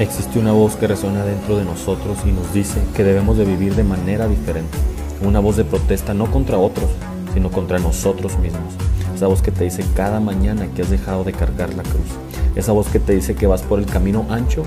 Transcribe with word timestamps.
Existe 0.00 0.40
una 0.40 0.50
voz 0.50 0.74
que 0.74 0.88
resuena 0.88 1.24
dentro 1.24 1.56
de 1.56 1.64
nosotros 1.64 2.18
y 2.26 2.32
nos 2.32 2.52
dice 2.52 2.80
que 2.96 3.04
debemos 3.04 3.38
de 3.38 3.44
vivir 3.44 3.76
de 3.76 3.84
manera 3.84 4.26
diferente. 4.26 4.76
Una 5.22 5.38
voz 5.38 5.56
de 5.56 5.64
protesta 5.64 6.12
no 6.14 6.28
contra 6.32 6.58
otros, 6.58 6.90
sino 7.32 7.48
contra 7.52 7.78
nosotros 7.78 8.36
mismos. 8.38 8.74
Esa 9.14 9.28
voz 9.28 9.40
que 9.40 9.52
te 9.52 9.62
dice 9.62 9.84
cada 9.94 10.18
mañana 10.18 10.66
que 10.74 10.82
has 10.82 10.90
dejado 10.90 11.22
de 11.22 11.32
cargar 11.32 11.72
la 11.74 11.84
cruz. 11.84 12.08
Esa 12.56 12.72
voz 12.72 12.88
que 12.88 12.98
te 12.98 13.14
dice 13.14 13.36
que 13.36 13.46
vas 13.46 13.62
por 13.62 13.78
el 13.78 13.86
camino 13.86 14.26
ancho 14.30 14.64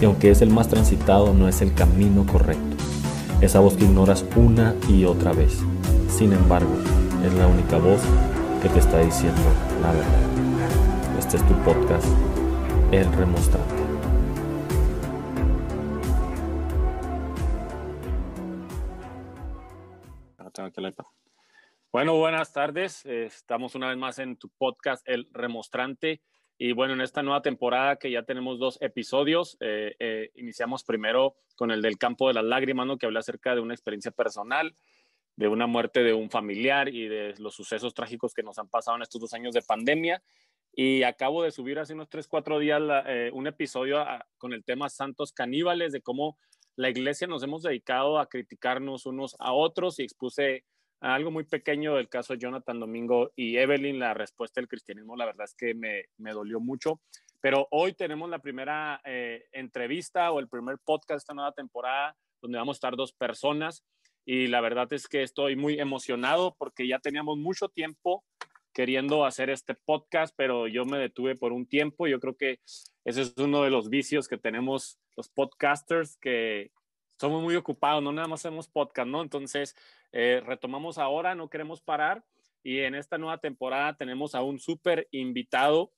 y 0.00 0.04
aunque 0.04 0.30
es 0.30 0.42
el 0.42 0.50
más 0.50 0.68
transitado 0.68 1.34
no 1.34 1.48
es 1.48 1.60
el 1.60 1.74
camino 1.74 2.24
correcto. 2.24 2.76
Esa 3.40 3.58
voz 3.58 3.74
que 3.74 3.84
ignoras 3.84 4.24
una 4.36 4.76
y 4.88 5.04
otra 5.06 5.32
vez. 5.32 5.58
Sin 6.08 6.32
embargo, 6.32 6.70
es 7.26 7.34
la 7.34 7.48
única 7.48 7.78
voz 7.78 8.00
que 8.62 8.68
te 8.68 8.78
está 8.78 9.00
diciendo 9.00 9.40
la 9.82 9.90
verdad. 9.90 11.18
Este 11.18 11.36
es 11.36 11.42
tu 11.48 11.54
podcast, 11.64 12.06
El 12.92 13.12
Remostrante. 13.12 13.77
Bueno, 21.90 22.18
buenas 22.18 22.52
tardes. 22.52 23.06
Estamos 23.06 23.74
una 23.74 23.88
vez 23.88 23.96
más 23.96 24.18
en 24.18 24.36
tu 24.36 24.50
podcast, 24.50 25.02
El 25.08 25.26
Remostrante. 25.32 26.20
Y 26.58 26.72
bueno, 26.72 26.92
en 26.92 27.00
esta 27.00 27.22
nueva 27.22 27.40
temporada 27.40 27.96
que 27.96 28.10
ya 28.10 28.24
tenemos 28.24 28.58
dos 28.58 28.76
episodios, 28.82 29.56
eh, 29.60 29.96
eh, 29.98 30.30
iniciamos 30.34 30.84
primero 30.84 31.36
con 31.56 31.70
el 31.70 31.80
del 31.80 31.96
campo 31.96 32.28
de 32.28 32.34
las 32.34 32.44
lágrimas, 32.44 32.86
¿no? 32.86 32.98
que 32.98 33.06
habla 33.06 33.20
acerca 33.20 33.54
de 33.54 33.62
una 33.62 33.72
experiencia 33.72 34.10
personal, 34.10 34.76
de 35.36 35.48
una 35.48 35.66
muerte 35.66 36.02
de 36.02 36.12
un 36.12 36.28
familiar 36.28 36.90
y 36.90 37.08
de 37.08 37.34
los 37.38 37.54
sucesos 37.54 37.94
trágicos 37.94 38.34
que 38.34 38.42
nos 38.42 38.58
han 38.58 38.68
pasado 38.68 38.98
en 38.98 39.02
estos 39.02 39.22
dos 39.22 39.32
años 39.32 39.54
de 39.54 39.62
pandemia. 39.62 40.22
Y 40.74 41.04
acabo 41.04 41.42
de 41.42 41.52
subir 41.52 41.78
hace 41.78 41.94
unos 41.94 42.10
tres, 42.10 42.28
cuatro 42.28 42.58
días 42.58 42.82
eh, 43.06 43.30
un 43.32 43.46
episodio 43.46 44.04
con 44.36 44.52
el 44.52 44.62
tema 44.62 44.90
Santos 44.90 45.32
Caníbales, 45.32 45.92
de 45.92 46.02
cómo 46.02 46.38
la 46.76 46.90
iglesia 46.90 47.26
nos 47.26 47.42
hemos 47.42 47.62
dedicado 47.62 48.18
a 48.18 48.28
criticarnos 48.28 49.06
unos 49.06 49.36
a 49.38 49.54
otros 49.54 49.98
y 49.98 50.02
expuse 50.02 50.66
algo 51.00 51.30
muy 51.30 51.44
pequeño 51.44 51.94
del 51.94 52.08
caso 52.08 52.34
Jonathan 52.34 52.80
Domingo 52.80 53.30
y 53.36 53.56
Evelyn, 53.56 53.98
la 53.98 54.14
respuesta 54.14 54.60
del 54.60 54.68
cristianismo, 54.68 55.16
la 55.16 55.26
verdad 55.26 55.44
es 55.44 55.54
que 55.54 55.74
me, 55.74 56.06
me 56.16 56.32
dolió 56.32 56.60
mucho. 56.60 57.00
Pero 57.40 57.68
hoy 57.70 57.92
tenemos 57.92 58.28
la 58.28 58.40
primera 58.40 59.00
eh, 59.04 59.44
entrevista 59.52 60.32
o 60.32 60.40
el 60.40 60.48
primer 60.48 60.78
podcast 60.84 61.10
de 61.10 61.16
esta 61.18 61.34
nueva 61.34 61.52
temporada 61.52 62.16
donde 62.40 62.58
vamos 62.58 62.76
a 62.76 62.78
estar 62.78 62.96
dos 62.96 63.12
personas 63.12 63.84
y 64.30 64.46
la 64.48 64.60
verdad 64.60 64.92
es 64.92 65.08
que 65.08 65.22
estoy 65.22 65.56
muy 65.56 65.80
emocionado 65.80 66.54
porque 66.58 66.86
ya 66.86 66.98
teníamos 66.98 67.38
mucho 67.38 67.70
tiempo 67.70 68.24
queriendo 68.74 69.24
hacer 69.24 69.48
este 69.48 69.74
podcast, 69.74 70.34
pero 70.36 70.68
yo 70.68 70.84
me 70.84 70.98
detuve 70.98 71.34
por 71.34 71.52
un 71.52 71.66
tiempo. 71.66 72.06
Yo 72.06 72.20
creo 72.20 72.36
que 72.36 72.60
ese 73.06 73.22
es 73.22 73.34
uno 73.38 73.62
de 73.62 73.70
los 73.70 73.88
vicios 73.88 74.28
que 74.28 74.36
tenemos 74.36 74.98
los 75.16 75.30
podcasters, 75.30 76.18
que 76.18 76.70
somos 77.18 77.42
muy 77.42 77.56
ocupados, 77.56 78.02
no 78.02 78.12
nada 78.12 78.28
más 78.28 78.40
hacemos 78.40 78.68
podcast, 78.68 79.08
¿no? 79.08 79.22
Entonces, 79.22 79.74
eh, 80.12 80.42
retomamos 80.44 80.98
ahora, 80.98 81.34
no 81.34 81.48
queremos 81.48 81.80
parar. 81.82 82.24
Y 82.62 82.80
en 82.80 82.94
esta 82.94 83.18
nueva 83.18 83.38
temporada 83.38 83.96
tenemos 83.96 84.34
a 84.34 84.42
un 84.42 84.58
súper 84.58 85.08
invitado. 85.10 85.92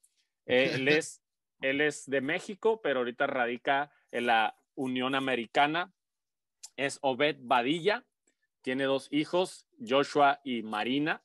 Eh, 0.47 0.73
él, 0.75 0.89
es, 0.89 1.23
él 1.61 1.81
es 1.81 2.09
de 2.09 2.21
México, 2.21 2.81
pero 2.83 3.01
ahorita 3.01 3.27
radica 3.27 3.91
en 4.11 4.27
la 4.27 4.57
Unión 4.75 5.15
Americana. 5.15 5.93
Es 6.77 6.99
Obed 7.03 7.37
Badilla. 7.41 8.05
Tiene 8.63 8.85
dos 8.85 9.09
hijos, 9.11 9.67
Joshua 9.87 10.41
y 10.45 10.63
Marina. 10.63 11.23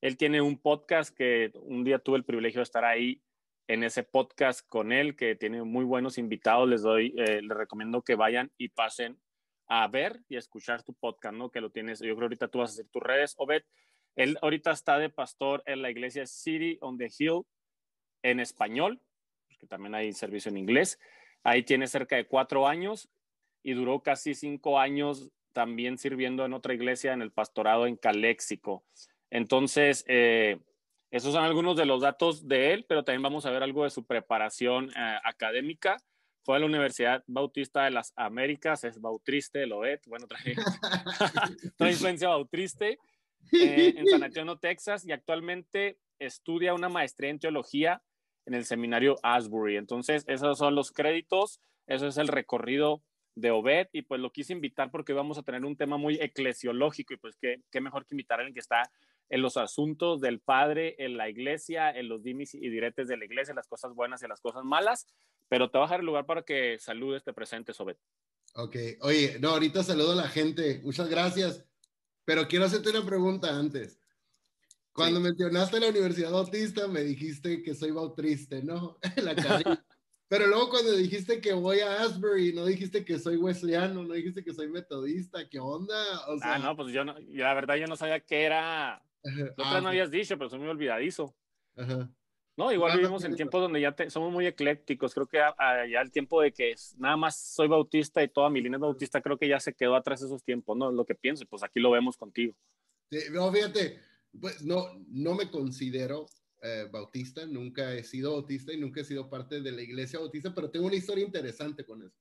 Él 0.00 0.16
tiene 0.16 0.40
un 0.40 0.58
podcast 0.58 1.14
que 1.14 1.52
un 1.54 1.84
día 1.84 1.98
tuve 1.98 2.16
el 2.16 2.24
privilegio 2.24 2.60
de 2.60 2.64
estar 2.64 2.84
ahí 2.84 3.22
en 3.68 3.84
ese 3.84 4.02
podcast 4.02 4.66
con 4.66 4.90
él, 4.90 5.14
que 5.14 5.36
tiene 5.36 5.62
muy 5.62 5.84
buenos 5.84 6.16
invitados. 6.16 6.68
Les 6.68 6.82
doy, 6.82 7.14
eh, 7.18 7.42
les 7.42 7.56
recomiendo 7.56 8.02
que 8.02 8.14
vayan 8.14 8.50
y 8.56 8.70
pasen 8.70 9.20
a 9.70 9.86
ver 9.86 10.20
y 10.28 10.36
escuchar 10.36 10.82
tu 10.82 10.92
podcast, 10.92 11.34
¿no? 11.34 11.48
Que 11.48 11.60
lo 11.60 11.70
tienes, 11.70 12.00
yo 12.00 12.16
creo 12.16 12.26
ahorita 12.26 12.48
tú 12.48 12.58
vas 12.58 12.70
a 12.70 12.74
hacer 12.74 12.88
tus 12.88 13.00
redes. 13.00 13.34
Obed, 13.38 13.62
él 14.16 14.36
ahorita 14.42 14.72
está 14.72 14.98
de 14.98 15.10
pastor 15.10 15.62
en 15.64 15.80
la 15.80 15.90
iglesia 15.90 16.26
City 16.26 16.76
on 16.80 16.98
the 16.98 17.08
Hill 17.16 17.42
en 18.22 18.40
español, 18.40 19.00
porque 19.46 19.68
también 19.68 19.94
hay 19.94 20.12
servicio 20.12 20.50
en 20.50 20.56
inglés. 20.56 20.98
Ahí 21.44 21.62
tiene 21.62 21.86
cerca 21.86 22.16
de 22.16 22.26
cuatro 22.26 22.66
años 22.66 23.08
y 23.62 23.74
duró 23.74 24.02
casi 24.02 24.34
cinco 24.34 24.80
años 24.80 25.30
también 25.52 25.98
sirviendo 25.98 26.44
en 26.44 26.52
otra 26.52 26.74
iglesia 26.74 27.12
en 27.12 27.22
el 27.22 27.30
pastorado 27.30 27.86
en 27.86 27.94
Caléxico. 27.94 28.84
Entonces, 29.30 30.04
eh, 30.08 30.58
esos 31.12 31.32
son 31.32 31.44
algunos 31.44 31.76
de 31.76 31.86
los 31.86 32.02
datos 32.02 32.48
de 32.48 32.72
él, 32.72 32.86
pero 32.88 33.04
también 33.04 33.22
vamos 33.22 33.46
a 33.46 33.50
ver 33.50 33.62
algo 33.62 33.84
de 33.84 33.90
su 33.90 34.04
preparación 34.04 34.90
eh, 34.90 35.18
académica 35.22 35.96
fue 36.42 36.56
a 36.56 36.58
la 36.60 36.66
Universidad 36.66 37.22
Bautista 37.26 37.84
de 37.84 37.90
las 37.90 38.12
Américas, 38.16 38.84
es 38.84 39.00
bautriste, 39.00 39.66
lo 39.66 39.84
es, 39.84 40.00
bueno, 40.06 40.26
trae, 40.26 40.54
trae 41.76 41.92
influencia 41.92 42.28
bautriste, 42.28 42.98
eh, 43.52 43.94
en 43.96 44.06
San 44.06 44.22
Antonio, 44.22 44.56
Texas, 44.56 45.06
y 45.06 45.12
actualmente 45.12 45.98
estudia 46.18 46.74
una 46.74 46.88
maestría 46.88 47.30
en 47.30 47.38
teología 47.38 48.02
en 48.46 48.54
el 48.54 48.64
seminario 48.64 49.16
Asbury. 49.22 49.76
Entonces, 49.76 50.24
esos 50.26 50.58
son 50.58 50.74
los 50.74 50.92
créditos, 50.92 51.60
eso 51.86 52.06
es 52.06 52.16
el 52.16 52.28
recorrido 52.28 53.02
de 53.34 53.50
Obed, 53.50 53.88
y 53.92 54.02
pues 54.02 54.20
lo 54.20 54.30
quise 54.30 54.52
invitar 54.52 54.90
porque 54.90 55.12
vamos 55.12 55.38
a 55.38 55.42
tener 55.42 55.64
un 55.64 55.76
tema 55.76 55.96
muy 55.96 56.16
eclesiológico, 56.20 57.14
y 57.14 57.16
pues 57.18 57.36
qué, 57.36 57.62
qué 57.70 57.80
mejor 57.80 58.06
que 58.06 58.14
invitar 58.14 58.38
a 58.38 58.42
alguien 58.42 58.54
que 58.54 58.60
está 58.60 58.90
en 59.30 59.42
los 59.42 59.56
asuntos 59.56 60.20
del 60.20 60.40
Padre, 60.40 60.96
en 60.98 61.16
la 61.16 61.28
iglesia, 61.28 61.90
en 61.90 62.08
los 62.08 62.22
dimis 62.22 62.54
y 62.54 62.68
diretes 62.68 63.08
de 63.08 63.16
la 63.16 63.24
iglesia, 63.24 63.54
las 63.54 63.68
cosas 63.68 63.94
buenas 63.94 64.22
y 64.22 64.28
las 64.28 64.40
cosas 64.40 64.64
malas, 64.64 65.06
pero 65.48 65.70
te 65.70 65.78
voy 65.78 65.84
a 65.84 65.86
dejar 65.86 66.00
el 66.00 66.06
lugar 66.06 66.26
para 66.26 66.42
que 66.42 66.78
saludes, 66.78 67.22
te 67.22 67.32
presentes, 67.32 67.76
Sobet. 67.76 67.98
Ok, 68.54 68.76
oye, 69.02 69.38
no, 69.40 69.50
ahorita 69.50 69.84
saludo 69.84 70.12
a 70.12 70.16
la 70.16 70.28
gente, 70.28 70.80
muchas 70.82 71.08
gracias, 71.08 71.64
pero 72.24 72.48
quiero 72.48 72.64
hacerte 72.64 72.90
una 72.90 73.06
pregunta 73.06 73.56
antes. 73.56 74.00
Cuando 74.92 75.20
mencionaste 75.20 75.78
la 75.78 75.88
Universidad 75.88 76.32
Bautista, 76.32 76.88
me 76.88 77.02
dijiste 77.02 77.62
que 77.62 77.74
soy 77.74 77.92
bautriste, 77.92 78.62
¿no? 78.64 78.98
la 79.22 79.84
Pero 80.28 80.46
luego 80.48 80.70
cuando 80.70 80.92
dijiste 80.92 81.40
que 81.40 81.52
voy 81.52 81.80
a 81.80 82.02
Asbury, 82.02 82.52
no 82.52 82.66
dijiste 82.66 83.04
que 83.04 83.18
soy 83.20 83.36
wesleyano, 83.36 84.02
no 84.02 84.14
dijiste 84.14 84.42
que 84.42 84.52
soy 84.52 84.68
metodista, 84.68 85.48
¿qué 85.48 85.60
onda? 85.60 85.96
ah, 86.42 86.58
no, 86.58 86.76
pues 86.76 86.92
yo 86.92 87.04
no, 87.04 87.14
la 87.28 87.54
verdad 87.54 87.76
yo 87.76 87.86
no 87.86 87.96
sabía 87.96 88.20
qué 88.20 88.42
era 88.42 89.02
lo 89.22 89.64
ah, 89.64 89.80
no 89.80 89.88
habías 89.88 90.10
dicho, 90.10 90.36
pero 90.38 90.50
soy 90.50 90.58
muy 90.58 90.68
olvidadizo. 90.68 91.34
No, 92.56 92.72
igual 92.72 92.96
vivimos 92.98 93.24
en 93.24 93.36
tiempos 93.36 93.62
donde 93.62 93.80
ya 93.80 93.94
somos 94.08 94.30
muy 94.30 94.46
eclécticos. 94.46 95.14
Creo 95.14 95.26
que 95.26 95.38
ya 95.38 96.00
el 96.00 96.10
tiempo 96.10 96.42
de 96.42 96.52
que 96.52 96.74
nada 96.98 97.16
más 97.16 97.40
soy 97.40 97.68
bautista 97.68 98.22
y 98.22 98.28
toda 98.28 98.50
mi 98.50 98.60
línea 98.60 98.76
es 98.76 98.82
bautista, 98.82 99.22
creo 99.22 99.38
que 99.38 99.48
ya 99.48 99.58
se 99.60 99.72
quedó 99.72 99.96
atrás 99.96 100.20
esos 100.22 100.44
tiempos, 100.44 100.76
¿no? 100.76 100.92
Lo 100.92 101.04
que 101.04 101.14
pienso, 101.14 101.46
pues 101.46 101.62
aquí 101.62 101.80
lo 101.80 101.90
vemos 101.90 102.16
contigo. 102.16 102.54
Sí, 103.10 103.18
no, 103.32 103.50
fíjate, 103.50 103.98
pues 104.38 104.62
no, 104.62 104.88
no 105.08 105.34
me 105.34 105.50
considero 105.50 106.26
eh, 106.62 106.86
bautista, 106.92 107.46
nunca 107.46 107.94
he 107.94 108.04
sido 108.04 108.32
bautista 108.32 108.72
y 108.72 108.76
nunca 108.76 109.00
he 109.00 109.04
sido 109.04 109.30
parte 109.30 109.62
de 109.62 109.72
la 109.72 109.80
iglesia 109.80 110.18
bautista, 110.18 110.54
pero 110.54 110.70
tengo 110.70 110.86
una 110.86 110.96
historia 110.96 111.24
interesante 111.24 111.84
con 111.84 112.02
eso. 112.02 112.20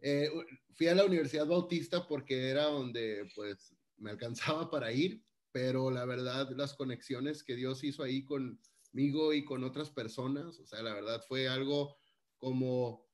Eh, 0.00 0.28
fui 0.74 0.88
a 0.88 0.94
la 0.94 1.06
Universidad 1.06 1.46
Bautista 1.46 2.06
porque 2.06 2.50
era 2.50 2.64
donde 2.64 3.26
pues 3.34 3.74
me 3.96 4.10
alcanzaba 4.10 4.70
para 4.70 4.92
ir 4.92 5.22
pero 5.54 5.92
la 5.92 6.04
verdad, 6.04 6.50
las 6.56 6.74
conexiones 6.74 7.44
que 7.44 7.54
Dios 7.54 7.84
hizo 7.84 8.02
ahí 8.02 8.24
conmigo 8.24 9.32
y 9.32 9.44
con 9.44 9.62
otras 9.62 9.88
personas, 9.88 10.58
o 10.58 10.66
sea, 10.66 10.82
la 10.82 10.92
verdad 10.92 11.22
fue 11.28 11.46
algo 11.46 11.96
como 12.38 13.06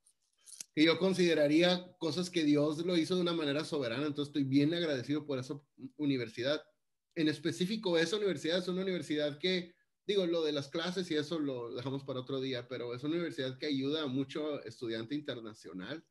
que 0.74 0.84
yo 0.84 0.98
consideraría 0.98 1.94
cosas 1.98 2.30
que 2.30 2.42
Dios 2.42 2.78
lo 2.86 2.96
hizo 2.96 3.14
de 3.14 3.20
una 3.20 3.34
manera 3.34 3.62
soberana, 3.62 4.06
entonces 4.06 4.30
estoy 4.30 4.44
bien 4.44 4.72
agradecido 4.72 5.26
por 5.26 5.38
esa 5.38 5.60
universidad. 5.98 6.62
En 7.14 7.28
específico, 7.28 7.98
esa 7.98 8.16
universidad 8.16 8.56
es 8.56 8.68
una 8.68 8.80
universidad 8.80 9.38
que, 9.38 9.74
digo, 10.06 10.24
lo 10.24 10.42
de 10.42 10.52
las 10.52 10.68
clases 10.68 11.10
y 11.10 11.16
eso 11.16 11.38
lo 11.38 11.74
dejamos 11.74 12.04
para 12.04 12.20
otro 12.20 12.40
día, 12.40 12.66
pero 12.68 12.94
es 12.94 13.04
una 13.04 13.16
universidad 13.16 13.58
que 13.58 13.66
ayuda 13.66 14.04
a 14.04 14.06
mucho 14.06 14.64
estudiante 14.64 15.14
internacional 15.14 16.02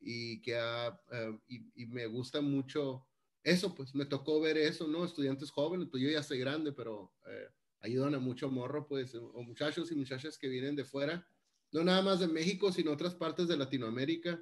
y 0.00 0.42
que 0.42 0.54
eh, 0.54 1.38
y 1.48 1.86
me 1.86 2.04
gusta 2.08 2.42
mucho 2.42 3.07
eso, 3.42 3.74
pues 3.74 3.94
me 3.94 4.06
tocó 4.06 4.40
ver 4.40 4.58
eso, 4.58 4.86
¿no? 4.88 5.04
Estudiantes 5.04 5.50
jóvenes, 5.50 5.88
pues 5.90 6.02
yo 6.02 6.10
ya 6.10 6.22
soy 6.22 6.38
grande, 6.38 6.72
pero 6.72 7.12
eh, 7.26 7.48
ayudan 7.80 8.14
a 8.14 8.18
mucho 8.18 8.50
morro, 8.50 8.86
pues, 8.86 9.14
o 9.14 9.42
muchachos 9.42 9.90
y 9.92 9.94
muchachas 9.94 10.38
que 10.38 10.48
vienen 10.48 10.76
de 10.76 10.84
fuera, 10.84 11.26
no 11.72 11.84
nada 11.84 12.02
más 12.02 12.20
de 12.20 12.28
México, 12.28 12.72
sino 12.72 12.92
otras 12.92 13.14
partes 13.14 13.48
de 13.48 13.56
Latinoamérica 13.56 14.40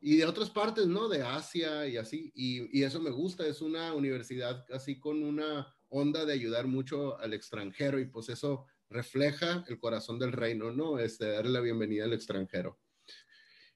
y 0.00 0.16
de 0.16 0.26
otras 0.26 0.50
partes, 0.50 0.86
¿no? 0.86 1.08
De 1.08 1.22
Asia 1.22 1.86
y 1.86 1.96
así, 1.96 2.32
y, 2.34 2.78
y 2.78 2.82
eso 2.82 3.00
me 3.00 3.10
gusta, 3.10 3.46
es 3.46 3.60
una 3.60 3.94
universidad 3.94 4.64
así 4.72 4.98
con 4.98 5.22
una 5.22 5.74
onda 5.88 6.24
de 6.24 6.32
ayudar 6.32 6.66
mucho 6.66 7.18
al 7.20 7.32
extranjero 7.34 7.98
y 8.00 8.06
pues 8.06 8.28
eso 8.28 8.66
refleja 8.90 9.64
el 9.68 9.78
corazón 9.78 10.18
del 10.18 10.32
reino, 10.32 10.72
¿no? 10.72 10.98
Este, 10.98 11.26
darle 11.26 11.52
la 11.52 11.60
bienvenida 11.60 12.04
al 12.04 12.12
extranjero. 12.12 12.78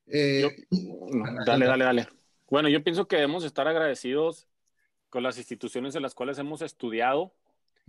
Eh, 0.07 0.67
dale, 1.45 1.67
dale, 1.67 1.85
dale. 1.85 2.09
Bueno, 2.50 2.69
yo 2.69 2.83
pienso 2.83 3.06
que 3.06 3.17
debemos 3.17 3.45
estar 3.45 3.69
agradecidos 3.69 4.49
con 5.11 5.23
las 5.23 5.39
instituciones 5.39 5.95
en 5.95 6.03
las 6.03 6.15
cuales 6.15 6.39
hemos 6.39 6.62
estudiado 6.62 7.33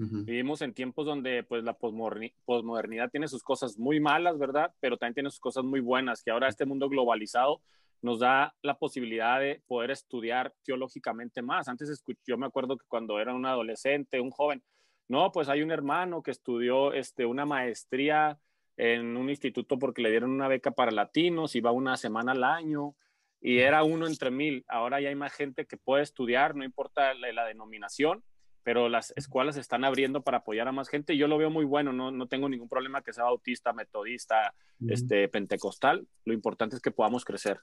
Vivimos 0.01 0.61
en 0.61 0.73
tiempos 0.73 1.05
donde 1.05 1.43
pues 1.43 1.61
la 1.65 1.73
posmodernidad 1.73 3.09
tiene 3.11 3.27
sus 3.27 3.43
cosas 3.43 3.77
muy 3.77 3.99
malas, 3.99 4.39
¿verdad? 4.39 4.73
Pero 4.79 4.95
también 4.95 5.15
tiene 5.15 5.29
sus 5.29 5.41
cosas 5.41 5.65
muy 5.65 5.81
buenas, 5.81 6.23
que 6.23 6.31
ahora 6.31 6.47
este 6.47 6.65
mundo 6.65 6.87
globalizado 6.87 7.61
nos 8.01 8.19
da 8.19 8.55
la 8.61 8.77
posibilidad 8.77 9.41
de 9.41 9.61
poder 9.67 9.91
estudiar 9.91 10.53
teológicamente 10.63 11.41
más. 11.41 11.67
Antes 11.67 12.01
yo 12.25 12.37
me 12.37 12.45
acuerdo 12.45 12.77
que 12.77 12.85
cuando 12.87 13.19
era 13.19 13.33
un 13.33 13.45
adolescente, 13.45 14.21
un 14.21 14.31
joven, 14.31 14.63
no, 15.09 15.33
pues 15.33 15.49
hay 15.49 15.63
un 15.63 15.71
hermano 15.71 16.23
que 16.23 16.31
estudió 16.31 16.93
este, 16.93 17.25
una 17.25 17.45
maestría 17.45 18.39
en 18.77 19.17
un 19.17 19.29
instituto 19.29 19.77
porque 19.77 20.01
le 20.01 20.11
dieron 20.11 20.31
una 20.31 20.47
beca 20.47 20.71
para 20.71 20.91
latinos, 20.91 21.57
iba 21.57 21.73
una 21.73 21.97
semana 21.97 22.31
al 22.31 22.45
año 22.45 22.95
y 23.41 23.59
era 23.59 23.83
uno 23.83 24.07
entre 24.07 24.31
mil. 24.31 24.65
Ahora 24.67 24.99
ya 25.01 25.09
hay 25.09 25.15
más 25.15 25.33
gente 25.33 25.65
que 25.65 25.77
puede 25.77 26.03
estudiar, 26.03 26.55
no 26.55 26.63
importa 26.63 27.13
la, 27.13 27.45
denominación, 27.45 28.23
pero 28.63 28.89
las 28.89 29.13
escuelas 29.15 29.55
se 29.55 29.61
están 29.61 29.83
abriendo 29.83 30.21
para 30.21 30.39
apoyar 30.39 30.67
a 30.67 30.71
más 30.71 30.89
gente 30.89 31.13
y 31.13 31.17
yo 31.17 31.27
lo 31.27 31.37
veo 31.37 31.49
muy 31.49 31.65
bueno, 31.65 31.93
no, 31.93 32.11
no 32.11 32.27
tengo 32.27 32.49
ningún 32.49 32.69
problema 32.69 33.01
que 33.01 33.13
sea 33.13 33.23
bautista, 33.23 33.73
metodista, 33.73 34.53
este, 34.87 35.27
pentecostal, 35.27 36.07
lo 36.25 36.33
importante 36.33 36.75
es 36.75 36.81
que 36.81 36.91
podamos 36.91 37.25
crecer. 37.25 37.59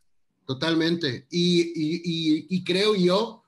Totalmente. 0.47 1.27
Y, 1.31 1.73
y, 1.75 2.47
y, 2.49 2.65
creo 2.65 2.95
yo 2.95 3.43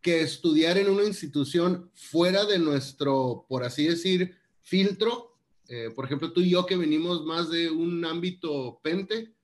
que 0.00 0.20
estudiar 0.20 0.78
en 0.78 0.88
una 0.88 1.04
institución 1.04 1.90
fuera 1.94 2.44
de 2.44 2.60
nuestro, 2.60 3.44
por 3.48 3.64
así 3.64 3.88
decir, 3.88 4.36
filtro, 4.60 5.36
eh, 5.68 5.90
por 5.94 6.04
ejemplo, 6.04 6.32
tú 6.32 6.40
y 6.40 6.50
yo 6.50 6.64
que 6.64 6.76
venimos 6.76 7.24
más 7.24 7.50
de 7.50 7.70
un 7.70 8.04
ámbito 8.04 8.80
pente, 8.82 9.34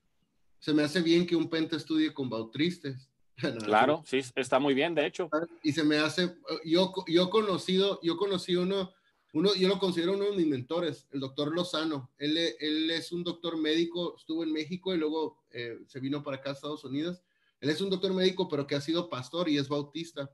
se 0.64 0.72
me 0.72 0.82
hace 0.82 1.02
bien 1.02 1.26
que 1.26 1.37
un 1.37 1.50
pente 1.50 1.76
estudie 1.76 2.14
con 2.14 2.31
bautristas. 2.31 3.11
claro, 3.66 4.02
sí, 4.06 4.20
está 4.34 4.58
muy 4.58 4.72
bien, 4.72 4.94
de 4.94 5.05
hecho. 5.05 5.28
Y 5.62 5.72
se 5.72 5.84
me 5.84 5.99
hace, 5.99 6.37
yo, 6.64 6.90
yo 7.06 7.28
conocido, 7.28 8.00
yo 8.02 8.16
conocí 8.16 8.56
uno 8.56 8.90
uno, 9.34 9.52
yo 9.56 9.69
lo 9.69 9.78
considero 9.78 10.14
uno 10.14 10.26
de 10.26 10.37
mis 10.37 10.46
mentores, 10.46 11.06
el 11.11 11.20
doctor 11.20 11.52
Lozano. 11.52 12.12
Él, 12.16 12.38
él 12.38 12.90
es 12.90 13.12
un 13.12 13.25
doctor 13.25 13.58
médico, 13.58 14.14
estuvo 14.16 14.43
en 14.43 14.52
México 14.52 14.94
y 14.94 14.96
luego 14.96 15.43
eh, 15.50 15.81
se 15.87 16.00
vino 16.00 16.22
para 16.22 16.38
acá 16.38 16.50
a 16.50 16.52
Estados 16.52 16.84
Unidos. 16.84 17.20
Él 17.60 17.69
es 17.69 17.81
un 17.81 17.90
doctor 17.90 18.14
médico, 18.14 18.49
pero 18.49 18.67
que 18.67 18.76
ha 18.76 18.81
sido 18.81 19.10
pastor 19.10 19.50
y 19.50 19.58
es 19.58 19.69
bautista 19.69 20.31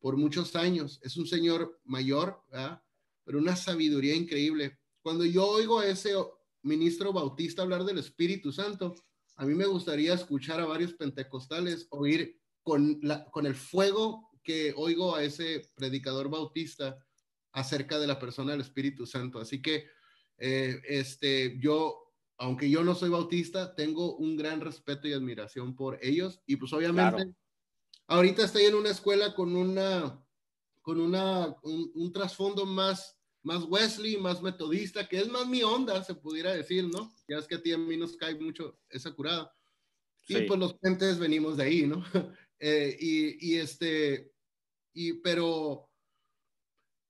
por 0.00 0.16
muchos 0.16 0.56
años. 0.56 0.98
Es 1.04 1.18
un 1.18 1.26
señor 1.26 1.78
mayor, 1.84 2.42
¿verdad? 2.50 2.82
pero 3.22 3.38
una 3.38 3.54
sabiduría 3.54 4.16
increíble. 4.16 4.78
Cuando 5.02 5.24
yo 5.24 5.46
oigo 5.46 5.78
a 5.78 5.86
ese 5.86 6.14
ministro 6.62 7.12
bautista 7.12 7.62
hablar 7.62 7.84
del 7.84 7.98
Espíritu 7.98 8.50
Santo, 8.50 8.94
a 9.42 9.44
mí 9.44 9.56
me 9.56 9.66
gustaría 9.66 10.14
escuchar 10.14 10.60
a 10.60 10.66
varios 10.66 10.94
pentecostales 10.94 11.88
oír 11.90 12.40
con, 12.62 13.00
la, 13.02 13.24
con 13.24 13.44
el 13.44 13.56
fuego 13.56 14.30
que 14.44 14.72
oigo 14.76 15.16
a 15.16 15.24
ese 15.24 15.68
predicador 15.74 16.28
bautista 16.30 16.96
acerca 17.50 17.98
de 17.98 18.06
la 18.06 18.20
persona 18.20 18.52
del 18.52 18.60
Espíritu 18.60 19.04
Santo. 19.04 19.40
Así 19.40 19.60
que, 19.60 19.86
eh, 20.38 20.80
este, 20.84 21.58
yo, 21.58 22.14
aunque 22.38 22.70
yo 22.70 22.84
no 22.84 22.94
soy 22.94 23.10
bautista, 23.10 23.74
tengo 23.74 24.14
un 24.14 24.36
gran 24.36 24.60
respeto 24.60 25.08
y 25.08 25.12
admiración 25.12 25.74
por 25.74 25.98
ellos. 26.00 26.40
Y 26.46 26.54
pues 26.54 26.72
obviamente, 26.72 27.34
ahorita 28.06 28.44
estoy 28.44 28.66
en 28.66 28.76
una 28.76 28.90
escuela 28.90 29.34
con 29.34 29.56
una, 29.56 30.24
con 30.82 31.00
una, 31.00 31.56
un, 31.64 32.12
trasfondo 32.12 32.64
más, 32.64 33.18
más 33.42 33.64
Wesley, 33.64 34.16
más 34.16 34.42
metodista, 34.42 35.08
que 35.08 35.18
es 35.18 35.28
más 35.28 35.46
mi 35.46 35.62
onda, 35.62 36.02
se 36.04 36.14
pudiera 36.14 36.52
decir, 36.54 36.88
¿no? 36.88 37.12
Ya 37.28 37.38
es 37.38 37.46
que 37.46 37.56
a 37.56 37.62
ti 37.62 37.72
a 37.72 37.78
mí 37.78 37.96
nos 37.96 38.16
cae 38.16 38.34
mucho 38.34 38.78
esa 38.88 39.12
curada. 39.12 39.54
Y 40.28 40.42
pues 40.42 40.58
los 40.58 40.76
gentes 40.82 41.18
venimos 41.18 41.56
de 41.56 41.64
ahí, 41.64 41.86
¿no? 41.86 42.02
Eh, 42.64 42.96
y, 43.00 43.54
y 43.54 43.58
este, 43.58 44.32
y, 44.94 45.14
pero 45.14 45.90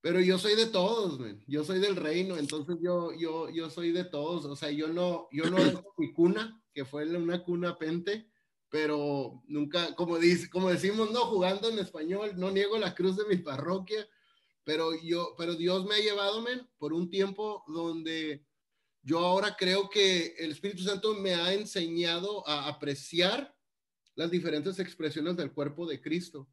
pero 0.03 0.19
yo 0.19 0.37
soy 0.37 0.55
de 0.55 0.65
todos, 0.65 1.17
yo 1.47 1.63
soy 1.63 1.79
del 1.79 1.95
reino, 1.95 2.35
entonces 2.35 2.75
yo, 2.81 3.13
yo, 3.17 3.49
yo 3.49 3.69
soy 3.69 3.93
de 3.93 4.03
todos, 4.03 4.43
o 4.43 4.53
sea, 4.53 4.69
yo 4.69 4.89
no, 4.89 5.29
yo 5.31 5.49
no 5.49 5.63
dejo 5.63 5.93
mi 5.97 6.11
cuna, 6.11 6.61
que 6.73 6.83
fue 6.83 7.07
una 7.15 7.41
cuna 7.41 7.77
pente, 7.77 8.29
pero 8.67 9.41
nunca, 9.47 9.95
como, 9.95 10.19
dice, 10.19 10.49
como 10.49 10.69
decimos, 10.69 11.09
no, 11.11 11.21
jugando 11.27 11.69
en 11.69 11.79
español, 11.79 12.33
no 12.35 12.51
niego 12.51 12.77
la 12.77 12.93
cruz 12.93 13.15
de 13.15 13.23
mi 13.33 13.37
parroquia, 13.37 14.05
pero 14.63 14.93
yo, 15.01 15.35
pero 15.37 15.55
Dios 15.55 15.85
me 15.85 15.95
ha 15.95 15.99
llevado, 15.99 16.41
men, 16.41 16.67
por 16.77 16.93
un 16.93 17.09
tiempo 17.09 17.63
donde 17.67 18.45
yo 19.01 19.19
ahora 19.19 19.55
creo 19.57 19.89
que 19.89 20.35
el 20.37 20.51
Espíritu 20.51 20.83
Santo 20.83 21.13
me 21.15 21.35
ha 21.35 21.53
enseñado 21.53 22.47
a 22.47 22.67
apreciar 22.67 23.55
las 24.15 24.31
diferentes 24.31 24.79
expresiones 24.79 25.35
del 25.35 25.51
cuerpo 25.51 25.85
de 25.85 26.01
Cristo 26.01 26.47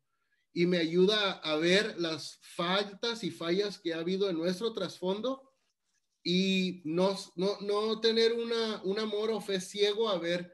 y 0.53 0.67
me 0.67 0.79
ayuda 0.79 1.33
a 1.33 1.57
ver 1.57 1.99
las 2.01 2.41
faltas 2.43 3.23
y 3.23 3.31
fallas 3.31 3.79
que 3.79 3.95
ha 3.95 3.99
habido 3.99 4.29
en 4.29 4.37
nuestro 4.37 4.73
trasfondo 4.73 5.53
y 6.25 6.83
no, 6.85 7.17
no, 7.37 7.61
no 7.61 8.01
tener 8.01 8.33
una, 8.33 8.83
un 8.83 8.99
amor 8.99 9.31
o 9.31 9.41
fe 9.41 9.61
ciego 9.61 10.09
a 10.09 10.19
ver 10.19 10.53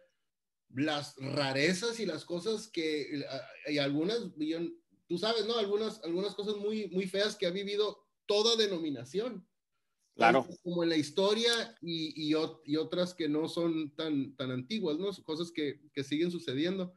las 0.74 1.16
rarezas 1.16 1.98
y 2.00 2.06
las 2.06 2.24
cosas 2.24 2.68
que, 2.68 3.24
hay 3.66 3.78
algunas, 3.78 4.18
tú 5.08 5.18
sabes, 5.18 5.46
¿no? 5.46 5.56
Algunas, 5.56 6.02
algunas 6.04 6.34
cosas 6.34 6.56
muy, 6.56 6.88
muy 6.88 7.06
feas 7.06 7.36
que 7.36 7.46
ha 7.46 7.50
vivido 7.50 8.06
toda 8.26 8.56
denominación. 8.56 9.46
Claro. 10.14 10.46
Como 10.62 10.82
en 10.82 10.88
la 10.88 10.96
historia 10.96 11.76
y, 11.82 12.30
y, 12.30 12.34
y, 12.64 12.76
otras 12.76 13.12
que 13.12 13.28
no 13.28 13.48
son 13.48 13.94
tan, 13.94 14.34
tan 14.34 14.50
antiguas, 14.50 14.98
¿no? 14.98 15.10
Cosas 15.24 15.52
que, 15.52 15.80
que 15.92 16.02
siguen 16.02 16.30
sucediendo. 16.30 16.94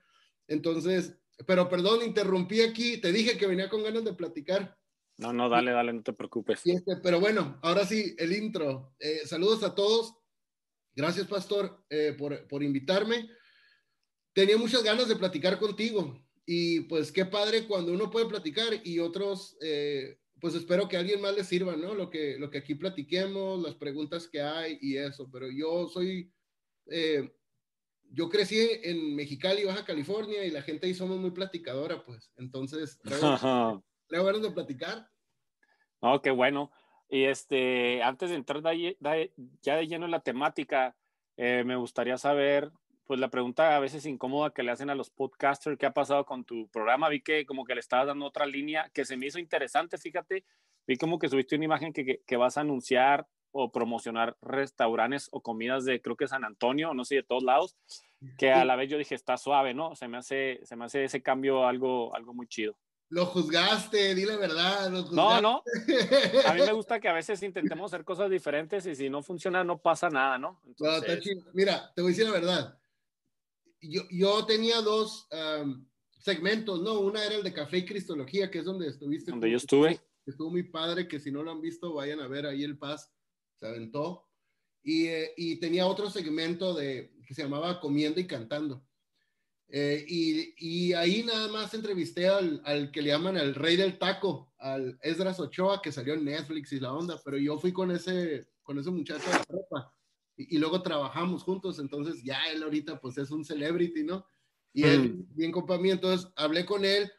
Entonces, 0.47 1.17
pero 1.45 1.67
perdón, 1.67 2.01
interrumpí 2.01 2.61
aquí, 2.61 2.97
te 2.97 3.11
dije 3.11 3.37
que 3.37 3.45
venía 3.45 3.69
con 3.69 3.83
ganas 3.83 4.05
de 4.05 4.13
platicar. 4.13 4.77
No, 5.17 5.33
no, 5.33 5.49
dale, 5.49 5.71
dale, 5.71 5.91
no 5.91 6.01
te 6.01 6.13
preocupes. 6.13 6.61
Este, 6.63 6.95
pero 7.03 7.19
bueno, 7.19 7.59
ahora 7.61 7.85
sí, 7.85 8.15
el 8.17 8.31
intro. 8.31 8.95
Eh, 8.99 9.21
saludos 9.25 9.63
a 9.63 9.75
todos. 9.75 10.15
Gracias, 10.95 11.27
Pastor, 11.27 11.85
eh, 11.89 12.15
por, 12.17 12.47
por 12.47 12.63
invitarme. 12.63 13.29
Tenía 14.31 14.57
muchas 14.57 14.81
ganas 14.81 15.09
de 15.09 15.17
platicar 15.17 15.59
contigo 15.59 16.28
y 16.51 16.81
pues 16.81 17.11
qué 17.11 17.25
padre 17.25 17.67
cuando 17.67 17.93
uno 17.93 18.09
puede 18.09 18.25
platicar 18.25 18.73
y 18.83 18.97
otros, 18.97 19.55
eh, 19.61 20.17
pues 20.41 20.55
espero 20.55 20.87
que 20.87 20.97
a 20.97 21.01
alguien 21.01 21.21
más 21.21 21.35
les 21.35 21.47
sirva, 21.47 21.75
¿no? 21.75 21.93
Lo 21.93 22.09
que, 22.09 22.37
lo 22.39 22.49
que 22.49 22.57
aquí 22.57 22.73
platiquemos, 22.73 23.61
las 23.61 23.75
preguntas 23.75 24.27
que 24.27 24.41
hay 24.41 24.79
y 24.81 24.97
eso, 24.97 25.29
pero 25.31 25.49
yo 25.51 25.87
soy 25.87 26.31
yo 28.11 28.29
crecí 28.29 28.67
en 28.83 29.15
Mexicali, 29.15 29.65
Baja 29.65 29.85
California, 29.85 30.43
y 30.45 30.51
la 30.51 30.61
gente 30.61 30.87
ahí 30.87 30.93
somos 30.93 31.17
muy 31.17 31.31
platicadora, 31.31 32.03
pues. 32.03 32.31
Entonces, 32.37 32.99
creo 34.07 34.25
ganas 34.25 34.41
de 34.41 34.51
platicar. 34.51 35.07
Oh, 35.99 36.21
qué 36.21 36.31
bueno. 36.31 36.71
Y 37.09 37.25
este, 37.25 38.01
antes 38.03 38.29
de 38.29 38.35
entrar 38.35 38.61
ya 39.61 39.75
de 39.75 39.87
lleno 39.87 40.05
en 40.05 40.11
la 40.11 40.21
temática, 40.21 40.95
eh, 41.37 41.63
me 41.65 41.75
gustaría 41.75 42.17
saber, 42.17 42.71
pues 43.09 43.19
la 43.19 43.31
pregunta 43.31 43.75
a 43.75 43.79
veces 43.79 44.05
incómoda 44.05 44.51
que 44.51 44.61
le 44.61 44.69
hacen 44.69 44.91
a 44.91 44.93
los 44.93 45.09
podcasters, 45.09 45.79
¿qué 45.79 45.87
ha 45.87 45.93
pasado 45.95 46.27
con 46.27 46.45
tu 46.45 46.69
programa? 46.69 47.09
Vi 47.09 47.23
que 47.23 47.43
como 47.43 47.65
que 47.65 47.73
le 47.73 47.79
estabas 47.79 48.05
dando 48.05 48.27
otra 48.27 48.45
línea 48.45 48.91
que 48.93 49.03
se 49.03 49.17
me 49.17 49.25
hizo 49.25 49.39
interesante, 49.39 49.97
fíjate, 49.97 50.45
vi 50.85 50.95
como 50.95 51.17
que 51.17 51.27
subiste 51.27 51.55
una 51.55 51.65
imagen 51.65 51.91
que, 51.91 52.21
que 52.23 52.37
vas 52.37 52.57
a 52.57 52.61
anunciar 52.61 53.25
o 53.49 53.71
promocionar 53.71 54.37
restaurantes 54.43 55.27
o 55.31 55.41
comidas 55.41 55.85
de 55.85 56.03
creo 56.03 56.15
que 56.15 56.27
San 56.27 56.45
Antonio, 56.45 56.93
no 56.93 57.03
sé, 57.03 57.15
de 57.15 57.23
todos 57.23 57.41
lados, 57.41 57.75
que 58.37 58.51
a 58.51 58.63
la 58.63 58.75
vez 58.75 58.91
yo 58.91 58.99
dije, 58.99 59.15
está 59.15 59.37
suave, 59.37 59.73
¿no? 59.73 59.95
Se 59.95 60.07
me 60.07 60.17
hace, 60.17 60.59
se 60.61 60.75
me 60.75 60.85
hace 60.85 61.05
ese 61.05 61.23
cambio 61.23 61.65
algo, 61.65 62.15
algo 62.15 62.35
muy 62.35 62.45
chido. 62.45 62.77
Lo 63.09 63.25
juzgaste, 63.25 64.13
di 64.13 64.23
la 64.23 64.37
verdad. 64.37 64.91
no, 64.91 65.41
no. 65.41 65.63
A 66.45 66.53
mí 66.53 66.61
me 66.61 66.73
gusta 66.73 66.99
que 66.99 67.09
a 67.09 67.13
veces 67.13 67.41
intentemos 67.43 67.91
hacer 67.91 68.05
cosas 68.05 68.29
diferentes 68.29 68.85
y 68.85 68.93
si 68.93 69.09
no 69.09 69.23
funciona 69.23 69.63
no 69.63 69.79
pasa 69.79 70.11
nada, 70.11 70.37
¿no? 70.37 70.61
Mira, 71.53 71.91
te 71.95 72.03
voy 72.03 72.09
a 72.09 72.11
decir 72.11 72.25
la 72.25 72.33
verdad. 72.33 72.78
Yo, 73.81 74.03
yo 74.09 74.45
tenía 74.45 74.81
dos 74.81 75.27
segmentos, 76.19 76.81
¿no? 76.81 76.99
Una 76.99 77.23
era 77.25 77.35
el 77.35 77.43
de 77.43 77.53
Café 77.53 77.79
y 77.79 77.85
Cristología, 77.85 78.51
que 78.51 78.59
es 78.59 78.65
donde 78.65 78.87
estuviste. 78.87 79.31
Donde 79.31 79.51
yo 79.51 79.57
estuve. 79.57 79.99
Estuvo 80.25 80.51
muy 80.51 80.63
padre, 80.63 81.07
que 81.07 81.19
si 81.19 81.31
no 81.31 81.41
lo 81.41 81.51
han 81.51 81.61
visto, 81.61 81.93
vayan 81.93 82.19
a 82.19 82.27
ver 82.27 82.45
ahí 82.45 82.63
el 82.63 82.77
Paz 82.77 83.11
se 83.59 83.67
aventó. 83.67 84.27
Y, 84.83 85.07
eh, 85.07 85.33
y, 85.35 85.55
tenía 85.57 85.87
otro 85.87 86.09
segmento 86.09 86.73
de, 86.73 87.13
que 87.27 87.33
se 87.33 87.43
llamaba 87.43 87.79
Comiendo 87.79 88.19
y 88.19 88.27
Cantando. 88.27 88.85
Eh, 89.67 90.05
y, 90.07 90.53
y, 90.57 90.93
ahí 90.93 91.23
nada 91.23 91.47
más 91.49 91.73
entrevisté 91.73 92.27
al, 92.27 92.61
al, 92.65 92.91
que 92.91 93.01
le 93.01 93.09
llaman 93.09 93.37
el 93.37 93.55
rey 93.55 93.75
del 93.75 93.97
taco, 93.97 94.53
al 94.57 94.97
Esdras 95.01 95.39
Ochoa, 95.39 95.81
que 95.81 95.91
salió 95.91 96.13
en 96.13 96.25
Netflix 96.25 96.71
y 96.71 96.79
la 96.79 96.93
onda, 96.93 97.19
pero 97.23 97.37
yo 97.37 97.57
fui 97.59 97.71
con 97.71 97.91
ese, 97.91 98.47
con 98.63 98.79
ese 98.79 98.89
muchacho 98.89 99.25
de 99.25 99.37
la 99.37 99.45
ropa 99.49 99.93
y, 100.47 100.57
luego 100.57 100.81
trabajamos 100.81 101.43
juntos, 101.43 101.79
entonces 101.79 102.23
ya 102.23 102.39
él 102.49 102.63
ahorita 102.63 103.01
pues 103.01 103.17
es 103.17 103.29
un 103.29 103.43
celebrity, 103.43 104.03
¿no? 104.03 104.25
Y 104.71 104.83
él, 104.83 105.13
mm. 105.13 105.35
bien 105.35 105.51
compa 105.51 105.77
mí, 105.77 105.91
entonces 105.91 106.31
hablé 106.35 106.65
con 106.65 106.85
él 106.85 107.11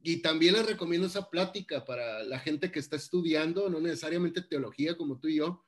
y 0.00 0.22
también 0.22 0.54
le 0.54 0.62
recomiendo 0.62 1.06
esa 1.06 1.28
plática 1.28 1.84
para 1.84 2.22
la 2.24 2.38
gente 2.38 2.72
que 2.72 2.78
está 2.78 2.96
estudiando, 2.96 3.68
no 3.68 3.78
necesariamente 3.78 4.40
teología 4.40 4.96
como 4.96 5.18
tú 5.18 5.28
y 5.28 5.36
yo, 5.36 5.64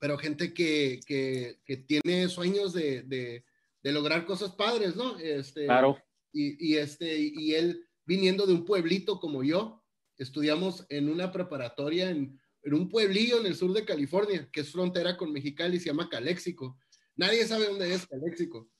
pero 0.00 0.18
gente 0.18 0.52
que, 0.52 0.98
que, 1.06 1.60
que 1.64 1.76
tiene 1.76 2.28
sueños 2.28 2.72
de, 2.72 3.02
de, 3.02 3.44
de, 3.82 3.92
lograr 3.92 4.26
cosas 4.26 4.52
padres, 4.52 4.96
¿no? 4.96 5.16
Este, 5.18 5.66
claro. 5.66 5.96
Y, 6.32 6.72
y, 6.72 6.76
este, 6.76 7.18
y 7.18 7.54
él 7.54 7.86
viniendo 8.04 8.46
de 8.46 8.54
un 8.54 8.64
pueblito 8.64 9.20
como 9.20 9.44
yo, 9.44 9.84
estudiamos 10.16 10.86
en 10.88 11.08
una 11.08 11.30
preparatoria 11.30 12.10
en, 12.10 12.39
en, 12.62 12.74
un 12.74 12.88
pueblillo 12.88 13.40
en 13.40 13.46
el 13.46 13.56
sur 13.56 13.72
de 13.72 13.84
California, 13.84 14.48
que 14.52 14.60
es 14.60 14.70
frontera 14.70 15.16
con 15.16 15.32
Mexicali, 15.32 15.78
se 15.78 15.86
llama 15.86 16.08
Caléxico. 16.08 16.78
Nadie 17.16 17.46
sabe 17.46 17.66
dónde 17.66 17.92
es 17.92 18.06
Caléxico. 18.06 18.70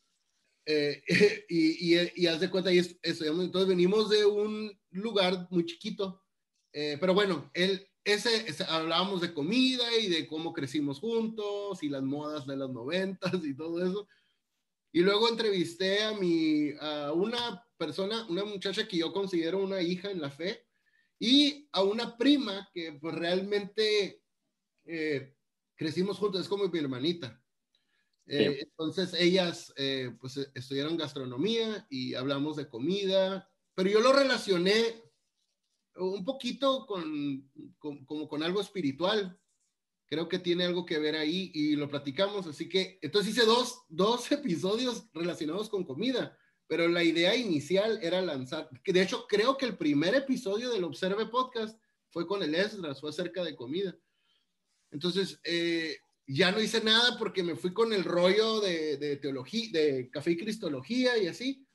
Eh, 0.67 1.03
y, 1.49 1.95
y, 1.95 2.13
y, 2.15 2.27
haz 2.27 2.41
de 2.41 2.51
cuenta, 2.51 2.73
y 2.73 2.79
entonces 2.79 3.67
venimos 3.67 4.11
de 4.11 4.25
un 4.25 4.71
lugar 4.91 5.49
muy 5.51 5.65
chiquito, 5.65 6.23
eh, 6.73 6.97
pero 7.01 7.15
bueno, 7.15 7.51
él, 7.55 7.87
ese, 8.05 8.49
ese, 8.49 8.65
hablábamos 8.65 9.21
de 9.21 9.35
comida 9.35 9.85
y 9.99 10.09
de 10.09 10.27
cómo 10.27 10.53
crecimos 10.53 11.01
juntos 11.01 11.83
y 11.83 11.89
las 11.89 12.03
modas 12.03 12.47
de 12.47 12.57
los 12.57 12.71
noventas 12.71 13.45
y 13.45 13.55
todo 13.55 13.85
eso. 13.85 14.09
Y 14.93 15.01
luego 15.01 15.29
entrevisté 15.29 16.03
a, 16.03 16.13
mi, 16.13 16.73
a 16.81 17.13
una 17.13 17.65
persona, 17.77 18.27
una 18.29 18.45
muchacha 18.45 18.89
que 18.89 18.99
yo 18.99 19.13
considero 19.13 19.63
una 19.63 19.81
hija 19.83 20.11
en 20.11 20.21
la 20.21 20.31
fe, 20.31 20.67
y 21.21 21.69
a 21.73 21.83
una 21.83 22.17
prima 22.17 22.69
que 22.73 22.95
pues 22.95 23.15
realmente 23.15 24.23
eh, 24.85 25.37
crecimos 25.77 26.17
juntos, 26.17 26.41
es 26.41 26.49
como 26.49 26.67
mi 26.67 26.79
hermanita. 26.79 27.41
Eh, 28.27 28.61
entonces 28.63 29.13
ellas 29.15 29.73
eh, 29.77 30.17
pues 30.19 30.39
estudiaron 30.55 30.97
gastronomía 30.97 31.87
y 31.91 32.15
hablamos 32.15 32.57
de 32.57 32.69
comida, 32.69 33.51
pero 33.75 33.91
yo 33.91 34.01
lo 34.01 34.13
relacioné 34.13 35.03
un 35.97 36.25
poquito 36.25 36.87
con, 36.87 37.51
con, 37.79 38.05
como 38.07 38.27
con 38.27 38.43
algo 38.43 38.63
espiritual. 38.63 39.39
Creo 40.07 40.27
que 40.27 40.39
tiene 40.39 40.65
algo 40.65 40.87
que 40.87 40.99
ver 40.99 41.17
ahí 41.17 41.51
y 41.53 41.77
lo 41.77 41.91
platicamos. 41.91 42.47
Así 42.47 42.67
que 42.67 42.99
entonces 43.03 43.33
hice 43.33 43.45
dos, 43.45 43.83
dos 43.91 44.33
episodios 44.33 45.11
relacionados 45.13 45.69
con 45.69 45.85
comida 45.85 46.35
pero 46.71 46.87
la 46.87 47.03
idea 47.03 47.35
inicial 47.35 47.99
era 48.01 48.23
lanzar, 48.23 48.71
de 48.85 49.03
hecho 49.03 49.27
creo 49.27 49.57
que 49.57 49.67
el 49.67 49.77
primer 49.77 50.15
episodio 50.15 50.71
del 50.71 50.85
Observe 50.85 51.27
Podcast 51.27 51.77
fue 52.11 52.29
con 52.29 52.45
el 52.45 52.55
Esdras, 52.55 53.01
fue 53.01 53.11
acerca 53.11 53.43
de 53.43 53.57
comida. 53.57 53.99
Entonces, 54.93 55.41
eh, 55.43 55.97
ya 56.29 56.53
no 56.53 56.61
hice 56.61 56.81
nada 56.81 57.19
porque 57.19 57.43
me 57.43 57.57
fui 57.57 57.73
con 57.73 57.93
el 57.93 58.05
rollo 58.05 58.61
de, 58.61 58.99
de 58.99 59.17
teología, 59.17 59.69
de 59.73 60.11
café 60.11 60.31
y 60.31 60.37
cristología 60.37 61.19
y 61.19 61.27
así. 61.27 61.67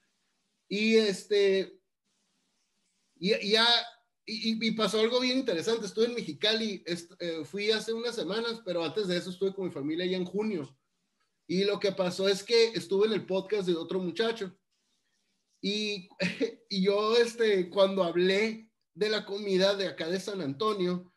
Y 0.70 0.96
este, 0.96 1.78
y, 3.20 3.52
ya, 3.52 3.68
y, 4.25 4.72
pasó 4.72 5.02
algo 5.02 5.20
bien 5.20 5.40
interesante. 5.40 5.88
Estuve 5.88 6.06
en 6.06 6.16
Mexicali, 6.16 6.86
eh, 6.86 7.44
fui 7.44 7.70
hace 7.70 7.92
unas 7.92 8.16
semanas, 8.16 8.62
pero 8.64 8.82
antes 8.82 9.10
de 9.10 9.18
eso 9.18 9.30
estuve 9.30 9.54
con 9.54 9.66
mi 9.66 9.72
familia 9.72 10.06
ya 10.06 10.16
en 10.16 10.24
junio. 10.24 10.74
Y 11.48 11.66
lo 11.66 11.82
que 11.82 11.92
pasó 11.92 12.30
es 12.30 12.44
que 12.44 12.68
estuve 12.68 13.08
en 13.08 13.14
el 13.14 13.25
podcast 13.25 13.68
de 13.68 13.75
otro 13.75 14.00
muchacho 14.00 14.58
y, 15.66 16.10
y 16.70 16.84
yo, 16.84 17.18
este, 17.18 17.72
cuando 17.72 18.04
hablé 18.04 18.70
de 18.94 19.10
la 19.10 19.26
comida 19.26 19.76
de 19.76 19.88
acá 19.88 20.08
de 20.08 20.20
San 20.20 20.40
Antonio, 20.42 21.12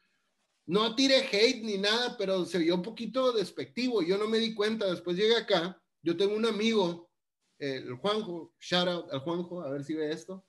no 0.64 0.94
tiré 0.94 1.16
hate 1.16 1.62
ni 1.62 1.76
nada, 1.76 2.16
pero 2.16 2.46
se 2.46 2.56
vio 2.56 2.76
un 2.76 2.82
poquito 2.82 3.32
despectivo. 3.32 4.00
Yo 4.00 4.16
no 4.16 4.26
me 4.26 4.38
di 4.38 4.54
cuenta. 4.54 4.86
Después 4.86 5.18
llegué 5.18 5.36
acá. 5.36 5.78
Yo 6.02 6.16
tengo 6.16 6.34
un 6.34 6.46
amigo, 6.46 7.10
el 7.58 7.92
Juanjo, 7.96 8.54
shout 8.58 8.88
out 8.88 9.12
al 9.12 9.20
Juanjo, 9.20 9.60
a 9.60 9.70
ver 9.70 9.84
si 9.84 9.92
ve 9.92 10.12
esto, 10.12 10.46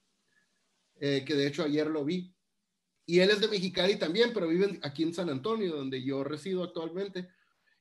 eh, 1.01 1.25
que 1.25 1.35
de 1.35 1.47
hecho 1.47 1.63
ayer 1.63 1.87
lo 1.87 2.05
vi. 2.05 2.33
Y 3.05 3.19
él 3.19 3.31
es 3.31 3.41
de 3.41 3.49
Mexicali 3.49 3.97
también, 3.97 4.31
pero 4.33 4.47
vive 4.47 4.79
aquí 4.83 5.03
en 5.03 5.13
San 5.13 5.29
Antonio, 5.29 5.75
donde 5.75 6.01
yo 6.01 6.23
resido 6.23 6.63
actualmente. 6.63 7.27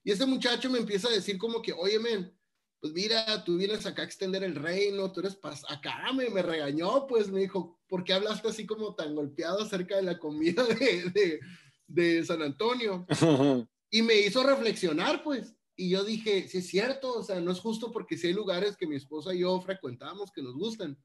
Y 0.02 0.10
ese 0.10 0.26
muchacho 0.26 0.68
me 0.68 0.78
empieza 0.78 1.08
a 1.08 1.12
decir 1.12 1.38
como 1.38 1.62
que, 1.62 1.72
oye, 1.72 2.00
men, 2.00 2.36
pues 2.80 2.92
mira, 2.92 3.44
tú 3.44 3.56
vienes 3.56 3.86
acá 3.86 4.02
a 4.02 4.04
extender 4.04 4.44
el 4.44 4.54
reino, 4.54 5.10
tú 5.10 5.20
eres 5.20 5.34
pas 5.34 5.64
acá, 5.68 6.12
me, 6.12 6.30
me 6.30 6.42
regañó, 6.42 7.06
pues 7.06 7.28
me 7.28 7.40
dijo, 7.40 7.80
¿por 7.88 8.04
qué 8.04 8.12
hablaste 8.12 8.48
así 8.48 8.66
como 8.66 8.94
tan 8.94 9.14
golpeado 9.14 9.62
acerca 9.62 9.96
de 9.96 10.02
la 10.02 10.18
comida 10.18 10.64
de, 10.64 11.10
de, 11.10 11.40
de 11.88 12.24
San 12.24 12.42
Antonio? 12.42 13.06
y 13.90 14.02
me 14.02 14.14
hizo 14.20 14.44
reflexionar, 14.44 15.24
pues, 15.24 15.54
y 15.74 15.90
yo 15.90 16.04
dije, 16.04 16.48
sí 16.48 16.58
es 16.58 16.68
cierto, 16.68 17.18
o 17.18 17.22
sea, 17.22 17.40
no 17.40 17.52
es 17.52 17.60
justo 17.60 17.92
porque 17.92 18.16
si 18.16 18.28
hay 18.28 18.32
lugares 18.32 18.76
que 18.76 18.86
mi 18.86 18.96
esposa 18.96 19.34
y 19.34 19.40
yo 19.40 19.60
frecuentamos 19.60 20.32
que 20.32 20.42
nos 20.42 20.54
gustan. 20.54 20.98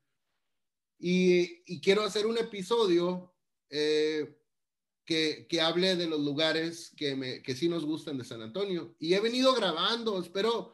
Y, 1.00 1.62
y 1.66 1.80
quiero 1.82 2.04
hacer 2.04 2.26
un 2.26 2.38
episodio 2.38 3.34
eh, 3.70 4.36
que, 5.06 5.46
que, 5.48 5.62
hable 5.62 5.96
de 5.96 6.08
los 6.08 6.22
lugares 6.22 6.92
que, 6.96 7.16
me, 7.16 7.44
que 7.44 7.56
sí 7.56 7.68
nos 7.68 7.86
gustan 7.86 8.18
de 8.18 8.24
San 8.24 8.42
Antonio. 8.42 8.96
Y 9.00 9.14
he 9.14 9.20
venido 9.20 9.54
grabando, 9.54 10.20
espero 10.20 10.74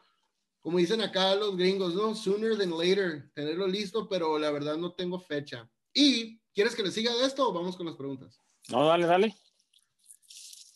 como 0.60 0.78
dicen 0.78 1.00
acá 1.00 1.34
los 1.34 1.56
gringos, 1.56 1.94
¿no? 1.94 2.14
Sooner 2.14 2.56
than 2.58 2.76
later, 2.76 3.30
tenerlo 3.34 3.66
listo, 3.66 4.08
pero 4.08 4.38
la 4.38 4.50
verdad 4.50 4.76
no 4.76 4.92
tengo 4.92 5.18
fecha. 5.18 5.70
¿Y 5.94 6.38
quieres 6.52 6.74
que 6.74 6.82
le 6.82 6.90
siga 6.90 7.14
de 7.16 7.24
esto 7.24 7.48
o 7.48 7.52
vamos 7.52 7.76
con 7.76 7.86
las 7.86 7.96
preguntas? 7.96 8.38
No, 8.68 8.86
dale, 8.86 9.06
dale. 9.06 9.34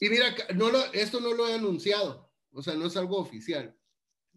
Y 0.01 0.09
mira, 0.09 0.35
no 0.55 0.71
lo, 0.71 0.85
esto 0.93 1.21
no 1.21 1.33
lo 1.35 1.47
he 1.47 1.55
anunciado, 1.55 2.31
o 2.53 2.63
sea, 2.63 2.75
no 2.75 2.87
es 2.87 2.97
algo 2.97 3.19
oficial. 3.19 3.77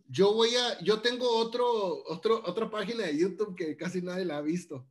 Yo 0.09 0.33
voy 0.33 0.55
a, 0.55 0.79
yo 0.81 1.01
tengo 1.01 1.29
otro, 1.37 2.03
otro, 2.05 2.41
otra 2.45 2.69
página 2.69 3.05
de 3.05 3.17
YouTube 3.17 3.55
que 3.55 3.75
casi 3.75 4.01
nadie 4.01 4.25
la 4.25 4.37
ha 4.37 4.41
visto. 4.41 4.87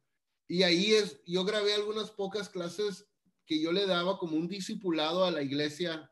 Y 0.49 0.63
ahí 0.63 0.93
es, 0.93 1.21
yo 1.25 1.45
grabé 1.45 1.75
algunas 1.75 2.11
pocas 2.11 2.49
clases 2.49 3.07
que 3.47 3.61
yo 3.61 3.73
le 3.73 3.87
daba 3.87 4.19
como 4.19 4.37
un 4.37 4.49
discipulado 4.49 5.25
a 5.25 5.31
la 5.31 5.43
iglesia 5.43 6.11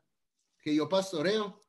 que 0.61 0.73
yo 0.73 0.89
pastoreo. 0.89 1.61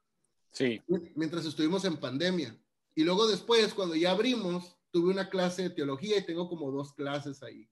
Sí. 0.52 0.80
Mientras 1.14 1.44
estuvimos 1.44 1.84
en 1.84 1.98
pandemia. 1.98 2.58
Y 2.96 3.04
luego 3.04 3.28
después, 3.28 3.74
cuando 3.74 3.94
ya 3.94 4.12
abrimos, 4.12 4.74
tuve 4.90 5.12
una 5.12 5.28
clase 5.28 5.64
de 5.64 5.70
teología 5.70 6.16
y 6.16 6.24
tengo 6.24 6.48
como 6.48 6.72
dos 6.72 6.94
clases 6.94 7.42
ahí. 7.42 7.68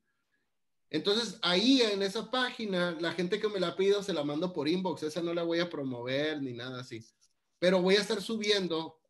Entonces, 0.90 1.38
ahí 1.40 1.80
en 1.80 2.02
esa 2.02 2.30
página, 2.30 2.90
la 3.00 3.12
gente 3.12 3.40
que 3.40 3.48
me 3.48 3.58
la 3.58 3.68
ha 3.68 3.76
pedido 3.76 4.02
se 4.02 4.12
la 4.12 4.22
mando 4.22 4.52
por 4.52 4.68
inbox. 4.68 5.02
Esa 5.02 5.22
no 5.22 5.32
la 5.32 5.42
voy 5.42 5.60
a 5.60 5.70
promover 5.70 6.42
ni 6.42 6.52
nada 6.52 6.82
así. 6.82 7.02
Pero 7.58 7.80
voy 7.80 7.96
a 7.96 8.02
estar 8.02 8.20
subiendo 8.20 9.00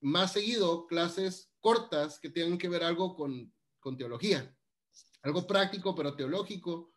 más 0.00 0.32
seguido 0.32 0.86
clases 0.86 1.52
cortas 1.60 2.18
que 2.18 2.30
tengan 2.30 2.56
que 2.56 2.70
ver 2.70 2.82
algo 2.82 3.14
con, 3.14 3.54
con 3.80 3.98
teología. 3.98 4.56
Algo 5.20 5.46
práctico, 5.46 5.94
pero 5.94 6.16
teológico. 6.16 6.94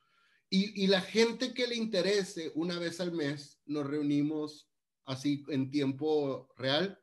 Y, 0.49 0.81
y 0.81 0.87
la 0.87 1.01
gente 1.01 1.53
que 1.53 1.67
le 1.67 1.75
interese, 1.75 2.53
una 2.55 2.79
vez 2.79 3.01
al 3.01 3.11
mes, 3.11 3.59
nos 3.65 3.85
reunimos 3.85 4.69
así 5.03 5.43
en 5.49 5.69
tiempo 5.69 6.47
real 6.55 6.97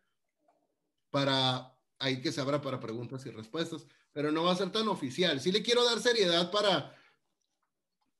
para 1.14 1.72
ahí 2.00 2.20
que 2.20 2.32
se 2.32 2.40
abra 2.40 2.60
para 2.60 2.80
preguntas 2.80 3.24
y 3.24 3.30
respuestas, 3.30 3.86
pero 4.12 4.32
no 4.32 4.42
va 4.42 4.50
a 4.50 4.56
ser 4.56 4.72
tan 4.72 4.88
oficial. 4.88 5.40
Sí 5.40 5.52
le 5.52 5.62
quiero 5.62 5.84
dar 5.84 6.00
seriedad 6.00 6.50
para 6.50 6.92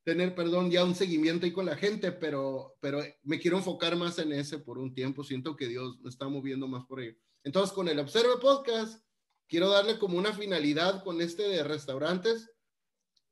tener, 0.04 0.32
perdón, 0.36 0.70
ya 0.70 0.84
un 0.84 0.94
seguimiento 0.94 1.44
ahí 1.44 1.50
con 1.50 1.66
la 1.66 1.74
gente, 1.74 2.12
pero, 2.12 2.76
pero 2.80 3.02
me 3.24 3.40
quiero 3.40 3.56
enfocar 3.56 3.96
más 3.96 4.20
en 4.20 4.30
ese 4.30 4.60
por 4.60 4.78
un 4.78 4.94
tiempo. 4.94 5.24
Siento 5.24 5.56
que 5.56 5.66
Dios 5.66 5.98
me 6.02 6.08
está 6.08 6.28
moviendo 6.28 6.68
más 6.68 6.86
por 6.86 7.00
ahí. 7.00 7.18
Entonces, 7.42 7.74
con 7.74 7.88
el 7.88 7.98
Observe 7.98 8.36
Podcast, 8.40 9.04
quiero 9.48 9.70
darle 9.70 9.98
como 9.98 10.16
una 10.16 10.32
finalidad 10.32 11.02
con 11.02 11.20
este 11.20 11.48
de 11.48 11.64
restaurantes 11.64 12.48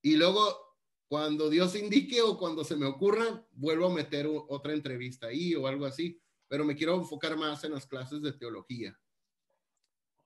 y 0.03 0.17
luego 0.17 0.75
cuando 1.07 1.49
Dios 1.51 1.77
indique 1.77 2.21
o 2.21 2.37
cuando 2.37 2.65
se 2.65 2.75
me 2.75 2.87
ocurra, 2.87 3.47
vuelvo 3.53 3.87
a 3.87 3.95
meter 3.95 4.29
otra 4.49 4.73
entrevista 4.73 5.29
ahí 5.29 5.55
o 5.55 5.69
algo 5.69 5.87
así, 5.87 6.21
pero 6.49 6.65
me 6.65 6.75
quiero 6.75 6.97
enfocar 6.97 7.37
más 7.37 7.63
en 7.63 7.71
las 7.71 7.87
clases 7.87 8.23
de 8.23 8.33
teología. 8.33 8.99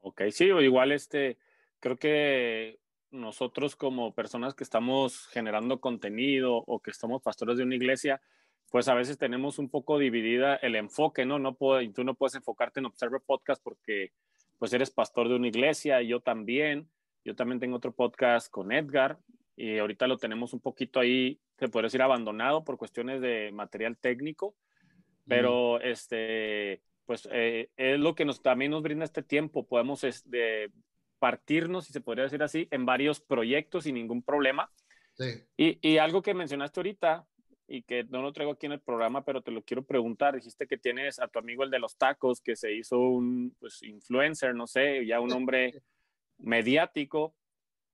Ok, 0.06 0.22
sí, 0.30 0.52
o 0.52 0.62
igual 0.62 0.92
este, 0.92 1.36
creo 1.80 1.96
que 1.96 2.78
nosotros 3.10 3.74
como 3.74 4.14
personas 4.14 4.54
que 4.54 4.62
estamos 4.62 5.26
generando 5.26 5.80
contenido 5.80 6.62
o 6.64 6.78
que 6.78 6.92
somos 6.92 7.22
pastores 7.22 7.56
de 7.56 7.64
una 7.64 7.74
iglesia, 7.74 8.22
pues 8.70 8.86
a 8.86 8.94
veces 8.94 9.18
tenemos 9.18 9.58
un 9.58 9.68
poco 9.68 9.98
dividida 9.98 10.54
el 10.54 10.76
enfoque, 10.76 11.26
¿no? 11.26 11.40
No 11.40 11.56
puedo, 11.56 11.82
y 11.82 11.92
tú 11.92 12.04
no 12.04 12.14
puedes 12.14 12.36
enfocarte 12.36 12.78
en 12.78 12.86
Observer 12.86 13.20
Podcast 13.26 13.60
porque 13.60 14.12
pues 14.58 14.72
eres 14.72 14.92
pastor 14.92 15.28
de 15.28 15.34
una 15.34 15.48
iglesia 15.48 16.00
y 16.02 16.06
yo 16.06 16.20
también. 16.20 16.88
Yo 17.24 17.34
también 17.34 17.58
tengo 17.58 17.74
otro 17.74 17.90
podcast 17.90 18.48
con 18.48 18.70
Edgar 18.70 19.18
y 19.56 19.78
ahorita 19.78 20.06
lo 20.06 20.18
tenemos 20.18 20.52
un 20.52 20.60
poquito 20.60 21.00
ahí, 21.00 21.40
se 21.58 21.66
puede 21.66 21.86
decir 21.86 22.00
abandonado 22.00 22.62
por 22.62 22.78
cuestiones 22.78 23.20
de 23.20 23.50
material 23.50 23.98
técnico, 23.98 24.54
pero 25.26 25.80
este, 25.80 26.80
pues 27.06 27.28
eh, 27.30 27.70
es 27.76 27.98
lo 27.98 28.14
que 28.14 28.24
nos, 28.24 28.42
también 28.42 28.72
nos 28.72 28.82
brinda 28.82 29.04
este 29.04 29.22
tiempo. 29.22 29.66
Podemos 29.66 30.04
este, 30.04 30.70
partirnos, 31.18 31.86
si 31.86 31.92
se 31.92 32.00
podría 32.00 32.24
decir 32.24 32.42
así, 32.42 32.68
en 32.70 32.84
varios 32.84 33.20
proyectos 33.20 33.84
sin 33.84 33.94
ningún 33.94 34.22
problema. 34.22 34.70
Sí. 35.14 35.44
Y, 35.56 35.88
y, 35.88 35.98
algo 35.98 36.20
que 36.20 36.34
mencionaste 36.34 36.80
ahorita 36.80 37.26
y 37.68 37.82
que 37.82 38.04
no 38.04 38.20
lo 38.20 38.32
traigo 38.32 38.52
aquí 38.52 38.66
en 38.66 38.72
el 38.72 38.80
programa, 38.80 39.24
pero 39.24 39.40
te 39.40 39.50
lo 39.50 39.62
quiero 39.62 39.84
preguntar. 39.84 40.34
Dijiste 40.34 40.66
que 40.66 40.76
tienes 40.76 41.18
a 41.18 41.28
tu 41.28 41.38
amigo 41.38 41.62
el 41.62 41.70
de 41.70 41.78
los 41.78 41.96
tacos, 41.96 42.40
que 42.40 42.56
se 42.56 42.74
hizo 42.74 42.98
un 42.98 43.56
pues, 43.58 43.82
influencer, 43.82 44.54
no 44.54 44.66
sé, 44.66 45.06
ya 45.06 45.20
un 45.20 45.32
hombre 45.32 45.82
mediático. 46.38 47.34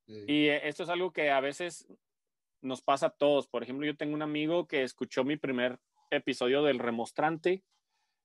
Sí. 0.07 0.25
Y 0.27 0.49
esto 0.49 0.83
es 0.83 0.89
algo 0.89 1.13
que 1.13 1.31
a 1.31 1.41
veces 1.41 1.87
nos 2.61 2.83
pasa 2.83 3.07
a 3.07 3.11
todos. 3.11 3.47
Por 3.47 3.63
ejemplo, 3.63 3.87
yo 3.87 3.97
tengo 3.97 4.15
un 4.15 4.23
amigo 4.23 4.67
que 4.67 4.83
escuchó 4.83 5.23
mi 5.23 5.37
primer 5.37 5.79
episodio 6.11 6.63
del 6.63 6.79
Remostrante 6.79 7.63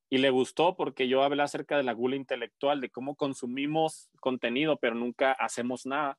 y 0.09 0.19
le 0.19 0.29
gustó 0.29 0.75
porque 0.75 1.07
yo 1.07 1.23
hablé 1.23 1.43
acerca 1.43 1.77
de 1.77 1.83
la 1.83 1.93
gula 1.93 2.15
intelectual, 2.15 2.79
de 2.79 2.89
cómo 2.89 3.15
consumimos 3.15 4.09
contenido, 4.19 4.77
pero 4.77 4.95
nunca 4.95 5.33
hacemos 5.33 5.85
nada. 5.85 6.17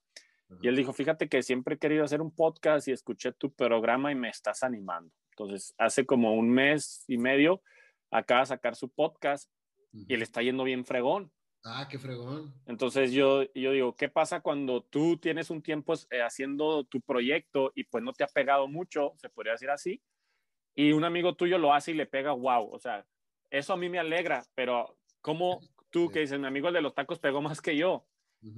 Y 0.62 0.68
él 0.68 0.76
dijo, 0.76 0.92
fíjate 0.94 1.28
que 1.28 1.42
siempre 1.42 1.74
he 1.74 1.78
querido 1.78 2.04
hacer 2.04 2.22
un 2.22 2.34
podcast 2.34 2.88
y 2.88 2.92
escuché 2.92 3.32
tu 3.32 3.52
programa 3.52 4.10
y 4.10 4.14
me 4.14 4.30
estás 4.30 4.62
animando. 4.62 5.12
Entonces, 5.32 5.74
hace 5.76 6.06
como 6.06 6.34
un 6.34 6.50
mes 6.50 7.04
y 7.06 7.18
medio 7.18 7.62
acaba 8.10 8.40
de 8.40 8.46
sacar 8.46 8.74
su 8.74 8.88
podcast 8.88 9.50
y 9.92 10.16
le 10.16 10.24
está 10.24 10.42
yendo 10.42 10.64
bien 10.64 10.84
fregón. 10.84 11.30
Ah, 11.64 11.86
qué 11.90 11.98
fregón. 11.98 12.54
Entonces 12.66 13.12
yo, 13.12 13.44
yo 13.52 13.72
digo, 13.72 13.94
¿qué 13.94 14.08
pasa 14.08 14.40
cuando 14.40 14.82
tú 14.82 15.18
tienes 15.18 15.50
un 15.50 15.60
tiempo 15.60 15.94
eh, 16.10 16.22
haciendo 16.22 16.84
tu 16.84 17.00
proyecto 17.00 17.72
y 17.74 17.84
pues 17.84 18.02
no 18.02 18.12
te 18.12 18.24
ha 18.24 18.28
pegado 18.28 18.68
mucho, 18.68 19.12
se 19.16 19.28
podría 19.28 19.52
decir 19.52 19.70
así, 19.70 20.00
y 20.74 20.92
un 20.92 21.04
amigo 21.04 21.34
tuyo 21.34 21.58
lo 21.58 21.74
hace 21.74 21.90
y 21.90 21.94
le 21.94 22.06
pega, 22.06 22.32
wow, 22.32 22.70
o 22.72 22.78
sea, 22.78 23.04
eso 23.50 23.72
a 23.72 23.76
mí 23.76 23.88
me 23.88 23.98
alegra, 23.98 24.44
pero 24.54 24.98
¿cómo 25.20 25.60
tú 25.90 26.10
que 26.10 26.20
dices, 26.20 26.38
mi 26.38 26.46
amigo 26.46 26.68
el 26.68 26.74
de 26.74 26.82
los 26.82 26.94
tacos 26.94 27.18
pegó 27.18 27.40
más 27.40 27.60
que 27.60 27.76
yo? 27.76 28.06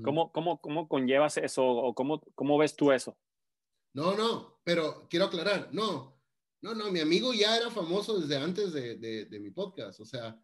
¿Cómo, 0.05 0.31
cómo, 0.31 0.61
cómo 0.61 0.89
conllevas 0.89 1.39
eso 1.39 1.67
o 1.67 1.95
cómo, 1.95 2.21
cómo 2.35 2.59
ves 2.59 2.77
tú 2.77 2.93
eso? 2.93 3.17
No, 3.95 4.15
no, 4.15 4.61
pero 4.63 5.07
quiero 5.09 5.27
aclarar, 5.27 5.71
no, 5.73 6.21
no, 6.61 6.75
no, 6.75 6.91
mi 6.91 7.01
amigo 7.01 7.33
ya 7.33 7.57
era 7.57 7.71
famoso 7.71 8.21
desde 8.21 8.37
antes 8.37 8.73
de, 8.73 8.97
de, 8.97 9.41
mi 9.41 9.51
podcast, 9.51 9.99
o 10.01 10.05
sea, 10.05 10.39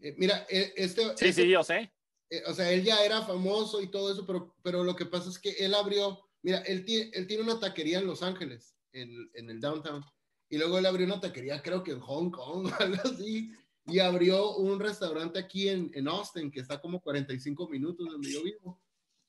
eh, 0.00 0.14
mira, 0.16 0.46
e, 0.48 0.72
este... 0.76 1.02
Sí, 1.02 1.28
este, 1.28 1.32
sí, 1.32 1.48
yo 1.48 1.62
sé. 1.62 1.92
Eh, 2.30 2.42
o 2.46 2.54
sea, 2.54 2.72
él 2.72 2.82
ya 2.82 3.04
era 3.04 3.20
famoso 3.22 3.82
y 3.82 3.90
todo 3.90 4.10
eso, 4.10 4.26
pero, 4.26 4.56
pero 4.62 4.82
lo 4.82 4.96
que 4.96 5.06
pasa 5.06 5.28
es 5.28 5.38
que 5.38 5.50
él 5.50 5.74
abrió, 5.74 6.18
mira, 6.42 6.58
él, 6.60 6.84
tiene, 6.84 7.10
él 7.12 7.26
tiene 7.26 7.42
una 7.42 7.60
taquería 7.60 7.98
en 7.98 8.06
Los 8.06 8.22
Ángeles, 8.22 8.74
en, 8.92 9.30
en 9.34 9.50
el 9.50 9.60
downtown, 9.60 10.02
y 10.48 10.56
luego 10.56 10.78
él 10.78 10.86
abrió 10.86 11.06
una 11.06 11.20
taquería, 11.20 11.62
creo 11.62 11.82
que 11.82 11.92
en 11.92 12.00
Hong 12.00 12.30
Kong 12.30 12.66
o 12.66 12.74
algo 12.82 13.02
así, 13.04 13.52
y 13.86 13.98
abrió 13.98 14.56
un 14.56 14.78
restaurante 14.78 15.38
aquí 15.38 15.68
en, 15.68 15.90
en 15.94 16.08
Austin, 16.08 16.50
que 16.50 16.60
está 16.60 16.80
como 16.80 17.00
45 17.00 17.68
minutos 17.68 18.08
donde 18.08 18.32
yo 18.32 18.42
vivo. 18.42 18.80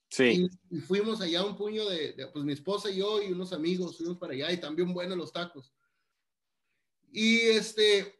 Sí. 0.10 0.48
Y, 0.70 0.80
fuimos 0.82 1.22
allá 1.22 1.44
un 1.44 1.56
puño 1.56 1.90
de, 1.90 2.16
pues 2.32 2.46
mi 2.46 2.54
esposa 2.54 2.92
y 2.92 2.98
yo 2.98 3.22
y 3.22 3.32
unos 3.32 3.52
amigos 3.52 3.98
fuimos 3.98 4.18
para 4.18 4.34
allá 4.34 4.52
y 4.52 4.60
también 4.60 4.94
buenos 4.94 5.18
los 5.18 5.34
tacos. 5.34 5.74
Y 7.12 7.38
este, 7.40 8.16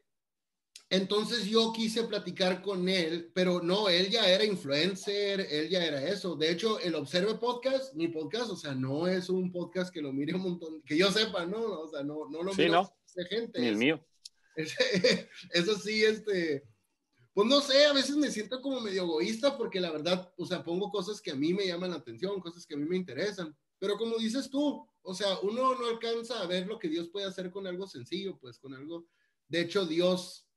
entonces 0.90 1.46
yo 1.46 1.72
quise 1.72 2.02
platicar 2.04 2.62
con 2.62 2.88
él, 2.88 3.30
pero 3.32 3.60
no, 3.62 3.88
él 3.88 4.10
ya 4.10 4.28
era 4.28 4.44
influencer, 4.44 5.40
él 5.40 5.68
ya 5.68 5.84
era 5.84 6.02
eso. 6.08 6.34
De 6.34 6.50
hecho, 6.50 6.80
el 6.80 6.96
Observe 6.96 7.34
Podcast, 7.36 7.94
mi 7.94 8.08
podcast, 8.08 8.50
o 8.50 8.56
sea, 8.56 8.74
no 8.74 9.06
es 9.06 9.28
un 9.28 9.52
podcast 9.52 9.92
que 9.92 10.02
lo 10.02 10.12
mire 10.12 10.34
un 10.34 10.42
montón, 10.42 10.82
que 10.82 10.96
yo 10.98 11.12
sepa, 11.12 11.46
no, 11.46 11.62
o 11.62 11.88
sea, 11.88 12.02
no, 12.02 12.28
no 12.28 12.42
lo 12.42 12.52
sí, 12.54 12.68
no. 12.68 12.92
de 13.14 13.24
gente. 13.26 13.60
Ni 13.60 13.68
el 13.68 13.76
mío. 13.76 14.04
eso 15.50 15.78
sí, 15.78 16.04
este, 16.04 16.64
pues 17.34 17.48
no 17.48 17.60
sé, 17.60 17.86
a 17.86 17.92
veces 17.92 18.16
me 18.16 18.30
siento 18.30 18.60
como 18.60 18.80
medio 18.80 19.02
egoísta 19.02 19.56
porque 19.58 19.80
la 19.80 19.90
verdad, 19.90 20.32
o 20.36 20.46
sea, 20.46 20.62
pongo 20.62 20.90
cosas 20.90 21.20
que 21.20 21.32
a 21.32 21.34
mí 21.34 21.52
me 21.52 21.66
llaman 21.66 21.90
la 21.90 21.96
atención, 21.96 22.40
cosas 22.40 22.64
que 22.64 22.74
a 22.74 22.78
mí 22.78 22.84
me 22.84 22.96
interesan. 22.96 23.56
Pero 23.78 23.96
como 23.96 24.16
dices 24.18 24.48
tú, 24.48 24.88
o 25.02 25.14
sea, 25.14 25.38
uno 25.40 25.74
no 25.74 25.86
alcanza 25.86 26.40
a 26.40 26.46
ver 26.46 26.66
lo 26.66 26.78
que 26.78 26.88
Dios 26.88 27.08
puede 27.08 27.26
hacer 27.26 27.50
con 27.50 27.66
algo 27.66 27.86
sencillo, 27.86 28.38
pues 28.38 28.58
con 28.58 28.72
algo. 28.72 29.06
De 29.48 29.60
hecho, 29.60 29.84
Dios 29.84 30.48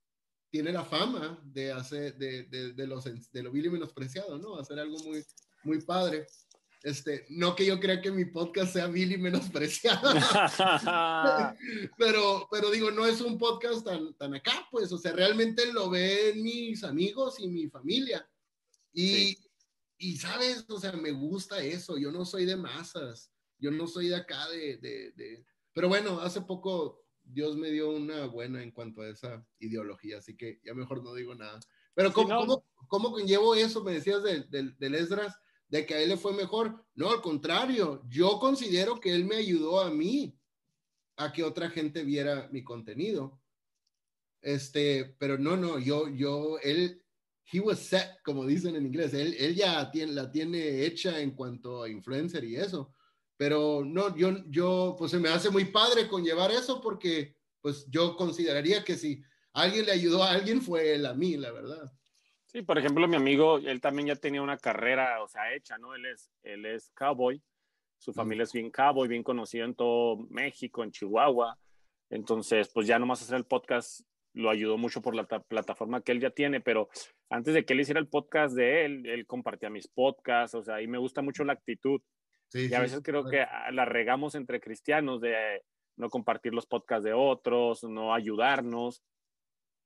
tiene 0.49 0.71
la 0.71 0.85
fama 0.85 1.41
de 1.43 1.71
hacer, 1.71 2.15
de, 2.17 2.43
de, 2.43 2.87
los, 2.87 3.03
de 3.03 3.43
lo 3.43 3.51
vil 3.51 3.65
y 3.65 3.69
menospreciado, 3.69 4.37
¿no? 4.37 4.55
Hacer 4.55 4.79
algo 4.79 4.97
muy, 4.99 5.25
muy 5.63 5.81
padre. 5.81 6.27
Este, 6.83 7.25
no 7.29 7.55
que 7.55 7.65
yo 7.65 7.79
crea 7.79 8.01
que 8.01 8.11
mi 8.11 8.25
podcast 8.25 8.73
sea 8.73 8.87
vil 8.87 9.11
y 9.11 9.17
menospreciado, 9.17 10.11
pero, 11.97 12.47
pero 12.51 12.69
digo, 12.69 12.91
no 12.91 13.05
es 13.05 13.19
un 13.19 13.37
podcast 13.37 13.83
tan, 13.83 14.13
tan 14.15 14.35
acá, 14.35 14.67
pues, 14.71 14.91
o 14.91 14.97
sea, 14.97 15.11
realmente 15.11 15.71
lo 15.73 15.89
ven 15.89 16.41
mis 16.41 16.83
amigos 16.83 17.39
y 17.39 17.47
mi 17.47 17.67
familia. 17.67 18.29
Y, 18.93 19.37
y, 19.97 20.17
sabes, 20.17 20.65
o 20.69 20.79
sea, 20.79 20.91
me 20.93 21.11
gusta 21.11 21.61
eso, 21.61 21.97
yo 21.97 22.11
no 22.11 22.25
soy 22.25 22.45
de 22.45 22.55
masas, 22.55 23.31
yo 23.57 23.71
no 23.71 23.87
soy 23.87 24.09
de 24.09 24.15
acá 24.15 24.47
de, 24.49 24.77
de, 24.77 25.11
de... 25.11 25.45
pero 25.73 25.87
bueno, 25.87 26.19
hace 26.21 26.41
poco 26.41 27.03
Dios 27.23 27.57
me 27.57 27.71
dio 27.71 27.89
una 27.89 28.25
buena 28.25 28.63
en 28.63 28.71
cuanto 28.71 29.01
a 29.01 29.09
esa 29.09 29.45
ideología, 29.59 30.19
así 30.19 30.35
que 30.35 30.59
ya 30.63 30.73
mejor 30.73 31.03
no 31.03 31.13
digo 31.13 31.35
nada. 31.35 31.59
Pero 31.93 32.13
¿cómo, 32.13 32.63
¿cómo, 32.87 33.11
conllevo 33.11 33.55
eso? 33.55 33.83
Me 33.83 33.93
decías 33.93 34.23
del, 34.23 34.47
del, 34.77 34.95
Esdras, 34.95 35.35
de 35.69 35.85
que 35.85 35.95
a 35.95 36.01
él 36.01 36.09
le 36.09 36.17
fue 36.17 36.33
mejor. 36.33 36.85
No, 36.95 37.11
al 37.11 37.21
contrario, 37.21 38.03
yo 38.07 38.39
considero 38.39 38.99
que 38.99 39.13
él 39.13 39.25
me 39.25 39.37
ayudó 39.37 39.81
a 39.81 39.89
mí 39.89 40.37
a 41.17 41.31
que 41.31 41.43
otra 41.43 41.69
gente 41.69 42.03
viera 42.03 42.47
mi 42.51 42.63
contenido. 42.63 43.39
Este, 44.41 45.15
pero 45.17 45.37
no, 45.37 45.57
no, 45.57 45.79
yo, 45.79 46.07
yo, 46.09 46.59
él, 46.59 47.03
he 47.51 47.59
was 47.59 47.79
set, 47.79 48.21
como 48.23 48.45
dicen 48.45 48.75
en 48.75 48.85
inglés, 48.85 49.13
él, 49.13 49.35
él 49.39 49.55
ya 49.55 49.89
tiene, 49.91 50.13
la 50.13 50.31
tiene 50.31 50.85
hecha 50.85 51.19
en 51.19 51.31
cuanto 51.31 51.83
a 51.83 51.89
influencer 51.89 52.43
y 52.43 52.55
eso. 52.55 52.93
Pero 53.35 53.83
no, 53.85 54.15
yo, 54.15 54.43
yo, 54.47 54.95
pues 54.97 55.11
se 55.11 55.19
me 55.19 55.29
hace 55.29 55.49
muy 55.49 55.65
padre 55.65 56.07
conllevar 56.07 56.51
eso 56.51 56.81
porque, 56.81 57.35
pues 57.61 57.85
yo 57.89 58.15
consideraría 58.15 58.83
que 58.83 58.95
si 58.95 59.23
alguien 59.53 59.85
le 59.85 59.91
ayudó 59.91 60.23
a 60.23 60.31
alguien 60.31 60.61
fue 60.61 60.93
él 60.93 61.05
a 61.05 61.13
mí, 61.13 61.35
la 61.37 61.51
verdad. 61.51 61.91
Sí, 62.57 62.63
por 62.63 62.79
ejemplo, 62.79 63.07
mi 63.07 63.15
amigo, 63.15 63.59
él 63.59 63.79
también 63.79 64.07
ya 64.07 64.15
tenía 64.15 64.41
una 64.41 64.57
carrera, 64.57 65.21
o 65.21 65.27
sea, 65.27 65.53
hecha, 65.53 65.77
¿no? 65.77 65.93
Él 65.93 66.07
es, 66.07 66.31
él 66.41 66.65
es 66.65 66.89
cowboy, 66.95 67.39
su 67.99 68.13
familia 68.13 68.45
es 68.45 68.51
bien 68.51 68.71
cowboy, 68.71 69.07
bien 69.07 69.21
conocido 69.21 69.63
en 69.63 69.75
todo 69.75 70.25
México, 70.31 70.83
en 70.83 70.89
Chihuahua. 70.89 71.55
Entonces, 72.09 72.71
pues 72.73 72.87
ya 72.87 72.97
nomás 72.97 73.21
hacer 73.21 73.37
el 73.37 73.45
podcast 73.45 74.01
lo 74.33 74.49
ayudó 74.49 74.79
mucho 74.79 75.03
por 75.03 75.13
la 75.13 75.27
plataforma 75.27 76.01
que 76.01 76.11
él 76.11 76.19
ya 76.19 76.31
tiene, 76.31 76.59
pero 76.59 76.89
antes 77.29 77.53
de 77.53 77.63
que 77.63 77.73
él 77.73 77.81
hiciera 77.81 77.99
el 77.99 78.07
podcast 78.07 78.55
de 78.55 78.85
él, 78.85 79.05
él 79.05 79.27
compartía 79.27 79.69
mis 79.69 79.87
podcasts, 79.87 80.55
o 80.55 80.63
sea, 80.63 80.81
y 80.81 80.87
me 80.87 80.97
gusta 80.97 81.21
mucho 81.21 81.43
la 81.43 81.53
actitud 81.53 82.01
y 82.55 82.73
a 82.73 82.79
veces 82.79 83.01
creo 83.03 83.23
que 83.25 83.45
la 83.71 83.85
regamos 83.85 84.33
entre 84.33 84.59
cristianos 84.59 85.21
de 85.21 85.61
no 85.95 86.09
compartir 86.09 86.55
los 86.55 86.65
podcasts 86.65 87.03
de 87.03 87.13
otros, 87.13 87.83
no 87.83 88.15
ayudarnos. 88.15 89.03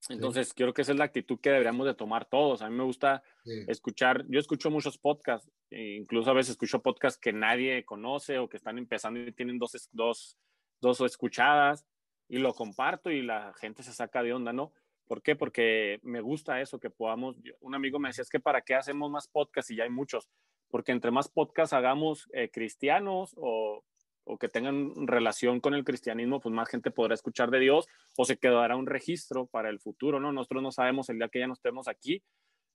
Entonces, 0.10 0.54
creo 0.54 0.74
que 0.74 0.82
esa 0.82 0.94
es 0.94 0.98
la 0.98 1.06
actitud 1.06 1.40
que 1.40 1.52
deberíamos 1.52 1.86
de 1.86 1.94
tomar 1.94 2.26
todos. 2.26 2.62
A 2.62 2.70
mí 2.70 2.76
me 2.76 2.84
gusta 2.84 3.24
escuchar, 3.68 4.26
yo 4.28 4.40
escucho 4.40 4.72
muchos 4.72 4.98
podcasts, 4.98 5.52
e 5.70 5.96
incluso 5.96 6.32
a 6.32 6.34
veces 6.34 6.52
escucho 6.52 6.82
podcasts 6.82 7.20
que 7.20 7.34
nadie 7.34 7.86
conoce 7.86 8.40
o 8.40 8.50
que 8.50 8.58
están 8.58 8.78
empezando 8.78 9.20
y 9.20 9.32
tienen 9.32 9.60
dos, 9.60 9.90
dos, 9.92 10.38
dos 10.82 11.02
escuchadas 11.02 11.86
y 12.28 12.38
lo 12.40 12.54
comparto 12.54 13.12
y 13.12 13.22
la 13.22 13.54
gente 13.60 13.84
se 13.84 13.94
saca 13.94 14.24
de 14.24 14.34
onda, 14.34 14.54
¿no? 14.54 14.74
¿Por 15.08 15.22
qué? 15.22 15.36
Porque 15.36 16.00
me 16.04 16.22
gusta 16.22 16.62
eso, 16.62 16.80
que 16.80 16.90
podamos, 16.90 17.36
un 17.60 17.76
amigo 17.76 18.00
me 18.00 18.10
decía, 18.10 18.22
es 18.22 18.30
que 18.30 18.40
para 18.40 18.62
qué 18.62 18.76
hacemos 18.76 19.12
más 19.12 19.28
podcasts 19.28 19.70
y 19.72 19.76
ya 19.76 19.84
hay 19.84 19.90
muchos 19.90 20.30
porque 20.72 20.94
entre 20.94 21.12
más 21.12 21.28
podcasts 21.30 21.74
hagamos 21.74 22.28
eh, 22.34 22.50
cristianos 22.50 23.36
o, 23.38 23.84
o, 24.24 24.38
que 24.38 24.50
tengan 24.50 25.08
relación 25.08 25.60
con 25.60 25.74
el 25.74 25.84
cristianismo, 25.84 26.40
pues 26.40 26.54
más 26.54 26.70
gente 26.70 26.92
podrá 26.92 27.14
escuchar 27.14 27.52
de 27.52 27.60
Dios 27.60 27.88
o 28.18 28.26
se 28.26 28.38
quedará 28.38 28.76
un 28.76 28.88
registro 28.88 29.48
para 29.48 29.70
el 29.70 29.80
futuro, 29.80 30.20
¿no? 30.20 30.32
Nosotros 30.32 30.64
no 30.64 30.72
sabemos 30.72 31.10
el 31.10 31.18
día 31.18 31.30
que 31.30 31.40
ya 31.40 31.48
no 31.48 31.54
estemos 31.54 31.88
aquí, 31.88 32.24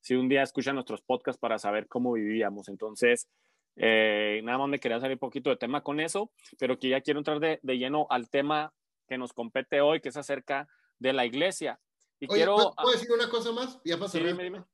si 0.01 0.15
un 0.15 0.29
día 0.29 0.43
escuchan 0.43 0.75
nuestros 0.75 1.03
podcasts 1.03 1.41
para 1.41 1.59
saber 1.59 1.89
cómo 1.89 2.13
vivíamos. 2.13 2.69
Entonces, 2.69 3.29
eh, 3.77 4.41
nada 4.45 4.59
más 4.59 4.69
me 4.69 4.79
quería 4.79 5.01
salir 5.01 5.17
un 5.17 5.21
poquito 5.21 5.51
de 5.51 5.57
tema 5.57 5.83
con 5.83 6.01
eso, 6.01 6.31
pero 6.59 6.79
que 6.79 6.89
ya 6.89 7.01
quiero 7.01 7.21
entrar 7.21 7.41
de, 7.41 7.59
de 7.63 7.79
lleno 7.79 8.07
al 8.11 8.31
tema 8.31 8.73
que 9.09 9.19
nos 9.19 9.33
compete 9.33 9.81
hoy, 9.81 10.01
que 10.01 10.09
es 10.09 10.17
acerca 10.17 10.69
de 10.99 11.13
la 11.13 11.27
iglesia. 11.27 11.81
Y 12.21 12.27
quiero... 12.27 12.75
¿puedo 12.77 12.93
decir 12.93 13.13
una 13.13 13.29
cosa 13.29 13.53
más? 13.53 13.79
Ya 13.85 13.99
pasó. 13.99 14.19
Sí, 14.19 14.25
dime, 14.25 14.45
dime. 14.45 14.65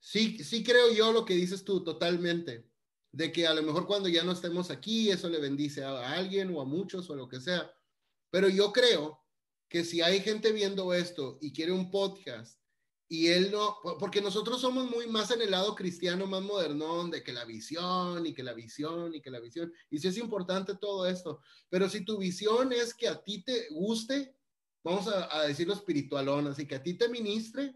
Sí, 0.00 0.42
sí 0.44 0.62
creo 0.62 0.92
yo 0.92 1.12
lo 1.12 1.24
que 1.24 1.34
dices 1.34 1.64
tú 1.64 1.82
totalmente, 1.82 2.64
de 3.18 3.32
que 3.32 3.48
a 3.48 3.52
lo 3.52 3.64
mejor 3.64 3.84
cuando 3.84 4.08
ya 4.08 4.22
no 4.22 4.30
estemos 4.30 4.70
aquí, 4.70 5.10
eso 5.10 5.28
le 5.28 5.40
bendice 5.40 5.82
a 5.82 6.12
alguien 6.12 6.54
o 6.54 6.60
a 6.60 6.64
muchos 6.64 7.10
o 7.10 7.16
lo 7.16 7.28
que 7.28 7.40
sea. 7.40 7.68
Pero 8.30 8.48
yo 8.48 8.72
creo 8.72 9.18
que 9.68 9.84
si 9.84 10.00
hay 10.00 10.20
gente 10.20 10.52
viendo 10.52 10.94
esto 10.94 11.36
y 11.40 11.52
quiere 11.52 11.72
un 11.72 11.90
podcast 11.90 12.60
y 13.08 13.26
él 13.26 13.50
no, 13.50 13.76
porque 13.98 14.20
nosotros 14.20 14.60
somos 14.60 14.88
muy 14.88 15.08
más 15.08 15.32
en 15.32 15.42
el 15.42 15.50
lado 15.50 15.74
cristiano, 15.74 16.28
más 16.28 16.42
modernón, 16.42 17.10
de 17.10 17.24
que 17.24 17.32
la 17.32 17.44
visión 17.44 18.24
y 18.24 18.34
que 18.34 18.44
la 18.44 18.52
visión 18.52 19.12
y 19.12 19.20
que 19.20 19.32
la 19.32 19.40
visión, 19.40 19.72
y 19.90 19.98
sí 19.98 20.06
es 20.06 20.16
importante 20.16 20.76
todo 20.76 21.04
esto, 21.04 21.40
pero 21.68 21.88
si 21.88 22.04
tu 22.04 22.18
visión 22.18 22.72
es 22.72 22.94
que 22.94 23.08
a 23.08 23.20
ti 23.20 23.42
te 23.42 23.66
guste, 23.70 24.36
vamos 24.84 25.08
a, 25.08 25.36
a 25.36 25.42
decirlo 25.42 25.74
espiritualón, 25.74 26.46
así 26.46 26.68
que 26.68 26.76
a 26.76 26.82
ti 26.84 26.94
te 26.94 27.08
ministre, 27.08 27.74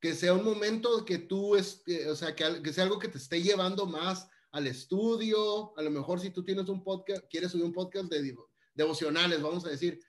que 0.00 0.14
sea 0.14 0.34
un 0.34 0.44
momento 0.44 1.04
que 1.04 1.18
tú, 1.18 1.56
es, 1.56 1.82
o 2.08 2.14
sea, 2.14 2.36
que, 2.36 2.62
que, 2.62 2.72
sea 2.72 2.84
algo 2.84 3.00
que 3.00 3.08
te 3.08 3.18
esté 3.18 3.42
llevando 3.42 3.86
más 3.86 4.28
al 4.54 4.66
estudio, 4.66 5.76
a 5.76 5.82
lo 5.82 5.90
mejor 5.90 6.20
si 6.20 6.30
tú 6.30 6.44
tienes 6.44 6.68
un 6.68 6.82
podcast, 6.82 7.24
quieres 7.28 7.50
subir 7.50 7.64
un 7.64 7.72
podcast 7.72 8.10
de 8.10 8.34
devocionales, 8.74 9.42
vamos 9.42 9.64
a 9.66 9.70
decir, 9.70 10.00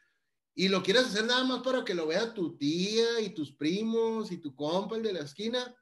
y 0.54 0.70
lo 0.70 0.82
quieres 0.82 1.06
hacer 1.06 1.26
nada 1.26 1.44
más 1.44 1.62
para 1.62 1.84
que 1.84 1.94
lo 1.94 2.08
vea 2.08 2.34
tu 2.34 2.58
tía 2.58 3.20
y 3.20 3.34
tus 3.34 3.52
primos 3.52 4.32
y 4.32 4.38
tu 4.38 4.56
compa, 4.56 4.96
el 4.96 5.04
de 5.04 5.14
la 5.14 5.22
esquina, 5.22 5.76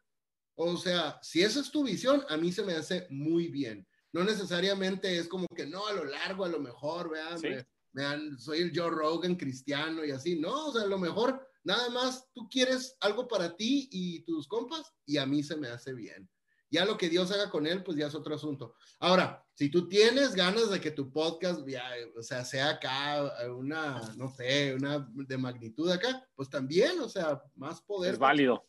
o 0.56 0.78
sea, 0.78 1.20
si 1.22 1.42
esa 1.42 1.60
es 1.60 1.72
tu 1.72 1.84
visión, 1.84 2.26
a 2.30 2.38
mí 2.38 2.52
se 2.52 2.64
me 2.64 2.74
hace 2.74 3.08
muy 3.10 3.48
bien. 3.48 3.88
No 4.12 4.24
necesariamente 4.24 5.18
es 5.18 5.28
como 5.28 5.48
que 5.48 5.66
no, 5.66 5.88
a 5.88 5.94
lo 5.94 6.06
largo, 6.06 6.46
a 6.46 6.50
lo 6.50 6.60
mejor, 6.60 7.10
vean, 7.10 7.66
vean, 7.92 8.40
soy 8.40 8.60
el 8.60 8.72
Joe 8.74 8.92
Rogan 8.92 9.36
cristiano 9.36 10.06
y 10.06 10.12
así, 10.12 10.40
no, 10.40 10.68
o 10.68 10.74
sea, 10.74 10.84
a 10.84 10.88
lo 10.88 10.98
mejor 10.98 11.48
Nada 11.64 11.90
más 11.90 12.30
tú 12.34 12.50
quieres 12.50 12.98
algo 13.00 13.28
para 13.28 13.56
ti 13.56 13.88
y 13.90 14.22
tus 14.26 14.48
compas 14.48 14.94
y 15.06 15.18
a 15.18 15.26
mí 15.26 15.44
se 15.44 15.56
me 15.56 15.70
hace 15.70 15.94
bien. 15.94 16.30
Ya 16.74 16.86
lo 16.86 16.98
que 16.98 17.08
Dios 17.08 17.32
haga 17.32 17.52
con 17.52 17.68
él, 17.68 17.84
pues 17.84 17.96
ya 17.96 18.08
es 18.08 18.16
otro 18.16 18.34
asunto. 18.34 18.74
Ahora, 19.00 19.46
si 19.54 19.70
tú 19.70 19.88
tienes 19.88 20.34
ganas 20.34 20.72
de 20.72 20.82
que 20.82 20.90
tu 20.90 21.12
podcast, 21.12 21.62
ya, 21.68 21.84
o 22.18 22.24
sea, 22.24 22.44
sea 22.44 22.72
acá 22.72 23.32
una, 23.56 24.02
no 24.18 24.28
sé, 24.28 24.74
una 24.74 25.08
de 25.14 25.38
magnitud 25.38 25.92
acá, 25.92 26.28
pues 26.34 26.50
también, 26.50 27.00
o 27.00 27.08
sea, 27.08 27.44
más 27.54 27.80
poder. 27.84 28.14
Es 28.14 28.20
válido. 28.20 28.66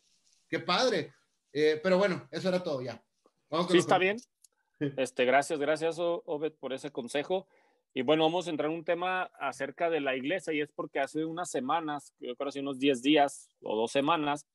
Qué 0.47 0.59
padre. 0.59 1.15
Eh, 1.51 1.79
pero 1.81 1.97
bueno, 1.97 2.27
eso 2.29 2.47
era 2.49 2.61
todo 2.61 2.83
ya. 2.83 3.03
sí, 3.69 3.77
está 3.77 3.97
bien. 3.97 4.17
Este, 4.97 5.23
gracias, 5.23 5.57
gracias, 5.57 5.95
Obed, 5.97 6.51
por 6.59 6.73
ese 6.73 6.91
consejo. 6.91 7.47
Y 7.93 8.01
bueno, 8.01 8.23
vamos 8.23 8.45
a 8.45 8.49
entrar 8.51 8.69
en 8.69 8.75
un 8.75 8.83
tema 8.83 9.31
acerca 9.39 9.89
de 9.89 10.01
la 10.01 10.15
iglesia 10.17 10.51
y 10.53 10.59
es 10.59 10.69
porque 10.75 10.99
hace 10.99 11.23
unas 11.23 11.49
semanas, 11.49 12.13
yo 12.19 12.35
creo 12.35 12.49
hace 12.49 12.59
unos 12.59 12.77
10 12.77 13.01
días 13.01 13.47
o 13.61 13.75
dos 13.75 13.91
semanas, 13.91 14.45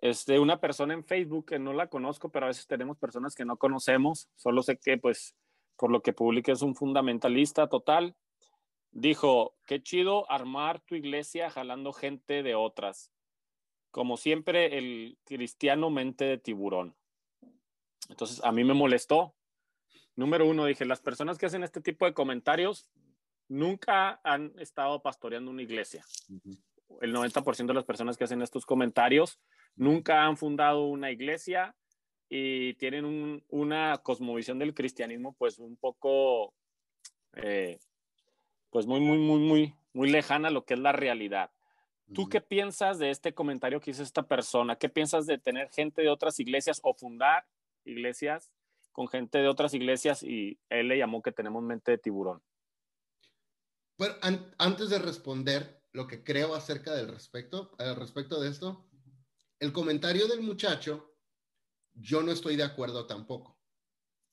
este, 0.00 0.38
una 0.38 0.60
persona 0.60 0.94
en 0.94 1.04
Facebook 1.04 1.46
que 1.46 1.58
no 1.58 1.72
la 1.72 1.88
conozco, 1.88 2.30
pero 2.30 2.46
a 2.46 2.48
veces 2.48 2.66
tenemos 2.66 2.98
personas 2.98 3.34
que 3.34 3.44
no 3.44 3.56
conocemos, 3.56 4.28
solo 4.36 4.62
sé 4.62 4.78
que 4.78 4.98
pues 4.98 5.36
por 5.76 5.90
lo 5.90 6.02
que 6.02 6.12
publica 6.12 6.52
es 6.52 6.62
un 6.62 6.74
fundamentalista 6.74 7.68
total, 7.68 8.14
dijo, 8.90 9.54
qué 9.66 9.82
chido 9.82 10.30
armar 10.30 10.80
tu 10.80 10.94
iglesia 10.94 11.50
jalando 11.50 11.92
gente 11.92 12.42
de 12.42 12.54
otras. 12.54 13.10
Como 13.90 14.16
siempre, 14.16 14.78
el 14.78 15.18
cristiano 15.24 15.90
mente 15.90 16.24
de 16.26 16.38
tiburón. 16.38 16.94
Entonces, 18.08 18.40
a 18.44 18.52
mí 18.52 18.62
me 18.62 18.74
molestó 18.74 19.34
Número 20.20 20.46
uno, 20.46 20.66
dije, 20.66 20.84
las 20.84 21.00
personas 21.00 21.38
que 21.38 21.46
hacen 21.46 21.62
este 21.62 21.80
tipo 21.80 22.04
de 22.04 22.12
comentarios 22.12 22.86
nunca 23.48 24.20
han 24.22 24.52
estado 24.58 25.00
pastoreando 25.00 25.50
una 25.50 25.62
iglesia. 25.62 26.04
El 27.00 27.14
90% 27.14 27.66
de 27.66 27.74
las 27.74 27.84
personas 27.84 28.16
que 28.16 28.24
hacen 28.24 28.42
estos 28.42 28.66
comentarios 28.66 29.38
nunca 29.76 30.24
han 30.24 30.36
fundado 30.36 30.86
una 30.86 31.10
iglesia 31.10 31.74
y 32.28 32.74
tienen 32.74 33.42
una 33.48 33.98
cosmovisión 33.98 34.58
del 34.58 34.74
cristianismo 34.74 35.34
pues 35.38 35.58
un 35.58 35.76
poco, 35.76 36.54
eh, 37.34 37.78
pues 38.70 38.86
muy, 38.86 39.00
muy, 39.00 39.18
muy, 39.18 39.40
muy, 39.40 39.74
muy 39.92 40.10
lejana 40.10 40.48
a 40.48 40.52
lo 40.52 40.64
que 40.64 40.74
es 40.74 40.80
la 40.80 40.92
realidad. 40.92 41.50
¿Tú 42.12 42.28
qué 42.28 42.40
piensas 42.40 42.98
de 42.98 43.10
este 43.10 43.34
comentario 43.34 43.80
que 43.80 43.92
hizo 43.92 44.02
esta 44.02 44.24
persona? 44.24 44.76
¿Qué 44.76 44.88
piensas 44.88 45.26
de 45.26 45.38
tener 45.38 45.70
gente 45.70 46.02
de 46.02 46.08
otras 46.08 46.40
iglesias 46.40 46.80
o 46.82 46.92
fundar 46.92 47.46
iglesias 47.84 48.50
con 48.92 49.08
gente 49.08 49.38
de 49.38 49.48
otras 49.48 49.74
iglesias 49.74 50.22
y 50.22 50.58
él 50.68 50.88
le 50.88 50.98
llamó 50.98 51.22
que 51.22 51.32
tenemos 51.32 51.62
mente 51.62 51.92
de 51.92 51.98
tiburón. 51.98 52.42
Bueno, 53.98 54.14
antes 54.58 54.90
de 54.90 54.98
responder 54.98 55.79
lo 55.92 56.06
que 56.06 56.22
creo 56.22 56.54
acerca 56.54 56.94
del 56.94 57.08
respecto, 57.08 57.74
al 57.78 57.96
respecto 57.96 58.40
de 58.40 58.48
esto, 58.48 58.88
el 59.58 59.72
comentario 59.72 60.28
del 60.28 60.42
muchacho, 60.42 61.16
yo 61.92 62.22
no 62.22 62.32
estoy 62.32 62.56
de 62.56 62.62
acuerdo 62.62 63.06
tampoco, 63.06 63.60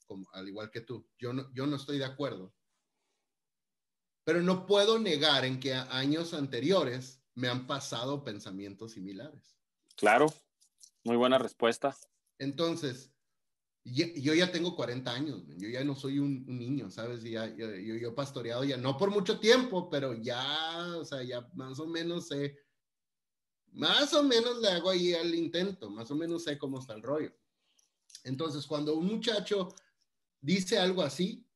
como, 0.06 0.28
al 0.34 0.48
igual 0.48 0.70
que 0.72 0.82
tú, 0.82 1.10
yo 1.18 1.34
no, 1.34 1.52
yo 1.54 1.66
no 1.68 1.76
estoy 1.76 1.98
de 1.98 2.06
acuerdo. 2.06 2.56
Pero 4.24 4.42
no 4.42 4.66
puedo 4.66 5.00
negar 5.00 5.46
en 5.46 5.60
que 5.60 5.74
a 5.74 5.84
años 5.98 6.34
anteriores 6.34 7.24
me 7.34 7.48
han 7.48 7.66
pasado 7.66 8.24
pensamientos 8.24 8.94
similares. 8.94 9.58
Claro, 9.96 10.28
muy 11.04 11.16
buena 11.16 11.38
respuesta. 11.38 11.98
Entonces, 12.40 13.12
yo 13.94 14.34
ya 14.34 14.52
tengo 14.52 14.76
40 14.76 15.12
años, 15.12 15.44
yo 15.58 15.70
ya 15.70 15.84
no 15.84 15.96
soy 15.96 16.20
un, 16.20 16.46
niño, 16.46 16.90
¿sabes? 16.90 17.24
Ya, 17.24 17.48
yo, 17.56 17.74
yo, 17.76 18.10
he 18.10 18.12
pastoreado 18.12 18.64
ya, 18.64 18.78
no 18.78 18.98
por 18.98 19.12
mucho 19.12 19.40
tiempo, 19.40 19.90
pero 19.90 20.14
ya, 20.14 20.98
o 20.98 21.06
sea, 21.06 21.24
ya 21.24 21.48
más 21.54 21.80
o 21.80 21.88
menos 21.88 22.28
sé, 22.28 22.58
más 23.72 24.14
o 24.14 24.24
menos 24.24 24.60
le 24.60 24.70
hago 24.70 24.90
ahí 24.90 25.14
el 25.14 25.36
intento, 25.36 25.90
más 25.90 26.12
o 26.12 26.16
menos 26.16 26.44
sé 26.44 26.58
cómo 26.58 26.80
está 26.80 26.94
el 26.94 27.04
rollo. 27.04 27.32
Entonces, 28.24 28.66
cuando 28.66 28.96
un 28.96 29.06
muchacho 29.06 29.74
dice 30.42 30.78
algo 30.78 31.02
así, 31.02 31.48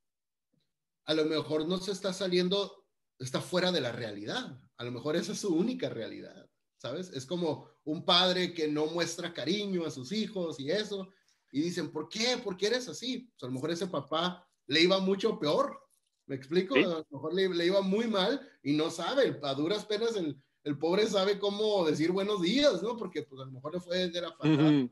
a 1.05 1.13
lo 1.13 1.25
mejor 1.25 1.67
no 1.67 1.79
se 1.79 1.91
está 1.91 2.13
saliendo, 2.13 2.85
está 3.19 3.41
fuera 3.41 3.71
de 3.71 3.81
la 3.81 3.91
realidad, 3.91 4.57
a 4.77 4.83
lo 4.83 4.91
mejor 4.91 5.15
esa 5.15 5.33
es 5.33 5.39
su 5.39 5.53
única 5.53 5.89
realidad, 5.89 6.49
¿sabes? 6.77 7.09
Es 7.09 7.25
como 7.25 7.67
un 7.83 8.05
padre 8.05 8.53
que 8.53 8.67
no 8.67 8.85
muestra 8.85 9.33
cariño 9.33 9.85
a 9.85 9.91
sus 9.91 10.11
hijos 10.11 10.59
y 10.59 10.71
eso 10.71 11.11
y 11.51 11.61
dicen, 11.61 11.91
¿por 11.91 12.07
qué? 12.07 12.37
¿Por 12.43 12.55
qué 12.55 12.67
eres 12.67 12.87
así? 12.87 13.29
Pues 13.31 13.43
a 13.43 13.47
lo 13.47 13.53
mejor 13.53 13.71
ese 13.71 13.87
papá 13.87 14.47
le 14.67 14.81
iba 14.81 14.99
mucho 14.99 15.37
peor. 15.37 15.79
¿Me 16.25 16.35
explico? 16.35 16.75
A 16.75 16.79
lo 16.79 17.07
mejor 17.09 17.33
le, 17.33 17.65
iba 17.65 17.81
muy 17.81 18.07
mal 18.07 18.41
y 18.63 18.73
no 18.73 18.89
sabe, 18.89 19.37
a 19.43 19.53
duras 19.53 19.85
penas 19.85 20.15
el, 20.15 20.41
el, 20.63 20.77
pobre 20.77 21.05
sabe 21.07 21.37
cómo 21.39 21.85
decir 21.85 22.11
buenos 22.11 22.41
días, 22.41 22.81
¿no? 22.81 22.95
Porque 22.95 23.23
pues 23.23 23.41
a 23.41 23.45
lo 23.45 23.51
mejor 23.51 23.73
le 23.73 23.81
fue 23.81 24.07
de 24.07 24.21
la 24.21 24.31
fatal. 24.31 24.89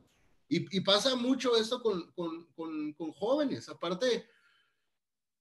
y, 0.50 0.78
y, 0.78 0.82
pasa 0.82 1.15
mucho 1.15 1.56
esto 1.56 1.82
con, 1.82 2.12
con, 2.12 2.48
con, 2.54 2.91
con, 2.93 3.13
jóvenes. 3.13 3.69
Aparte, 3.69 4.28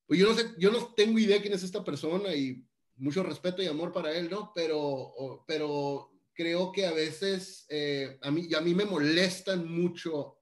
pues 0.06 0.20
yo 0.20 0.28
no 0.28 0.34
sé, 0.34 0.54
yo 0.56 0.70
no 0.70 0.94
tengo 0.94 1.18
idea 1.18 1.40
quién 1.40 1.54
es 1.54 1.64
esta 1.64 1.82
persona 1.82 2.32
y 2.32 2.64
mucho 2.96 3.24
respeto 3.24 3.60
y 3.62 3.66
amor 3.66 3.92
para 3.92 4.12
él, 4.16 4.30
¿no? 4.30 4.52
Pero, 4.54 5.42
pero 5.48 6.12
creo 6.32 6.70
que 6.70 6.86
a 6.86 6.92
veces 6.92 7.66
eh, 7.68 8.18
a, 8.22 8.30
mí, 8.30 8.48
a 8.54 8.60
mí 8.60 8.72
me 8.74 8.84
molestan 8.84 9.68
mucho 9.68 10.37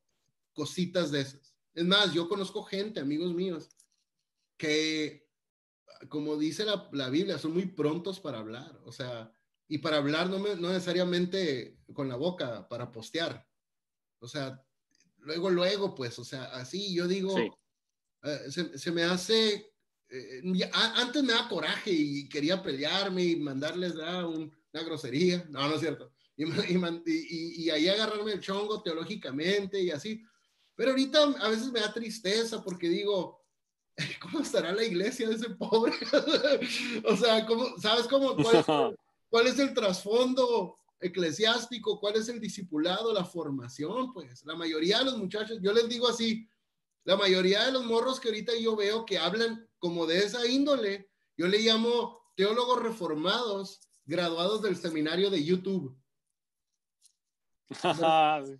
cositas 0.57 1.13
de 1.13 1.21
esas. 1.21 1.55
Es 1.75 1.85
más, 1.85 2.13
yo 2.15 2.29
conozco 2.29 2.63
gente, 2.65 2.99
amigos 2.99 3.35
míos, 3.35 3.69
que, 4.57 5.29
como 6.09 6.37
dice 6.37 6.65
la, 6.65 6.89
la 6.93 7.11
Biblia, 7.11 7.39
son 7.39 7.53
muy 7.53 7.67
prontos 7.67 8.19
para 8.19 8.39
hablar. 8.39 8.81
O 8.85 8.91
sea, 8.91 9.31
y 9.69 9.79
para 9.79 9.99
hablar 9.99 10.31
no, 10.31 10.39
no 10.39 10.69
necesariamente 10.73 11.79
con 11.93 12.09
la 12.09 12.17
boca, 12.17 12.67
para 12.69 12.91
postear. 12.91 13.47
O 14.21 14.27
sea, 14.27 14.65
luego, 15.19 15.51
luego, 15.51 15.95
pues, 15.95 16.19
o 16.19 16.25
sea, 16.25 16.45
así 16.45 16.95
yo 16.95 17.07
digo, 17.07 17.37
eh, 18.23 18.51
se, 18.51 18.79
se, 18.79 18.91
me 18.93 19.03
hace, 19.03 19.73
eh, 20.09 20.71
antes 20.73 21.23
me 21.23 21.33
da 21.33 21.49
coraje 21.49 21.91
y 21.91 22.29
quería 22.29 22.63
pelearme 22.63 23.25
y 23.25 23.37
mandarles 23.37 23.95
una 23.95 24.83
grosería, 24.85 25.45
no, 25.51 25.69
no 25.69 25.75
es 25.75 25.81
cierto, 25.81 26.13
y, 26.37 26.45
y, 26.45 27.65
y, 27.65 27.71
ahí 27.71 27.89
agarrarme 27.89 28.33
el 28.33 28.41
chongo 28.41 28.83
teológicamente 28.83 29.81
y 29.81 29.91
así, 29.91 30.23
pero 30.77 30.91
ahorita 30.91 31.23
a 31.41 31.49
veces 31.49 31.73
me 31.73 31.81
da 31.81 31.93
tristeza 31.93 32.63
porque 32.63 32.89
digo, 32.89 33.43
¿cómo 34.21 34.41
estará 34.41 34.73
la 34.73 34.85
iglesia 34.85 35.29
de 35.29 35.35
ese 35.35 35.51
pobre? 35.51 35.95
o 37.05 37.17
sea, 37.17 37.45
¿cómo, 37.47 37.77
¿sabes 37.79 38.07
cómo? 38.07 38.37
Cuál 39.29 39.47
es, 39.49 39.59
el 39.59 39.75
trasfondo 39.75 40.79
eclesiástico? 41.01 41.99
¿Cuál 41.99 42.17
es 42.17 42.29
el 42.29 42.41
discipulado, 42.41 43.13
la 43.13 43.25
formación? 43.25 44.13
Pues 44.13 44.45
la 44.45 44.55
mayoría 44.55 45.01
de 45.01 45.07
los 45.07 45.19
muchachos, 45.19 45.59
yo 45.61 45.73
les 45.73 45.89
digo 45.89 46.09
así, 46.09 46.47
la 47.05 47.17
mayoría 47.17 47.65
de 47.65 47.73
los 47.73 47.85
morros 47.85 48.21
que 48.21 48.29
ahorita 48.29 48.53
yo 48.59 48.77
veo 48.77 49.05
que 49.05 49.19
hablan 49.19 49.69
como 49.79 50.07
de 50.07 50.19
esa 50.19 50.47
índole, 50.47 51.11
yo 51.37 51.49
le 51.49 51.59
llamo 51.59 52.21
teólogos 52.37 52.83
reformados 52.83 53.81
graduados 54.05 54.63
del 54.63 54.77
seminario 54.77 55.31
de 55.31 55.43
YouTube. 55.43 55.97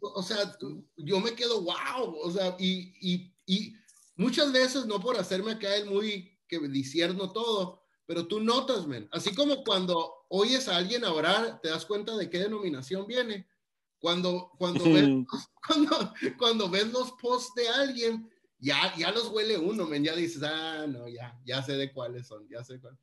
O 0.01 0.23
sea, 0.23 0.57
yo 0.97 1.21
me 1.21 1.35
quedo, 1.35 1.63
wow, 1.63 2.17
o 2.23 2.31
sea, 2.31 2.57
y, 2.59 2.93
y, 3.01 3.33
y 3.47 3.75
muchas 4.17 4.53
veces, 4.53 4.87
no 4.87 5.01
por 5.01 5.17
hacerme 5.17 5.59
caer 5.59 5.87
muy 5.87 6.37
que 6.49 6.59
disierno 6.69 7.33
todo, 7.33 7.83
pero 8.07 8.27
tú 8.27 8.41
notas, 8.41 8.87
men, 8.87 9.09
así 9.13 9.35
como 9.35 9.65
cuando 9.65 10.27
oyes 10.29 10.69
a 10.69 10.77
alguien 10.77 11.05
orar, 11.05 11.61
te 11.61 11.69
das 11.69 11.85
cuenta 11.87 12.17
de 12.17 12.31
qué 12.31 12.39
denominación 12.39 13.07
viene. 13.07 13.47
Cuando, 13.99 14.53
cuando, 14.59 14.85
ves, 14.85 15.09
cuando, 15.67 16.15
cuando 16.39 16.69
ves 16.69 16.93
los 16.93 17.13
posts 17.13 17.55
de 17.55 17.69
alguien, 17.69 18.31
ya, 18.59 18.95
ya 18.97 19.11
los 19.11 19.29
huele 19.29 19.59
uno, 19.59 19.87
men, 19.87 20.05
ya 20.05 20.15
dices, 20.15 20.43
ah, 20.43 20.87
no, 20.87 21.09
ya, 21.09 21.39
ya 21.45 21.63
sé 21.63 21.73
de 21.75 21.93
cuáles 21.93 22.27
son, 22.27 22.49
ya 22.49 22.63
sé 22.63 22.81
cuáles. 22.81 23.01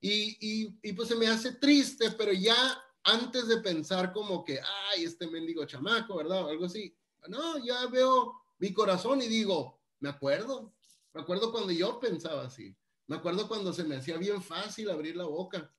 Y, 0.00 0.36
y, 0.40 0.78
y 0.82 0.92
pues 0.94 1.08
se 1.08 1.16
me 1.16 1.26
hace 1.26 1.52
triste, 1.52 2.10
pero 2.12 2.32
ya 2.32 2.56
antes 3.04 3.48
de 3.48 3.58
pensar 3.58 4.12
como 4.12 4.44
que, 4.44 4.60
ay, 4.92 5.04
este 5.04 5.26
mendigo 5.26 5.64
chamaco, 5.64 6.16
¿verdad? 6.16 6.48
algo 6.48 6.66
así. 6.66 6.94
No, 7.28 7.58
ya 7.64 7.86
veo 7.86 8.34
mi 8.58 8.72
corazón 8.72 9.22
y 9.22 9.28
digo, 9.28 9.80
me 10.00 10.08
acuerdo, 10.08 10.72
me 11.12 11.22
acuerdo 11.22 11.52
cuando 11.52 11.72
yo 11.72 11.98
pensaba 11.98 12.44
así, 12.44 12.76
me 13.06 13.16
acuerdo 13.16 13.48
cuando 13.48 13.72
se 13.72 13.84
me 13.84 13.96
hacía 13.96 14.16
bien 14.16 14.42
fácil 14.42 14.90
abrir 14.90 15.16
la 15.16 15.24
boca. 15.24 15.72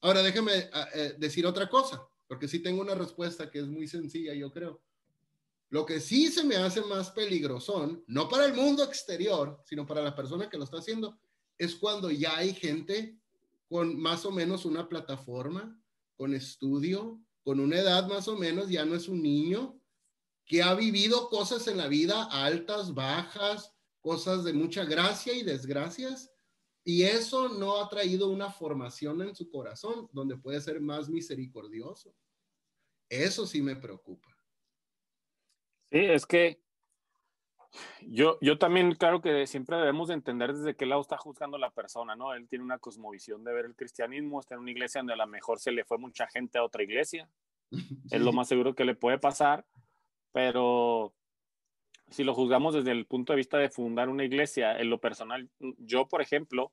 Ahora 0.00 0.22
déjame 0.22 0.70
ah, 0.72 0.88
eh, 0.94 1.14
decir 1.18 1.46
otra 1.46 1.68
cosa, 1.68 2.06
porque 2.26 2.48
sí 2.48 2.60
tengo 2.60 2.80
una 2.80 2.94
respuesta 2.94 3.50
que 3.50 3.58
es 3.58 3.66
muy 3.66 3.86
sencilla, 3.86 4.34
yo 4.34 4.50
creo. 4.50 4.82
Lo 5.68 5.86
que 5.86 6.00
sí 6.00 6.28
se 6.28 6.42
me 6.42 6.56
hace 6.56 6.80
más 6.80 7.10
peligroso, 7.10 8.02
no 8.06 8.28
para 8.28 8.46
el 8.46 8.54
mundo 8.54 8.82
exterior, 8.82 9.60
sino 9.64 9.86
para 9.86 10.02
la 10.02 10.16
persona 10.16 10.48
que 10.48 10.58
lo 10.58 10.64
está 10.64 10.78
haciendo, 10.78 11.20
es 11.58 11.76
cuando 11.76 12.10
ya 12.10 12.36
hay 12.36 12.54
gente 12.54 13.20
con 13.68 13.96
más 14.00 14.24
o 14.24 14.32
menos 14.32 14.64
una 14.64 14.88
plataforma, 14.88 15.79
con 16.20 16.34
estudio, 16.34 17.18
con 17.42 17.60
una 17.60 17.78
edad 17.78 18.06
más 18.06 18.28
o 18.28 18.36
menos, 18.36 18.68
ya 18.68 18.84
no 18.84 18.94
es 18.94 19.08
un 19.08 19.22
niño, 19.22 19.80
que 20.44 20.62
ha 20.62 20.74
vivido 20.74 21.30
cosas 21.30 21.66
en 21.66 21.78
la 21.78 21.88
vida 21.88 22.24
altas, 22.24 22.92
bajas, 22.92 23.74
cosas 24.02 24.44
de 24.44 24.52
mucha 24.52 24.84
gracia 24.84 25.32
y 25.32 25.42
desgracias, 25.42 26.30
y 26.84 27.04
eso 27.04 27.48
no 27.48 27.80
ha 27.80 27.88
traído 27.88 28.28
una 28.28 28.50
formación 28.50 29.22
en 29.22 29.34
su 29.34 29.48
corazón 29.48 30.10
donde 30.12 30.36
puede 30.36 30.60
ser 30.60 30.78
más 30.78 31.08
misericordioso. 31.08 32.14
Eso 33.08 33.46
sí 33.46 33.62
me 33.62 33.76
preocupa. 33.76 34.28
Sí, 35.90 36.00
es 36.00 36.26
que 36.26 36.62
Yo, 38.02 38.38
yo 38.40 38.58
también, 38.58 38.94
claro 38.94 39.20
que 39.20 39.46
siempre 39.46 39.76
debemos 39.76 40.08
de 40.08 40.14
entender 40.14 40.52
desde 40.52 40.74
qué 40.74 40.86
lado 40.86 41.00
está 41.00 41.16
juzgando 41.16 41.58
la 41.58 41.70
persona, 41.70 42.16
¿no? 42.16 42.34
Él 42.34 42.48
tiene 42.48 42.64
una 42.64 42.78
cosmovisión 42.78 43.44
de 43.44 43.52
ver 43.52 43.64
el 43.64 43.76
cristianismo, 43.76 44.40
está 44.40 44.54
en 44.54 44.62
una 44.62 44.70
iglesia 44.70 45.00
donde 45.00 45.12
a 45.12 45.16
lo 45.16 45.26
mejor 45.26 45.60
se 45.60 45.70
le 45.70 45.84
fue 45.84 45.98
mucha 45.98 46.26
gente 46.26 46.58
a 46.58 46.64
otra 46.64 46.82
iglesia. 46.82 47.28
Es 48.10 48.20
lo 48.20 48.32
más 48.32 48.48
seguro 48.48 48.74
que 48.74 48.84
le 48.84 48.96
puede 48.96 49.18
pasar, 49.18 49.64
pero 50.32 51.14
si 52.10 52.24
lo 52.24 52.34
juzgamos 52.34 52.74
desde 52.74 52.90
el 52.90 53.06
punto 53.06 53.32
de 53.32 53.36
vista 53.36 53.58
de 53.58 53.70
fundar 53.70 54.08
una 54.08 54.24
iglesia, 54.24 54.76
en 54.76 54.90
lo 54.90 55.00
personal, 55.00 55.48
yo, 55.78 56.08
por 56.08 56.20
ejemplo, 56.20 56.72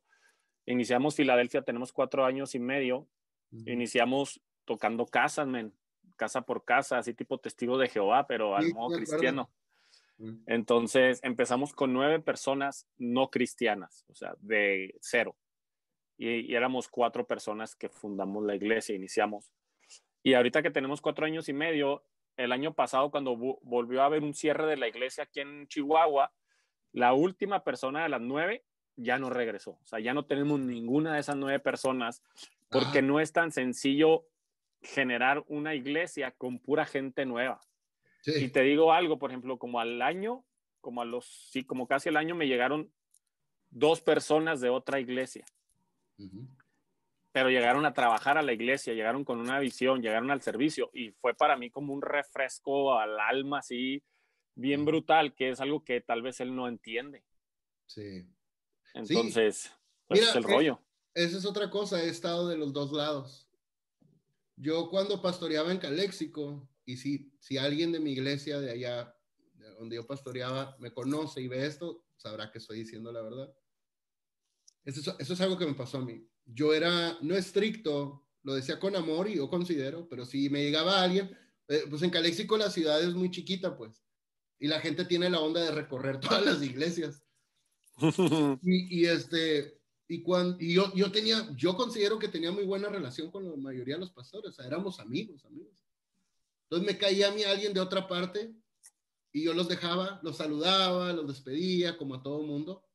iniciamos 0.66 1.16
Filadelfia, 1.16 1.62
tenemos 1.62 1.94
cuatro 1.94 2.26
años 2.26 2.56
y 2.56 2.60
medio, 2.60 3.08
iniciamos 3.52 4.42
tocando 4.66 5.06
casas, 5.06 5.48
men, 5.48 5.74
casa 6.16 6.42
por 6.42 6.66
casa, 6.66 6.98
así 6.98 7.14
tipo 7.14 7.38
testigo 7.38 7.78
de 7.78 7.88
Jehová, 7.88 8.26
pero 8.26 8.56
al 8.56 8.74
modo 8.74 8.98
cristiano. 8.98 9.52
Entonces 10.48 11.20
empezamos 11.24 11.74
con 11.74 11.94
nueve 11.94 12.20
personas 12.20 12.88
no 12.98 13.30
cristianas, 13.30 14.06
o 14.10 14.16
sea, 14.16 14.36
de 14.40 14.96
cero. 15.00 15.36
Y, 16.18 16.56
éramos 16.56 16.88
cuatro 16.88 17.28
personas 17.28 17.76
que 17.76 17.90
fundamos 17.90 18.44
la 18.44 18.56
iglesia, 18.56 18.96
iniciamos. 18.96 19.52
Y 20.24 20.34
ahorita 20.34 20.64
que 20.64 20.72
tenemos 20.72 21.02
cuatro 21.02 21.26
años 21.26 21.48
y 21.50 21.54
medio, 21.54 22.04
el 22.36 22.52
año 22.52 22.74
pasado 22.74 23.12
cuando 23.12 23.36
volvió 23.36 24.02
a 24.02 24.06
haber 24.06 24.24
un 24.24 24.34
cierre 24.34 24.66
de 24.66 24.78
la 24.78 24.88
iglesia 24.88 25.26
aquí 25.26 25.42
en 25.42 25.68
Chihuahua, 25.68 26.34
la 26.92 27.14
última 27.14 27.64
persona 27.64 28.04
de 28.04 28.10
las 28.10 28.22
nueve 28.22 28.66
ya 28.96 29.20
no 29.20 29.30
regresó. 29.30 29.72
O 29.82 29.86
sea, 29.86 30.00
ya 30.00 30.14
no 30.14 30.26
tenemos 30.26 30.60
ninguna 30.60 31.14
de 31.14 31.20
esas 31.20 31.36
nueve 31.36 31.60
personas 31.60 32.24
porque 32.70 33.02
no 33.02 33.20
es 33.20 33.32
tan 33.32 33.52
sencillo 33.52 34.26
generar 34.82 35.44
una 35.48 35.76
iglesia 35.76 36.32
con 36.32 36.60
pura 36.60 36.86
gente 36.86 37.26
nueva. 37.26 37.62
Y 38.26 38.50
te 38.50 38.62
digo 38.62 38.92
algo, 38.92 39.18
por 39.20 39.32
ejemplo, 39.32 39.58
como 39.58 39.80
al 39.80 40.02
año, 40.02 40.44
como 40.82 41.02
a 41.02 41.06
los, 41.06 41.50
sí, 41.52 41.64
como 41.64 41.88
casi 41.88 42.10
al 42.10 42.18
año 42.18 42.36
me 42.36 42.48
llegaron 42.48 42.92
dos 43.70 44.02
personas 44.02 44.62
de 44.62 44.70
otra 44.70 45.00
iglesia. 45.00 45.46
Pero 47.32 47.50
llegaron 47.50 47.86
a 47.86 47.94
trabajar 47.94 48.38
a 48.38 48.42
la 48.42 48.54
iglesia, 48.54 48.94
llegaron 48.94 49.24
con 49.24 49.40
una 49.40 49.60
visión, 49.60 50.02
llegaron 50.02 50.32
al 50.32 50.42
servicio 50.42 50.90
y 50.94 51.12
fue 51.12 51.36
para 51.36 51.56
mí 51.56 51.70
como 51.70 51.94
un 51.94 52.02
refresco 52.02 52.98
al 52.98 53.20
alma 53.20 53.60
así 53.60 54.04
bien 54.56 54.86
brutal, 54.86 55.36
que 55.36 55.50
es 55.52 55.62
algo 55.62 55.84
que 55.84 56.02
tal 56.02 56.22
vez 56.22 56.40
él 56.40 56.56
no 56.56 56.68
entiende. 56.68 57.24
Sí. 57.86 58.28
Entonces, 58.94 59.72
pues 60.08 60.22
es 60.22 60.36
el 60.36 60.44
eh, 60.44 60.48
rollo. 60.48 60.82
Esa 61.14 61.38
es 61.38 61.46
otra 61.46 61.70
cosa, 61.70 62.04
he 62.04 62.10
estado 62.10 62.48
de 62.48 62.58
los 62.58 62.74
dos 62.74 62.92
lados. 62.92 63.48
Yo 64.56 64.90
cuando 64.90 65.22
pastoreaba 65.22 65.72
en 65.72 65.78
Caléxico, 65.78 66.68
y 66.88 66.96
si, 66.96 67.34
si 67.40 67.58
alguien 67.58 67.92
de 67.92 68.00
mi 68.00 68.14
iglesia 68.14 68.62
de 68.62 68.72
allá, 68.72 69.14
donde 69.78 69.98
yo 69.98 70.08
pastoreaba, 70.08 70.78
me 70.80 70.94
conoce 70.94 71.42
y 71.42 71.50
ve 71.50 71.66
esto, 71.66 72.06
sabrá 72.16 72.50
que 72.50 72.60
estoy 72.60 72.80
diciendo 72.80 73.12
la 73.12 73.22
verdad. 73.22 73.54
Eso, 74.86 75.14
eso 75.20 75.34
es 75.34 75.42
algo 75.42 75.58
que 75.58 75.66
me 75.66 75.74
pasó 75.74 75.98
a 75.98 76.06
mí. 76.06 76.26
Yo 76.46 76.74
era 76.74 77.18
no 77.22 77.36
estricto, 77.36 78.26
lo 78.44 78.56
decía 78.56 78.80
con 78.80 78.96
amor 78.96 79.28
y 79.28 79.36
yo 79.36 79.50
considero, 79.50 80.08
pero 80.08 80.26
si 80.26 80.50
me 80.50 80.64
llegaba 80.64 81.04
alguien, 81.04 81.38
eh, 81.68 81.84
pues 81.90 82.02
en 82.04 82.10
Caléxico 82.10 82.58
la 82.58 82.72
ciudad 82.72 83.04
es 83.04 83.14
muy 83.14 83.30
chiquita, 83.32 83.76
pues, 83.76 84.02
y 84.58 84.68
la 84.68 84.80
gente 84.80 85.04
tiene 85.04 85.30
la 85.30 85.42
onda 85.42 85.62
de 85.62 85.72
recorrer 85.72 86.22
todas 86.22 86.46
las 86.46 86.64
iglesias. 86.64 87.22
y, 88.62 89.02
y, 89.02 89.06
este, 89.08 89.82
y, 90.08 90.24
cuando, 90.24 90.56
y 90.58 90.74
yo, 90.74 90.94
yo 90.96 91.12
tenía, 91.12 91.54
yo 91.58 91.76
considero 91.76 92.18
que 92.18 92.30
tenía 92.30 92.54
muy 92.54 92.64
buena 92.64 92.88
relación 92.88 93.30
con 93.30 93.44
la 93.44 93.58
mayoría 93.58 93.96
de 93.96 94.02
los 94.02 94.12
pastores, 94.12 94.52
o 94.52 94.54
sea, 94.54 94.66
éramos 94.66 95.02
amigos, 95.02 95.44
amigos. 95.44 95.76
Entonces 96.70 96.94
me 96.94 96.98
caía 96.98 97.30
a 97.30 97.32
mí 97.32 97.44
alguien 97.44 97.74
de 97.74 97.80
otra 97.80 98.08
parte 98.08 98.54
y 99.32 99.44
yo 99.44 99.54
los 99.54 99.68
dejaba, 99.68 100.20
los 100.24 100.38
saludaba, 100.38 101.14
los 101.14 101.28
despedía, 101.28 101.98
como 101.98 102.16
a 102.16 102.24
todo 102.24 102.44
mundo. 102.44 102.86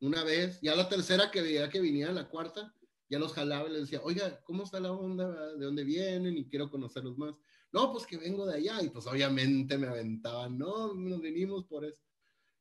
Una 0.00 0.22
vez, 0.22 0.60
ya 0.60 0.76
la 0.76 0.88
tercera 0.88 1.30
que 1.30 1.42
veía 1.42 1.70
que 1.70 1.80
venía, 1.80 2.12
la 2.12 2.28
cuarta, 2.28 2.74
ya 3.08 3.18
los 3.18 3.32
jalaba 3.32 3.68
y 3.68 3.72
les 3.72 3.82
decía, 3.82 4.00
oiga, 4.02 4.42
¿cómo 4.44 4.64
está 4.64 4.80
la 4.80 4.92
onda? 4.92 5.54
¿De 5.56 5.64
dónde 5.64 5.84
vienen? 5.84 6.36
Y 6.36 6.48
quiero 6.48 6.70
conocerlos 6.70 7.16
más. 7.16 7.34
No, 7.72 7.92
pues 7.92 8.06
que 8.06 8.16
vengo 8.16 8.46
de 8.46 8.56
allá. 8.56 8.82
Y 8.82 8.90
pues 8.90 9.06
obviamente 9.06 9.78
me 9.78 9.86
aventaban, 9.86 10.58
no, 10.58 10.94
nos 10.94 11.20
venimos 11.20 11.64
por 11.64 11.84
eso. 11.84 12.02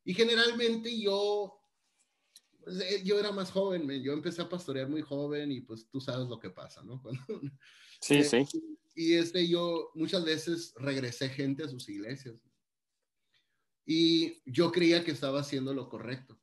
Y 0.03 0.13
generalmente 0.13 0.99
yo, 0.99 1.59
pues, 2.63 2.79
eh, 2.79 3.01
yo 3.03 3.19
era 3.19 3.31
más 3.31 3.51
joven, 3.51 3.89
yo 4.01 4.13
empecé 4.13 4.41
a 4.41 4.49
pastorear 4.49 4.88
muy 4.88 5.01
joven 5.01 5.51
y 5.51 5.61
pues 5.61 5.89
tú 5.89 5.99
sabes 5.99 6.27
lo 6.27 6.39
que 6.39 6.51
pasa, 6.51 6.83
¿no? 6.83 7.01
sí, 8.05 8.45
sí 8.45 8.75
y 8.95 9.15
este, 9.15 9.45
yo 9.47 9.91
muchas 9.93 10.23
veces 10.23 10.73
regresé 10.77 11.29
gente 11.29 11.63
a 11.63 11.67
sus 11.67 11.87
iglesias. 11.89 12.41
Y 13.85 14.41
yo 14.49 14.71
creía 14.71 15.03
que 15.03 15.11
estaba 15.11 15.41
haciendo 15.41 15.73
lo 15.73 15.89
correcto. 15.89 16.39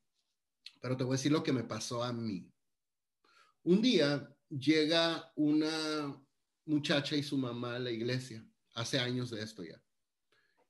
Pero 0.81 0.97
te 0.97 1.05
voy 1.05 1.15
a 1.15 1.17
decir 1.17 1.33
lo 1.33 1.43
que 1.43 1.53
me 1.53 1.65
pasó 1.65 2.05
a 2.05 2.13
mí. 2.13 2.47
Un 3.65 3.81
día 3.81 4.29
llega 4.51 5.33
una 5.35 6.23
muchacha 6.67 7.17
y 7.17 7.23
su 7.23 7.39
mamá 7.39 7.77
a 7.77 7.81
la 7.81 7.91
iglesia, 7.91 8.47
hace 8.75 8.99
años 8.99 9.31
de 9.31 9.43
esto 9.43 9.65
ya. 9.65 9.83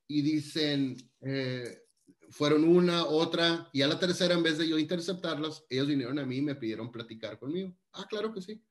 Y 0.06 0.22
dicen, 0.22 0.96
eh, 1.20 1.82
fueron 2.30 2.64
una, 2.64 3.06
otra, 3.06 3.68
y 3.72 3.82
a 3.82 3.88
la 3.88 3.98
tercera, 3.98 4.34
en 4.34 4.42
vez 4.42 4.56
de 4.58 4.68
yo 4.68 4.78
interceptarlos, 4.78 5.66
ellos 5.68 5.88
vinieron 5.88 6.18
a 6.18 6.26
mí 6.26 6.36
y 6.36 6.42
me 6.42 6.54
pidieron 6.54 6.92
platicar 6.92 7.38
conmigo. 7.38 7.76
Ah, 7.92 8.06
claro 8.08 8.32
que 8.32 8.40
sí. 8.40 8.62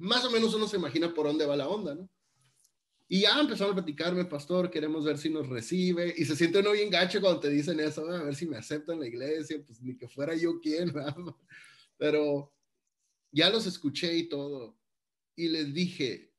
Más 0.00 0.24
o 0.24 0.30
menos 0.30 0.54
uno 0.54 0.66
se 0.66 0.78
imagina 0.78 1.12
por 1.12 1.26
dónde 1.26 1.44
va 1.44 1.56
la 1.56 1.68
onda, 1.68 1.94
¿no? 1.94 2.08
Y 3.06 3.22
ya 3.22 3.38
empezaron 3.38 3.72
a 3.72 3.76
platicarme, 3.76 4.24
pastor, 4.24 4.70
queremos 4.70 5.04
ver 5.04 5.18
si 5.18 5.28
nos 5.28 5.46
recibe. 5.46 6.14
Y 6.16 6.24
se 6.24 6.36
siente 6.36 6.60
uno 6.60 6.72
bien 6.72 6.88
gacho 6.88 7.20
cuando 7.20 7.40
te 7.40 7.50
dicen 7.50 7.78
eso, 7.80 8.08
a 8.08 8.22
ver 8.22 8.34
si 8.34 8.46
me 8.46 8.56
aceptan 8.56 8.98
la 8.98 9.06
iglesia, 9.06 9.62
pues 9.66 9.82
ni 9.82 9.96
que 9.96 10.08
fuera 10.08 10.34
yo 10.34 10.58
quien, 10.60 10.90
pero 11.98 12.54
ya 13.30 13.50
los 13.50 13.66
escuché 13.66 14.16
y 14.16 14.28
todo. 14.28 14.78
Y 15.36 15.48
les 15.48 15.74
dije, 15.74 16.32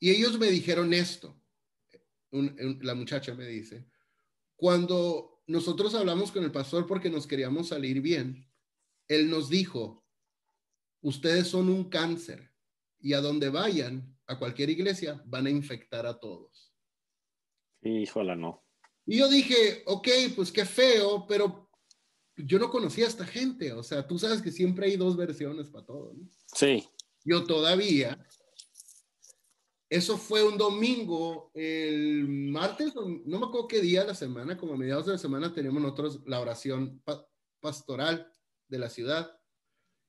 y 0.00 0.10
ellos 0.10 0.36
me 0.38 0.48
dijeron 0.48 0.92
esto, 0.92 1.40
la 2.32 2.94
muchacha 2.94 3.34
me 3.34 3.46
dice, 3.46 3.86
cuando 4.56 5.44
nosotros 5.46 5.94
hablamos 5.94 6.32
con 6.32 6.42
el 6.42 6.50
pastor 6.50 6.86
porque 6.86 7.10
nos 7.10 7.26
queríamos 7.26 7.68
salir 7.68 8.00
bien, 8.00 8.50
él 9.06 9.30
nos 9.30 9.48
dijo, 9.48 10.04
ustedes 11.02 11.46
son 11.46 11.68
un 11.68 11.88
cáncer 11.88 12.53
y 13.04 13.12
a 13.12 13.20
donde 13.20 13.50
vayan, 13.50 14.16
a 14.26 14.38
cualquier 14.38 14.70
iglesia, 14.70 15.22
van 15.26 15.46
a 15.46 15.50
infectar 15.50 16.06
a 16.06 16.18
todos. 16.18 16.72
Híjola, 17.82 18.34
no. 18.34 18.64
Y 19.04 19.18
yo 19.18 19.28
dije, 19.28 19.82
ok, 19.84 20.08
pues 20.34 20.50
qué 20.50 20.64
feo, 20.64 21.26
pero 21.28 21.70
yo 22.34 22.58
no 22.58 22.70
conocía 22.70 23.04
a 23.04 23.08
esta 23.08 23.26
gente. 23.26 23.74
O 23.74 23.82
sea, 23.82 24.06
tú 24.06 24.18
sabes 24.18 24.40
que 24.40 24.50
siempre 24.50 24.86
hay 24.86 24.96
dos 24.96 25.18
versiones 25.18 25.68
para 25.68 25.84
todo, 25.84 26.14
¿no? 26.14 26.26
Sí. 26.54 26.88
Yo 27.26 27.44
todavía. 27.44 28.26
Eso 29.90 30.16
fue 30.16 30.42
un 30.42 30.56
domingo, 30.56 31.50
el 31.52 32.26
martes, 32.26 32.94
no 32.94 33.38
me 33.38 33.46
acuerdo 33.46 33.68
qué 33.68 33.82
día 33.82 34.00
de 34.00 34.08
la 34.08 34.14
semana, 34.14 34.56
como 34.56 34.72
a 34.72 34.78
mediados 34.78 35.04
de 35.04 35.12
la 35.12 35.18
semana 35.18 35.52
teníamos 35.52 35.82
nosotros 35.82 36.22
la 36.24 36.40
oración 36.40 37.02
pastoral 37.60 38.32
de 38.66 38.78
la 38.78 38.88
ciudad. 38.88 39.38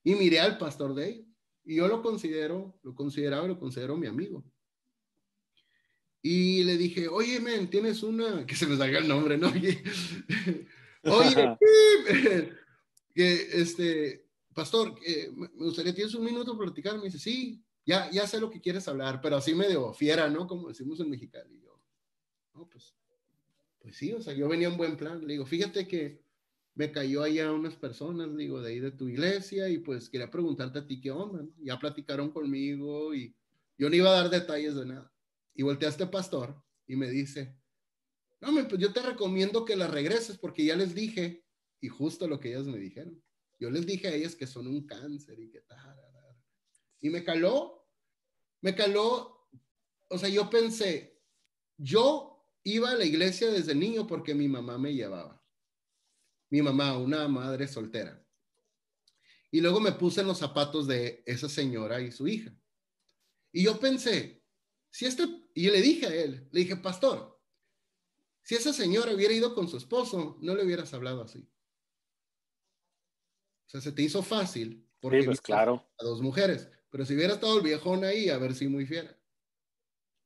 Y 0.01 0.15
miré 0.15 0.39
al 0.39 0.57
pastor 0.57 0.95
de 0.95 1.09
ellos. 1.09 1.34
Y 1.65 1.75
yo 1.75 1.87
lo 1.87 2.01
considero, 2.01 2.79
lo 2.83 2.93
consideraba, 2.93 3.47
lo 3.47 3.59
considero 3.59 3.97
mi 3.97 4.07
amigo. 4.07 4.45
Y 6.21 6.63
le 6.63 6.77
dije, 6.77 7.07
oye, 7.07 7.39
men, 7.39 7.69
tienes 7.69 8.03
una, 8.03 8.45
que 8.47 8.55
se 8.55 8.67
me 8.67 8.77
salga 8.77 8.99
el 8.99 9.07
nombre, 9.07 9.37
¿no? 9.37 9.47
Oye, 11.07 11.57
que 13.13 13.47
este, 13.61 14.25
pastor, 14.55 14.95
me 15.35 15.47
gustaría, 15.65 15.93
¿tienes 15.93 16.15
un 16.15 16.23
minuto 16.23 16.57
para 16.57 16.71
platicar? 16.71 16.97
Me 16.97 17.03
dice, 17.03 17.19
sí, 17.19 17.63
ya, 17.85 18.09
ya 18.09 18.25
sé 18.25 18.39
lo 18.39 18.49
que 18.49 18.59
quieres 18.59 18.87
hablar, 18.87 19.21
pero 19.21 19.37
así 19.37 19.53
medio 19.53 19.93
fiera, 19.93 20.27
¿no? 20.29 20.47
Como 20.47 20.69
decimos 20.69 20.99
en 20.99 21.11
Mexicali. 21.11 21.57
Y 21.57 21.61
yo, 21.61 21.79
no, 22.55 22.67
pues, 22.67 22.95
pues 23.77 23.95
sí, 23.95 24.13
o 24.13 24.21
sea, 24.23 24.33
yo 24.33 24.47
venía 24.47 24.67
en 24.67 24.77
buen 24.77 24.97
plan. 24.97 25.21
Le 25.21 25.33
digo, 25.33 25.45
fíjate 25.45 25.87
que 25.87 26.24
me 26.75 26.91
cayó 26.91 27.23
allá 27.23 27.53
unas 27.53 27.75
personas, 27.75 28.35
digo, 28.35 28.61
de 28.61 28.73
ahí 28.73 28.79
de 28.79 28.91
tu 28.91 29.07
iglesia 29.07 29.69
y 29.69 29.79
pues 29.79 30.09
quería 30.09 30.29
preguntarte 30.29 30.79
a 30.79 30.85
ti 30.85 30.99
qué 30.99 31.09
onda, 31.09 31.41
¿no? 31.41 31.53
Ya 31.63 31.79
platicaron 31.79 32.31
conmigo 32.31 33.15
y 33.15 33.33
yo 33.77 33.89
no 33.89 33.95
iba 33.95 34.09
a 34.09 34.21
dar 34.21 34.29
detalles 34.29 34.75
de 34.75 34.85
nada. 34.85 35.11
Y 35.53 35.63
volteé 35.63 35.87
a 35.87 35.91
este 35.91 36.05
pastor 36.05 36.61
y 36.85 36.97
me 36.97 37.09
dice, 37.09 37.57
no, 38.41 38.51
pues 38.67 38.81
yo 38.81 38.91
te 38.91 39.01
recomiendo 39.01 39.63
que 39.63 39.77
la 39.77 39.87
regreses 39.87 40.37
porque 40.37 40.65
ya 40.65 40.75
les 40.75 40.93
dije, 40.93 41.45
y 41.79 41.87
justo 41.87 42.27
lo 42.27 42.41
que 42.41 42.49
ellas 42.49 42.67
me 42.67 42.77
dijeron, 42.77 43.23
yo 43.57 43.69
les 43.69 43.85
dije 43.85 44.09
a 44.09 44.13
ellas 44.13 44.35
que 44.35 44.45
son 44.45 44.67
un 44.67 44.85
cáncer 44.85 45.39
y 45.39 45.49
que 45.49 45.61
tal. 45.61 45.97
Y 46.99 47.09
me 47.09 47.23
caló, 47.23 47.87
me 48.59 48.75
caló, 48.75 49.47
o 50.09 50.17
sea, 50.17 50.27
yo 50.27 50.49
pensé, 50.49 51.21
yo 51.77 52.45
iba 52.63 52.91
a 52.91 52.95
la 52.95 53.05
iglesia 53.05 53.49
desde 53.49 53.73
niño 53.75 54.05
porque 54.07 54.35
mi 54.35 54.49
mamá 54.49 54.77
me 54.77 54.93
llevaba 54.93 55.44
mi 56.49 56.61
mamá, 56.61 56.97
una 56.97 57.27
madre 57.27 57.67
soltera. 57.67 58.23
Y 59.51 59.61
luego 59.61 59.79
me 59.79 59.93
puse 59.93 60.21
en 60.21 60.27
los 60.27 60.39
zapatos 60.39 60.87
de 60.87 61.23
esa 61.25 61.47
señora 61.47 62.01
y 62.01 62.11
su 62.11 62.27
hija. 62.27 62.53
Y 63.51 63.63
yo 63.63 63.79
pensé, 63.79 64.43
si 64.89 65.05
este, 65.05 65.23
y 65.53 65.69
le 65.69 65.81
dije 65.81 66.07
a 66.07 66.13
él, 66.13 66.47
le 66.51 66.59
dije, 66.59 66.75
pastor, 66.75 67.39
Si 68.43 68.53
esa 68.53 68.73
señora 68.73 69.13
hubiera 69.13 69.33
ido 69.33 69.55
con 69.55 69.67
su 69.67 69.77
esposo, 69.77 70.37
no 70.41 70.55
le 70.55 70.63
hubieras 70.63 70.93
hablado 70.93 71.23
así. 71.23 71.49
O 73.65 73.69
sea, 73.69 73.81
se 73.81 73.91
te 73.91 74.03
hizo 74.03 74.21
fácil 74.21 74.87
porque 74.99 75.21
sí, 75.21 75.25
pues, 75.25 75.41
claro. 75.41 75.87
a 75.97 76.03
dos 76.03 76.21
mujeres. 76.21 76.69
Pero 76.89 77.05
si 77.05 77.15
hubiera 77.15 77.33
estado 77.33 77.57
el 77.57 77.63
viejón 77.63 78.03
ahí, 78.03 78.29
a 78.29 78.37
ver 78.37 78.53
si 78.53 78.67
muy 78.67 78.85
fiera. 78.85 79.17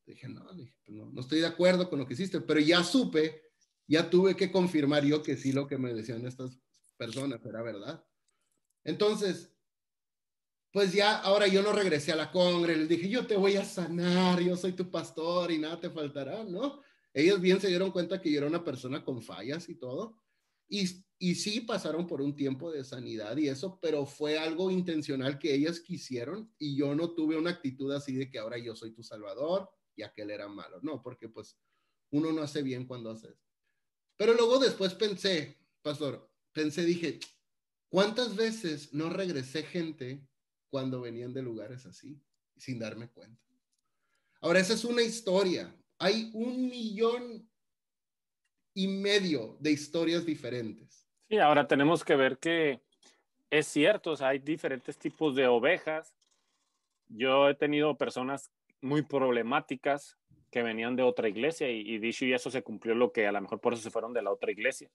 Dije, 0.05 0.27
no, 0.27 0.45
pues 0.45 0.73
no, 0.87 1.09
no 1.11 1.21
estoy 1.21 1.39
de 1.39 1.47
acuerdo 1.47 1.89
con 1.89 1.99
lo 1.99 2.07
que 2.07 2.13
hiciste, 2.13 2.41
pero 2.41 2.59
ya 2.59 2.83
supe, 2.83 3.48
ya 3.89 4.07
tuve 4.09 4.35
que 4.35 4.51
confirmar 4.51 5.03
yo 5.03 5.23
que 5.23 5.35
sí 5.35 5.51
lo 5.51 5.67
que 5.67 5.79
me 5.79 5.93
decían 5.93 6.25
estas 6.25 6.59
personas 6.95 7.43
era 7.43 7.63
verdad. 7.63 8.05
Entonces, 8.83 9.51
pues 10.71 10.93
ya, 10.93 11.17
ahora 11.17 11.47
yo 11.47 11.63
no 11.63 11.73
regresé 11.73 12.11
a 12.11 12.15
la 12.15 12.31
congre, 12.31 12.77
les 12.77 12.87
dije, 12.87 13.09
yo 13.09 13.25
te 13.25 13.35
voy 13.35 13.55
a 13.55 13.65
sanar, 13.65 14.39
yo 14.41 14.55
soy 14.55 14.73
tu 14.73 14.91
pastor 14.91 15.51
y 15.51 15.57
nada 15.57 15.79
te 15.79 15.89
faltará, 15.89 16.43
¿no? 16.43 16.81
Ellos 17.11 17.41
bien 17.41 17.59
se 17.59 17.67
dieron 17.67 17.91
cuenta 17.91 18.21
que 18.21 18.31
yo 18.31 18.37
era 18.37 18.47
una 18.47 18.63
persona 18.63 19.03
con 19.03 19.23
fallas 19.23 19.67
y 19.69 19.75
todo. 19.75 20.21
Y, 20.67 20.85
y 21.17 21.33
sí 21.33 21.61
pasaron 21.61 22.05
por 22.05 22.21
un 22.21 22.35
tiempo 22.35 22.71
de 22.71 22.83
sanidad 22.83 23.35
y 23.37 23.47
eso, 23.47 23.79
pero 23.81 24.05
fue 24.05 24.37
algo 24.37 24.69
intencional 24.69 25.39
que 25.39 25.55
ellas 25.55 25.79
quisieron 25.79 26.53
y 26.59 26.77
yo 26.77 26.93
no 26.93 27.15
tuve 27.15 27.37
una 27.37 27.49
actitud 27.49 27.91
así 27.91 28.15
de 28.15 28.29
que 28.29 28.37
ahora 28.37 28.59
yo 28.59 28.75
soy 28.75 28.91
tu 28.91 29.01
salvador 29.01 29.67
y 29.95 30.03
aquel 30.03 30.29
era 30.29 30.47
malo. 30.47 30.79
No, 30.83 31.01
porque 31.01 31.27
pues 31.27 31.57
uno 32.11 32.31
no 32.31 32.43
hace 32.43 32.61
bien 32.61 32.85
cuando 32.85 33.09
hace. 33.09 33.35
Pero 34.19 34.33
luego 34.33 34.59
después 34.59 34.93
pensé, 34.95 35.57
pastor, 35.81 36.29
pensé, 36.51 36.83
dije, 36.83 37.21
¿cuántas 37.87 38.35
veces 38.35 38.93
no 38.93 39.09
regresé 39.09 39.63
gente 39.63 40.27
cuando 40.69 40.99
venían 40.99 41.33
de 41.33 41.41
lugares 41.41 41.85
así 41.85 42.21
sin 42.57 42.79
darme 42.79 43.07
cuenta? 43.07 43.41
Ahora, 44.41 44.59
esa 44.59 44.73
es 44.73 44.83
una 44.83 45.03
historia. 45.03 45.73
Hay 45.99 46.31
un 46.33 46.67
millón 46.67 47.49
y 48.73 48.89
medio 48.89 49.55
de 49.61 49.71
historias 49.71 50.25
diferentes. 50.25 51.07
Sí, 51.29 51.37
ahora 51.37 51.65
tenemos 51.65 52.03
que 52.03 52.17
ver 52.17 52.39
que 52.39 52.81
es 53.49 53.67
cierto, 53.67 54.11
o 54.11 54.15
sea, 54.17 54.27
hay 54.29 54.39
diferentes 54.39 54.97
tipos 54.97 55.33
de 55.33 55.47
ovejas. 55.47 56.13
Yo 57.07 57.47
he 57.47 57.55
tenido 57.55 57.97
personas 57.97 58.51
muy 58.81 59.01
problemáticas 59.01 60.18
que 60.49 60.63
venían 60.63 60.95
de 60.95 61.03
otra 61.03 61.29
iglesia 61.29 61.69
y, 61.69 61.81
y 61.81 61.99
dicho 61.99 62.25
y 62.25 62.33
eso 62.33 62.49
se 62.49 62.63
cumplió 62.63 62.95
lo 62.95 63.11
que 63.11 63.27
a 63.27 63.31
lo 63.31 63.41
mejor 63.41 63.59
por 63.59 63.73
eso 63.73 63.83
se 63.83 63.91
fueron 63.91 64.13
de 64.13 64.21
la 64.21 64.31
otra 64.31 64.51
iglesia. 64.51 64.89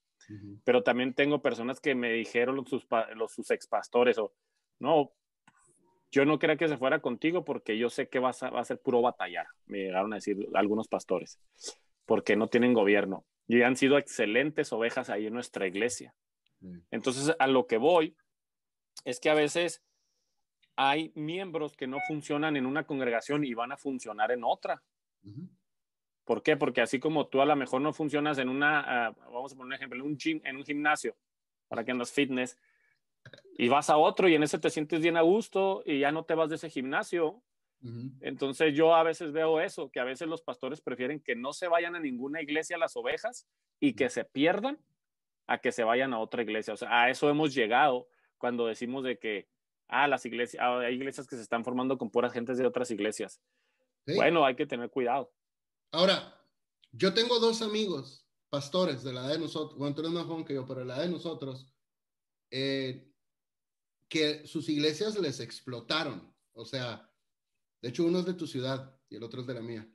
Pero 0.65 0.83
también 0.83 1.15
tengo 1.15 1.43
personas 1.43 1.81
que 1.81 1.95
me 1.95 2.13
dijeron 2.13 2.67
sus, 2.67 2.87
los, 3.15 3.33
sus 3.33 3.51
expastores 3.51 4.19
o 4.19 4.33
no, 4.79 5.13
yo 6.11 6.25
no 6.25 6.39
quería 6.39 6.57
que 6.57 6.69
se 6.69 6.77
fuera 6.77 7.01
contigo 7.01 7.45
porque 7.45 7.77
yo 7.79 7.91
sé 7.91 8.09
que 8.09 8.19
va 8.19 8.31
a, 8.31 8.51
va 8.51 8.61
a 8.61 8.65
ser 8.65 8.79
puro 8.81 9.03
batallar, 9.03 9.47
me 9.67 9.79
llegaron 9.79 10.13
a 10.13 10.17
decir 10.17 10.49
algunos 10.55 10.89
pastores, 10.89 11.41
porque 12.07 12.37
no 12.37 12.49
tienen 12.49 12.73
gobierno 12.73 13.25
y 13.47 13.63
han 13.63 13.77
sido 13.77 13.99
excelentes 13.99 14.73
ovejas 14.73 15.11
ahí 15.11 15.27
en 15.27 15.35
nuestra 15.35 15.67
iglesia. 15.67 16.15
Entonces, 16.91 17.37
a 17.39 17.47
lo 17.47 17.67
que 17.67 17.77
voy 17.77 18.17
es 19.05 19.21
que 19.21 19.29
a 19.29 19.35
veces 19.35 19.83
hay 20.77 21.13
miembros 21.15 21.77
que 21.77 21.87
no 21.87 21.99
funcionan 22.09 22.57
en 22.57 22.67
una 22.67 22.85
congregación 22.85 23.45
y 23.45 23.55
van 23.55 23.73
a 23.73 23.77
funcionar 23.77 24.33
en 24.33 24.45
otra. 24.45 24.83
¿Por 26.25 26.43
qué? 26.43 26.57
Porque 26.57 26.81
así 26.81 26.99
como 26.99 27.27
tú 27.27 27.41
a 27.41 27.47
lo 27.47 27.57
mejor 27.57 27.81
no 27.81 27.93
funcionas 27.93 28.39
en 28.39 28.49
una, 28.49 29.11
uh, 29.11 29.33
vamos 29.33 29.53
a 29.53 29.57
poner 29.57 29.67
un 29.67 29.73
ejemplo, 29.75 30.01
en 30.01 30.07
un, 30.07 30.17
gym, 30.17 30.41
en 30.45 30.57
un 30.57 30.65
gimnasio, 30.65 31.17
para 31.69 31.85
que 31.85 31.91
andas 31.91 32.13
fitness, 32.13 32.59
y 33.57 33.69
vas 33.69 33.91
a 33.91 33.97
otro 33.97 34.29
y 34.29 34.35
en 34.35 34.43
ese 34.43 34.59
te 34.59 34.71
sientes 34.71 35.01
bien 35.01 35.17
a 35.17 35.23
gusto 35.23 35.83
y 35.87 36.01
ya 36.01 36.13
no 36.13 36.25
te 36.25 36.35
vas 36.35 36.49
de 36.49 36.57
ese 36.57 36.71
gimnasio. 36.71 37.43
Entonces 38.21 38.75
yo 38.75 38.95
a 38.95 39.03
veces 39.03 39.31
veo 39.33 39.61
eso, 39.61 39.91
que 39.91 40.01
a 40.01 40.05
veces 40.05 40.27
los 40.27 40.41
pastores 40.41 40.81
prefieren 40.81 41.21
que 41.21 41.37
no 41.37 41.53
se 41.53 41.69
vayan 41.69 41.95
a 41.95 42.01
ninguna 42.01 42.41
iglesia 42.41 42.79
las 42.79 42.97
ovejas 42.97 43.47
y 43.79 43.93
que 43.93 44.09
se 44.09 44.25
pierdan 44.25 44.79
a 45.47 45.59
que 45.59 45.71
se 45.71 45.85
vayan 45.85 46.15
a 46.15 46.19
otra 46.19 46.43
iglesia. 46.43 46.73
O 46.73 46.79
sea, 46.79 47.03
a 47.03 47.11
eso 47.11 47.29
hemos 47.29 47.55
llegado 47.55 48.09
cuando 48.39 48.67
decimos 48.67 49.05
de 49.05 49.19
que, 49.19 49.49
ah, 49.89 50.09
las 50.09 50.25
iglesias, 50.25 50.63
ah, 50.63 50.79
hay 50.79 50.95
iglesias 50.95 51.27
que 51.27 51.37
se 51.37 51.43
están 51.43 51.63
formando 51.63 51.99
con 51.99 52.09
puras 52.09 52.33
gentes 52.33 52.57
de 52.57 52.67
otras 52.67 52.91
iglesias. 52.91 53.43
Bueno, 54.07 54.45
hay 54.45 54.55
que 54.55 54.67
tener 54.67 54.91
cuidado. 54.91 55.33
Ahora, 55.93 56.41
yo 56.93 57.15
tengo 57.15 57.39
dos 57.39 57.63
amigos, 57.63 58.27
pastores 58.49 59.03
de 59.03 59.13
la 59.13 59.23
edad 59.23 59.33
de 59.33 59.39
nosotros, 59.39 59.79
bueno, 59.79 59.95
tú 59.95 60.03
eres 60.03 60.13
más 60.13 60.27
joven 60.27 60.45
que 60.45 60.55
yo, 60.55 60.67
pero 60.67 60.81
de 60.81 60.87
la 60.87 60.97
edad 60.97 61.05
de 61.05 61.11
nosotros, 61.11 61.73
eh, 62.51 63.11
que 64.09 64.47
sus 64.47 64.69
iglesias 64.69 65.19
les 65.19 65.41
explotaron. 65.41 66.33
O 66.53 66.65
sea, 66.65 67.11
de 67.83 67.89
hecho, 67.89 68.05
uno 68.05 68.21
es 68.21 68.27
de 68.27 68.35
tu 68.35 68.47
ciudad 68.47 68.97
y 69.09 69.17
el 69.17 69.23
otro 69.23 69.41
es 69.41 69.47
de 69.47 69.55
la 69.55 69.61
mía. 69.61 69.89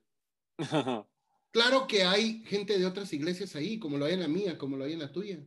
claro 1.51 1.87
que 1.87 2.03
hay 2.03 2.43
gente 2.45 2.77
de 2.77 2.85
otras 2.85 3.13
iglesias 3.13 3.55
ahí, 3.55 3.79
como 3.79 3.97
lo 3.97 4.05
hay 4.05 4.13
en 4.13 4.21
la 4.21 4.27
mía, 4.27 4.57
como 4.57 4.77
lo 4.77 4.85
hay 4.85 4.93
en 4.93 4.99
la 4.99 5.11
tuya. 5.11 5.45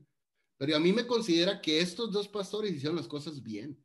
Pero 0.56 0.76
a 0.76 0.80
mí 0.80 0.92
me 0.92 1.06
considera 1.06 1.60
que 1.60 1.80
estos 1.80 2.12
dos 2.12 2.28
pastores 2.28 2.72
hicieron 2.72 2.96
las 2.96 3.08
cosas 3.08 3.42
bien. 3.42 3.84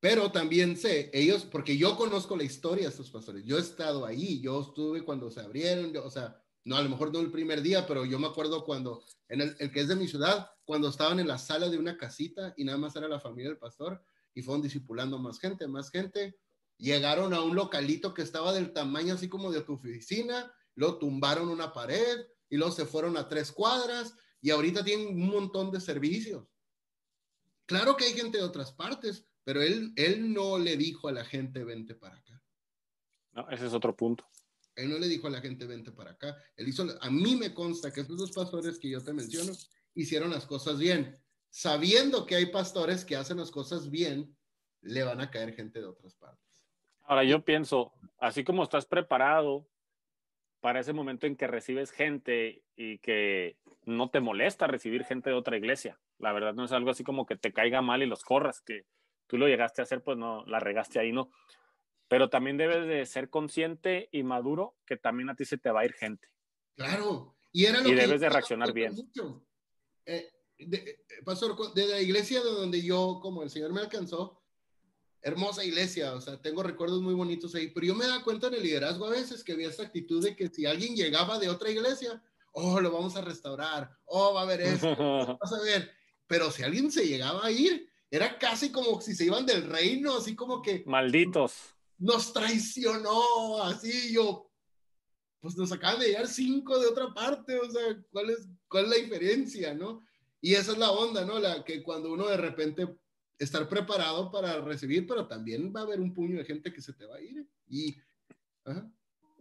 Pero 0.00 0.32
también 0.32 0.76
sé, 0.78 1.10
ellos, 1.12 1.44
porque 1.44 1.76
yo 1.76 1.96
conozco 1.96 2.36
la 2.36 2.42
historia 2.42 2.84
de 2.84 2.90
estos 2.90 3.10
pastores, 3.10 3.44
yo 3.44 3.58
he 3.58 3.60
estado 3.60 4.06
ahí, 4.06 4.40
yo 4.40 4.62
estuve 4.62 5.04
cuando 5.04 5.30
se 5.30 5.40
abrieron, 5.40 5.94
o 5.98 6.10
sea, 6.10 6.42
no, 6.64 6.76
a 6.76 6.82
lo 6.82 6.88
mejor 6.88 7.12
no 7.12 7.20
el 7.20 7.30
primer 7.30 7.60
día, 7.60 7.86
pero 7.86 8.06
yo 8.06 8.18
me 8.18 8.26
acuerdo 8.26 8.64
cuando, 8.64 9.04
en 9.28 9.42
el, 9.42 9.56
el, 9.58 9.70
que 9.70 9.80
es 9.80 9.88
de 9.88 9.96
mi 9.96 10.08
ciudad, 10.08 10.50
cuando 10.64 10.88
estaban 10.88 11.20
en 11.20 11.28
la 11.28 11.36
sala 11.36 11.68
de 11.68 11.78
una 11.78 11.98
casita 11.98 12.54
y 12.56 12.64
nada 12.64 12.78
más 12.78 12.96
era 12.96 13.08
la 13.08 13.20
familia 13.20 13.50
del 13.50 13.58
pastor 13.58 14.02
y 14.34 14.42
fueron 14.42 14.62
discipulando 14.62 15.18
más 15.18 15.38
gente, 15.38 15.68
más 15.68 15.90
gente, 15.90 16.38
llegaron 16.78 17.34
a 17.34 17.42
un 17.42 17.54
localito 17.54 18.14
que 18.14 18.22
estaba 18.22 18.52
del 18.52 18.72
tamaño 18.72 19.14
así 19.14 19.28
como 19.28 19.50
de 19.50 19.60
tu 19.60 19.74
oficina, 19.74 20.52
lo 20.74 20.98
tumbaron 20.98 21.48
una 21.48 21.72
pared 21.72 22.26
y 22.48 22.56
luego 22.56 22.72
se 22.72 22.86
fueron 22.86 23.16
a 23.16 23.28
tres 23.28 23.52
cuadras 23.52 24.14
y 24.40 24.50
ahorita 24.50 24.82
tienen 24.82 25.08
un 25.08 25.28
montón 25.28 25.70
de 25.70 25.80
servicios. 25.80 26.46
Claro 27.66 27.96
que 27.96 28.04
hay 28.04 28.14
gente 28.14 28.38
de 28.38 28.44
otras 28.44 28.72
partes, 28.72 29.26
pero 29.50 29.62
él, 29.62 29.92
él 29.96 30.32
no 30.32 30.60
le 30.60 30.76
dijo 30.76 31.08
a 31.08 31.12
la 31.12 31.24
gente, 31.24 31.64
vente 31.64 31.96
para 31.96 32.14
acá. 32.14 32.40
No, 33.32 33.50
ese 33.50 33.66
es 33.66 33.74
otro 33.74 33.96
punto. 33.96 34.24
Él 34.76 34.90
no 34.90 34.96
le 34.96 35.08
dijo 35.08 35.26
a 35.26 35.30
la 35.30 35.40
gente, 35.40 35.66
vente 35.66 35.90
para 35.90 36.12
acá. 36.12 36.36
Él 36.54 36.68
hizo, 36.68 36.86
a 37.00 37.10
mí 37.10 37.34
me 37.34 37.52
consta 37.52 37.92
que 37.92 38.02
esos 38.02 38.16
dos 38.16 38.30
pastores 38.30 38.78
que 38.78 38.88
yo 38.88 39.02
te 39.02 39.12
menciono 39.12 39.50
hicieron 39.96 40.30
las 40.30 40.46
cosas 40.46 40.78
bien. 40.78 41.16
Sabiendo 41.48 42.26
que 42.26 42.36
hay 42.36 42.46
pastores 42.46 43.04
que 43.04 43.16
hacen 43.16 43.38
las 43.38 43.50
cosas 43.50 43.90
bien, 43.90 44.36
le 44.82 45.02
van 45.02 45.20
a 45.20 45.32
caer 45.32 45.52
gente 45.52 45.80
de 45.80 45.86
otras 45.86 46.14
partes. 46.14 46.64
Ahora 47.02 47.24
yo 47.24 47.44
pienso, 47.44 47.92
así 48.20 48.44
como 48.44 48.62
estás 48.62 48.86
preparado 48.86 49.66
para 50.60 50.78
ese 50.78 50.92
momento 50.92 51.26
en 51.26 51.34
que 51.34 51.48
recibes 51.48 51.90
gente 51.90 52.62
y 52.76 52.98
que 52.98 53.56
no 53.84 54.10
te 54.10 54.20
molesta 54.20 54.68
recibir 54.68 55.02
gente 55.02 55.30
de 55.30 55.34
otra 55.34 55.56
iglesia. 55.56 55.98
La 56.18 56.32
verdad 56.32 56.54
no 56.54 56.66
es 56.66 56.70
algo 56.70 56.90
así 56.90 57.02
como 57.02 57.26
que 57.26 57.34
te 57.34 57.52
caiga 57.52 57.82
mal 57.82 58.00
y 58.04 58.06
los 58.06 58.22
corras, 58.22 58.60
que 58.60 58.86
tú 59.30 59.38
lo 59.38 59.46
llegaste 59.46 59.80
a 59.80 59.84
hacer, 59.84 60.02
pues 60.02 60.18
no, 60.18 60.44
la 60.46 60.58
regaste 60.58 60.98
ahí, 60.98 61.12
¿no? 61.12 61.30
Pero 62.08 62.28
también 62.28 62.56
debes 62.56 62.88
de 62.88 63.06
ser 63.06 63.30
consciente 63.30 64.08
y 64.10 64.24
maduro 64.24 64.74
que 64.84 64.96
también 64.96 65.30
a 65.30 65.36
ti 65.36 65.44
se 65.44 65.56
te 65.56 65.70
va 65.70 65.82
a 65.82 65.84
ir 65.84 65.92
gente. 65.92 66.28
Claro, 66.74 67.36
y, 67.52 67.66
era 67.66 67.80
lo 67.80 67.88
y 67.88 67.94
debes 67.94 68.20
de 68.20 68.28
reaccionar 68.28 68.72
bien. 68.72 68.92
Eh, 70.04 70.32
de, 70.58 71.04
pastor, 71.24 71.72
de 71.72 71.86
la 71.86 72.00
iglesia 72.00 72.42
de 72.42 72.50
donde 72.50 72.82
yo, 72.82 73.20
como 73.22 73.44
el 73.44 73.50
Señor 73.50 73.72
me 73.72 73.80
alcanzó, 73.80 74.42
hermosa 75.22 75.64
iglesia, 75.64 76.14
o 76.14 76.20
sea, 76.20 76.42
tengo 76.42 76.64
recuerdos 76.64 77.00
muy 77.00 77.14
bonitos 77.14 77.54
ahí, 77.54 77.68
pero 77.68 77.86
yo 77.86 77.94
me 77.94 78.08
da 78.08 78.24
cuenta 78.24 78.48
en 78.48 78.54
el 78.54 78.64
liderazgo 78.64 79.06
a 79.06 79.10
veces 79.10 79.44
que 79.44 79.52
había 79.52 79.68
esta 79.68 79.84
actitud 79.84 80.24
de 80.24 80.34
que 80.34 80.48
si 80.48 80.66
alguien 80.66 80.96
llegaba 80.96 81.38
de 81.38 81.48
otra 81.48 81.70
iglesia, 81.70 82.20
oh, 82.50 82.80
lo 82.80 82.90
vamos 82.90 83.14
a 83.14 83.20
restaurar, 83.20 83.96
oh, 84.06 84.34
va 84.34 84.40
a 84.40 84.42
haber 84.44 84.62
esto, 84.62 84.88
vas 85.40 85.52
a 85.52 85.62
ver, 85.62 85.92
pero 86.26 86.50
si 86.50 86.64
alguien 86.64 86.90
se 86.90 87.06
llegaba 87.06 87.44
a 87.44 87.52
ir, 87.52 87.89
era 88.10 88.38
casi 88.38 88.72
como 88.72 89.00
si 89.00 89.14
se 89.14 89.26
iban 89.26 89.46
del 89.46 89.68
reino, 89.68 90.16
así 90.16 90.34
como 90.34 90.60
que... 90.60 90.82
Malditos. 90.86 91.74
Nos 91.98 92.32
traicionó, 92.32 93.62
así 93.62 94.12
yo, 94.12 94.50
pues 95.40 95.56
nos 95.56 95.70
acaban 95.70 96.00
de 96.00 96.08
llegar 96.08 96.26
cinco 96.26 96.78
de 96.78 96.86
otra 96.86 97.12
parte, 97.14 97.58
o 97.58 97.70
sea, 97.70 98.02
¿cuál 98.10 98.30
es, 98.30 98.48
cuál 98.68 98.84
es 98.84 98.90
la 98.90 98.96
diferencia, 98.96 99.74
no? 99.74 100.02
Y 100.40 100.54
esa 100.54 100.72
es 100.72 100.78
la 100.78 100.90
onda, 100.90 101.24
¿no? 101.24 101.38
La 101.38 101.64
que 101.64 101.82
cuando 101.82 102.12
uno 102.12 102.26
de 102.26 102.36
repente 102.36 102.88
estar 103.38 103.68
preparado 103.68 104.30
para 104.30 104.60
recibir, 104.60 105.06
pero 105.06 105.26
también 105.26 105.72
va 105.74 105.80
a 105.80 105.82
haber 105.84 106.00
un 106.00 106.12
puño 106.12 106.38
de 106.38 106.44
gente 106.44 106.72
que 106.72 106.82
se 106.82 106.92
te 106.92 107.06
va 107.06 107.16
a 107.16 107.20
ir. 107.20 107.46
Y, 107.68 107.96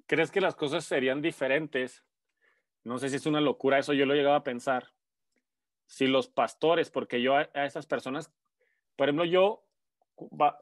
¿Crees 0.06 0.32
que 0.32 0.42
las 0.42 0.56
cosas 0.56 0.86
serían 0.86 1.22
diferentes? 1.22 2.04
No 2.84 2.98
sé 2.98 3.10
si 3.10 3.18
es 3.18 3.26
una 3.26 3.42
locura, 3.42 3.80
eso 3.80 3.94
yo 3.94 4.06
lo 4.06 4.14
he 4.14 4.18
llegado 4.18 4.36
a 4.36 4.44
pensar. 4.44 4.94
Si 5.86 6.08
los 6.08 6.30
pastores, 6.30 6.92
porque 6.92 7.22
yo 7.22 7.36
a, 7.36 7.50
a 7.54 7.66
esas 7.66 7.88
personas 7.88 8.32
por 9.00 9.08
ejemplo, 9.08 9.24
yo, 9.24 9.64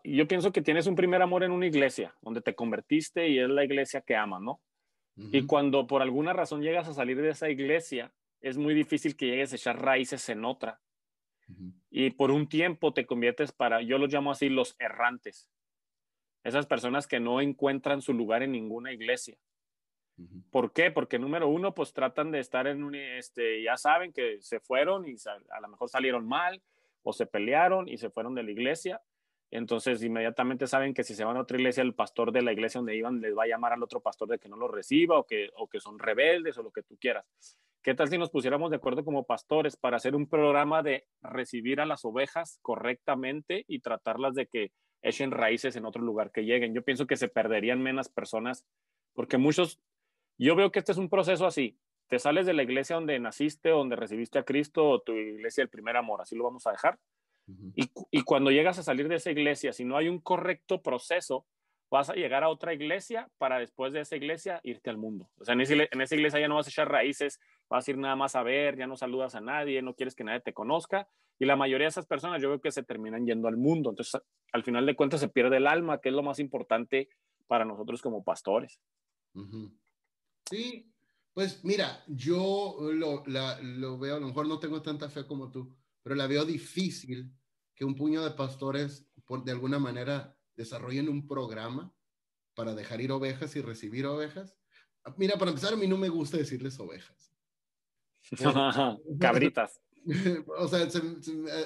yo 0.04 0.28
pienso 0.28 0.52
que 0.52 0.62
tienes 0.62 0.86
un 0.86 0.96
primer 0.96 1.24
amor 1.24 1.42
en 1.42 1.52
una 1.52 1.66
iglesia, 1.66 2.14
donde 2.22 2.40
te 2.40 2.54
convertiste 2.54 3.30
y 3.30 3.40
es 3.40 3.50
la 3.50 3.66
iglesia 3.66 4.02
que 4.02 4.16
amas, 4.16 4.44
¿no? 4.44 4.62
Y 5.16 5.48
cuando 5.48 5.88
por 5.88 6.04
alguna 6.04 6.34
razón 6.34 6.62
llegas 6.62 6.88
a 6.88 6.94
salir 6.94 7.20
de 7.20 7.30
esa 7.30 7.50
iglesia, 7.50 8.14
es 8.40 8.60
muy 8.60 8.76
difícil 8.76 9.18
que 9.18 9.26
llegues 9.26 9.54
a 9.54 9.56
echar 9.56 9.82
raíces 9.82 10.30
en 10.30 10.46
otra. 10.46 10.80
Y 11.90 12.12
por 12.12 12.30
un 12.30 12.48
tiempo 12.48 12.94
te 12.94 13.08
conviertes 13.08 13.52
para, 13.52 13.82
yo 13.82 13.98
los 13.98 14.14
llamo 14.14 14.30
así, 14.30 14.50
los 14.50 14.76
errantes. 14.78 15.50
Esas 16.44 16.68
personas 16.68 17.08
que 17.08 17.20
no 17.20 17.42
encuentran 17.42 18.04
su 18.04 18.14
lugar 18.14 18.44
en 18.44 18.52
ninguna 18.52 18.94
iglesia. 18.94 19.36
¿Por 20.52 20.74
qué? 20.74 20.92
Porque 20.92 21.18
número 21.18 21.48
uno, 21.48 21.74
pues 21.74 21.92
tratan 21.92 22.30
de 22.30 22.40
estar 22.40 22.68
en 22.68 22.84
un, 22.84 22.94
este, 22.94 23.64
ya 23.64 23.78
saben 23.78 24.14
que 24.14 24.40
se 24.42 24.60
fueron 24.60 25.08
y 25.08 25.16
a 25.50 25.60
lo 25.60 25.70
mejor 25.70 25.90
salieron 25.90 26.28
mal 26.28 26.62
o 27.08 27.14
se 27.14 27.26
pelearon 27.26 27.88
y 27.88 27.96
se 27.96 28.10
fueron 28.10 28.36
de 28.36 28.44
la 28.44 28.52
iglesia. 28.52 29.02
Entonces, 29.50 30.04
inmediatamente 30.04 30.68
saben 30.68 30.94
que 30.94 31.06
si 31.06 31.16
se 31.16 31.24
van 31.24 31.38
a 31.38 31.40
otra 31.40 31.56
iglesia, 31.56 31.82
el 31.82 31.96
pastor 31.96 32.34
de 32.34 32.42
la 32.42 32.52
iglesia 32.52 32.80
donde 32.80 32.98
iban 32.98 33.22
les 33.22 33.34
va 33.34 33.44
a 33.44 33.48
llamar 33.48 33.72
al 33.72 33.82
otro 33.82 34.02
pastor 34.02 34.28
de 34.28 34.40
que 34.40 34.50
no 34.50 34.58
lo 34.58 34.68
reciba 34.68 35.18
o 35.18 35.26
que, 35.26 35.50
o 35.56 35.70
que 35.70 35.80
son 35.80 36.00
rebeldes 36.00 36.58
o 36.58 36.64
lo 36.64 36.72
que 36.72 36.84
tú 36.84 36.98
quieras. 37.00 37.26
¿Qué 37.82 37.96
tal 37.96 38.10
si 38.10 38.18
nos 38.18 38.30
pusiéramos 38.30 38.72
de 38.72 38.76
acuerdo 38.76 39.06
como 39.06 39.24
pastores 39.24 39.78
para 39.78 39.96
hacer 39.96 40.18
un 40.18 40.28
programa 40.28 40.84
de 40.84 41.08
recibir 41.22 41.80
a 41.80 41.86
las 41.86 42.04
ovejas 42.04 42.60
correctamente 42.62 43.64
y 43.70 43.80
tratarlas 43.80 44.36
de 44.36 44.48
que 44.48 44.74
echen 45.02 45.32
raíces 45.32 45.78
en 45.78 45.86
otro 45.86 46.02
lugar 46.02 46.32
que 46.32 46.44
lleguen? 46.44 46.74
Yo 46.74 46.84
pienso 46.84 47.08
que 47.08 47.16
se 47.16 47.30
perderían 47.30 47.82
menos 47.82 48.10
personas 48.10 48.66
porque 49.14 49.38
muchos, 49.38 49.80
yo 50.38 50.58
veo 50.58 50.74
que 50.74 50.80
este 50.80 50.92
es 50.92 50.98
un 50.98 51.10
proceso 51.10 51.46
así. 51.46 51.80
Te 52.08 52.20
sales 52.20 52.46
de 52.46 52.54
la 52.54 52.64
iglesia 52.64 52.96
donde 52.96 53.20
naciste, 53.20 53.70
donde 53.70 53.96
recibiste 53.96 54.40
a 54.40 54.44
Cristo 54.44 54.90
o 54.90 55.02
tu 55.02 55.14
iglesia 55.14 55.62
del 55.62 55.70
primer 55.70 55.98
amor, 55.98 56.22
así 56.22 56.36
lo 56.36 56.44
vamos 56.44 56.66
a 56.68 56.72
dejar 56.72 56.98
y, 58.12 58.24
cuando 58.24 58.52
llegas 58.52 58.78
a 58.78 58.84
salir 58.84 59.08
de 59.08 59.16
esa 59.16 59.32
iglesia, 59.32 59.72
si 59.72 59.86
no 59.86 59.96
hay 59.96 60.10
un 60.10 60.20
correcto 60.20 60.82
proceso, 60.82 61.46
vas 61.90 62.10
a 62.10 62.14
llegar 62.14 62.44
a 62.44 62.50
otra 62.50 62.74
iglesia 62.74 63.30
para 63.38 63.60
después 63.60 63.94
de 63.94 64.02
esa 64.02 64.18
iglesia 64.18 64.60
irte 64.64 64.90
al 64.90 64.98
mundo. 64.98 65.30
O 65.38 65.46
sea, 65.46 65.54
en, 65.54 65.62
en 65.62 66.02
esa 66.02 66.16
iglesia 66.16 66.40
ya 66.42 66.50
no 66.50 66.56
vas 66.56 66.68
a 66.68 66.70
echar 66.70 66.92
raíces, 66.92 67.40
vas 67.70 67.88
a 67.88 67.92
ir 67.92 67.98
nada 67.98 68.18
más 68.18 68.36
a 68.36 68.44
ver, 68.44 68.78
ya 68.78 68.86
no 68.86 68.98
saludas 68.98 69.36
a 69.36 69.42
nadie, 69.42 69.82
no 69.82 69.96
quieres 69.96 70.14
que 70.14 70.26
nadie 70.26 70.42
te 70.42 70.54
conozca. 70.54 71.08
Y 71.40 71.46
la 71.46 71.56
mayoría 71.56 71.86
de 71.86 71.90
esas 71.90 72.06
personas 72.06 72.42
yo 72.42 72.50
veo 72.50 72.60
que 72.60 72.72
se 72.72 72.84
terminan 72.84 73.26
yendo 73.26 73.48
al 73.48 73.56
mundo. 73.56 73.92
Entonces, 73.92 74.22
al 74.52 74.64
final 74.64 74.86
de 74.86 74.96
cuentas 74.96 75.22
se 75.22 75.30
pierde 75.30 75.58
el 75.58 75.68
alma, 75.68 76.02
que 76.02 76.10
es 76.10 76.16
lo 76.16 76.24
más 76.24 76.40
importante 76.40 77.08
para 77.48 77.64
nosotros 77.64 78.02
como 78.02 78.26
pastores. 78.26 78.82
Sí, 80.50 80.92
pues 81.38 81.64
mira, 81.64 82.04
yo 82.08 82.80
lo, 82.80 83.24
lo 83.28 84.00
veo, 84.00 84.16
a 84.16 84.20
lo 84.20 84.26
mejor 84.26 84.48
no 84.48 84.58
tengo 84.58 84.82
tanta 84.82 85.08
fe 85.08 85.28
como 85.28 85.52
tú, 85.52 85.72
pero 86.02 86.16
la 86.16 86.26
veo 86.26 86.44
difícil 86.44 87.32
que 87.76 87.86
un 87.86 87.94
puño 87.94 88.24
de 88.24 88.32
pastores, 88.32 89.08
por, 89.24 89.44
de 89.44 89.52
alguna 89.52 89.78
manera, 89.78 90.36
desarrollen 90.56 91.08
un 91.08 91.28
programa 91.28 91.94
para 92.56 92.74
dejar 92.74 93.02
ir 93.02 93.12
ovejas 93.12 93.56
y 93.56 93.62
recibir 93.62 94.08
ovejas. 94.08 94.58
Mira, 95.18 95.38
para 95.38 95.52
empezar, 95.52 95.74
a 95.74 95.78
mí 95.78 95.86
no 95.86 95.96
me 95.96 96.10
gusta 96.10 96.38
decirles 96.38 96.80
ovejas. 96.80 97.32
Cabritas. 99.20 99.80
o, 100.58 100.68
sea, 100.68 100.88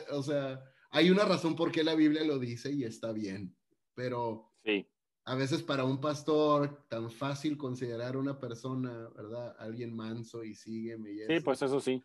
o 0.09 0.21
sea, 0.21 0.61
hay 0.89 1.09
una 1.11 1.23
razón 1.23 1.55
por 1.55 1.71
qué 1.71 1.85
la 1.85 1.95
Biblia 1.95 2.25
lo 2.25 2.39
dice 2.39 2.73
y 2.73 2.83
está 2.83 3.13
bien, 3.13 3.55
pero 3.95 4.51
sí. 4.65 4.90
A 5.31 5.35
veces 5.35 5.63
para 5.63 5.85
un 5.85 6.01
pastor 6.01 6.85
tan 6.89 7.09
fácil 7.09 7.57
considerar 7.57 8.17
una 8.17 8.37
persona, 8.37 9.07
¿verdad? 9.15 9.55
Alguien 9.59 9.95
manso 9.95 10.43
y 10.43 10.53
sigue. 10.55 10.97
Sí, 11.25 11.39
pues 11.39 11.61
eso 11.61 11.79
sí. 11.79 12.03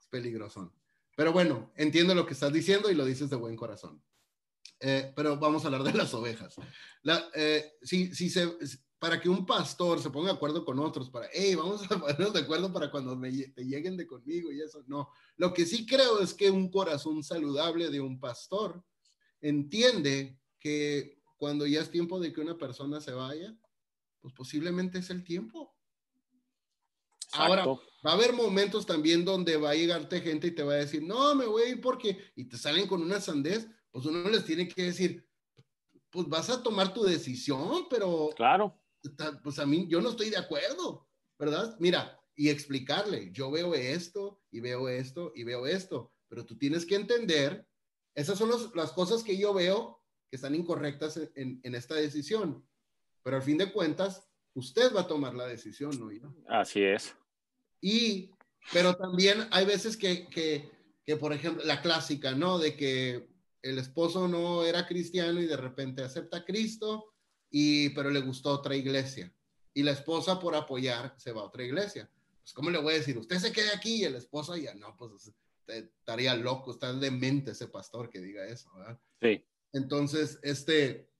Es 0.00 0.06
peligroso. 0.06 0.72
Pero 1.14 1.34
bueno, 1.34 1.70
entiendo 1.76 2.14
lo 2.14 2.24
que 2.24 2.32
estás 2.32 2.50
diciendo 2.50 2.90
y 2.90 2.94
lo 2.94 3.04
dices 3.04 3.28
de 3.28 3.36
buen 3.36 3.56
corazón. 3.56 4.02
Eh, 4.80 5.12
pero 5.14 5.36
vamos 5.36 5.62
a 5.62 5.66
hablar 5.66 5.82
de 5.82 5.92
las 5.92 6.14
ovejas. 6.14 6.56
La, 7.02 7.22
eh, 7.34 7.74
si, 7.82 8.14
si 8.14 8.30
se, 8.30 8.50
para 8.98 9.20
que 9.20 9.28
un 9.28 9.44
pastor 9.44 10.00
se 10.00 10.08
ponga 10.08 10.30
de 10.30 10.36
acuerdo 10.36 10.64
con 10.64 10.78
otros, 10.78 11.10
para, 11.10 11.28
hey, 11.30 11.54
vamos 11.54 11.82
a 11.92 12.00
ponernos 12.00 12.32
de 12.32 12.40
acuerdo 12.40 12.72
para 12.72 12.90
cuando 12.90 13.14
me, 13.14 13.30
te 13.48 13.66
lleguen 13.66 13.98
de 13.98 14.06
conmigo 14.06 14.50
y 14.50 14.62
eso, 14.62 14.82
no. 14.86 15.10
Lo 15.36 15.52
que 15.52 15.66
sí 15.66 15.84
creo 15.84 16.22
es 16.22 16.32
que 16.32 16.50
un 16.50 16.70
corazón 16.70 17.22
saludable 17.22 17.90
de 17.90 18.00
un 18.00 18.18
pastor 18.18 18.82
entiende 19.42 20.38
que 20.58 21.21
cuando 21.42 21.66
ya 21.66 21.80
es 21.80 21.90
tiempo 21.90 22.20
de 22.20 22.32
que 22.32 22.40
una 22.40 22.56
persona 22.56 23.00
se 23.00 23.10
vaya, 23.10 23.52
pues 24.20 24.32
posiblemente 24.32 24.98
es 24.98 25.10
el 25.10 25.24
tiempo. 25.24 25.74
Ahora, 27.32 27.66
va 27.66 28.12
a 28.12 28.12
haber 28.12 28.32
momentos 28.32 28.86
también 28.86 29.24
donde 29.24 29.56
va 29.56 29.70
a 29.70 29.74
llegarte 29.74 30.20
gente 30.20 30.46
y 30.46 30.50
te 30.52 30.62
va 30.62 30.74
a 30.74 30.76
decir, 30.76 31.02
no, 31.02 31.34
me 31.34 31.46
voy 31.46 31.62
a 31.62 31.68
ir 31.70 31.80
porque, 31.80 32.16
y 32.36 32.44
te 32.44 32.56
salen 32.56 32.86
con 32.86 33.02
una 33.02 33.20
sandez, 33.20 33.68
pues 33.90 34.06
uno 34.06 34.30
les 34.30 34.44
tiene 34.44 34.68
que 34.68 34.84
decir, 34.84 35.28
pues 36.10 36.28
vas 36.28 36.48
a 36.48 36.62
tomar 36.62 36.94
tu 36.94 37.02
decisión, 37.02 37.88
pero... 37.90 38.30
Claro. 38.36 38.80
Pues 39.42 39.58
a 39.58 39.66
mí, 39.66 39.88
yo 39.88 40.00
no 40.00 40.10
estoy 40.10 40.30
de 40.30 40.36
acuerdo, 40.36 41.08
¿verdad? 41.40 41.76
Mira, 41.80 42.20
y 42.36 42.50
explicarle, 42.50 43.32
yo 43.32 43.50
veo 43.50 43.74
esto, 43.74 44.40
y 44.52 44.60
veo 44.60 44.88
esto, 44.88 45.32
y 45.34 45.42
veo 45.42 45.66
esto, 45.66 46.12
pero 46.28 46.46
tú 46.46 46.56
tienes 46.56 46.86
que 46.86 46.94
entender, 46.94 47.66
esas 48.14 48.38
son 48.38 48.48
las 48.76 48.92
cosas 48.92 49.24
que 49.24 49.36
yo 49.36 49.52
veo 49.52 50.01
que 50.32 50.36
están 50.36 50.54
incorrectas 50.54 51.20
en, 51.34 51.60
en 51.62 51.74
esta 51.74 51.94
decisión, 51.94 52.66
pero 53.22 53.36
al 53.36 53.42
fin 53.42 53.58
de 53.58 53.70
cuentas, 53.70 54.26
usted 54.54 54.90
va 54.96 55.02
a 55.02 55.06
tomar 55.06 55.34
la 55.34 55.46
decisión, 55.46 55.90
¿no? 56.00 56.34
Así 56.48 56.82
es. 56.82 57.14
Y, 57.82 58.30
pero 58.72 58.96
también 58.96 59.46
hay 59.50 59.66
veces 59.66 59.94
que, 59.94 60.26
que, 60.28 60.70
que, 61.04 61.18
por 61.18 61.34
ejemplo, 61.34 61.62
la 61.66 61.82
clásica, 61.82 62.32
¿no? 62.32 62.58
De 62.58 62.74
que 62.74 63.28
el 63.60 63.78
esposo 63.78 64.26
no 64.26 64.64
era 64.64 64.86
cristiano 64.86 65.38
y 65.38 65.44
de 65.44 65.58
repente 65.58 66.02
acepta 66.02 66.38
a 66.38 66.44
Cristo, 66.46 67.12
y, 67.50 67.90
pero 67.90 68.08
le 68.08 68.22
gustó 68.22 68.52
otra 68.52 68.74
iglesia. 68.74 69.30
Y 69.74 69.82
la 69.82 69.90
esposa 69.90 70.40
por 70.40 70.54
apoyar 70.54 71.14
se 71.18 71.32
va 71.32 71.42
a 71.42 71.44
otra 71.44 71.62
iglesia. 71.62 72.10
Pues, 72.40 72.54
¿cómo 72.54 72.70
le 72.70 72.78
voy 72.78 72.94
a 72.94 72.96
decir? 72.96 73.18
Usted 73.18 73.36
se 73.36 73.52
quede 73.52 73.70
aquí 73.74 73.96
y 73.96 74.04
el 74.04 74.14
esposo 74.14 74.56
ya 74.56 74.74
no, 74.76 74.96
pues 74.96 75.30
estaría 75.66 76.34
loco, 76.36 76.70
está 76.70 76.90
demente 76.94 77.50
ese 77.50 77.68
pastor 77.68 78.08
que 78.08 78.22
diga 78.22 78.46
eso, 78.46 78.72
¿verdad? 78.78 78.98
Sí. 79.20 79.44
Entonces, 79.72 80.38
este, 80.42 81.10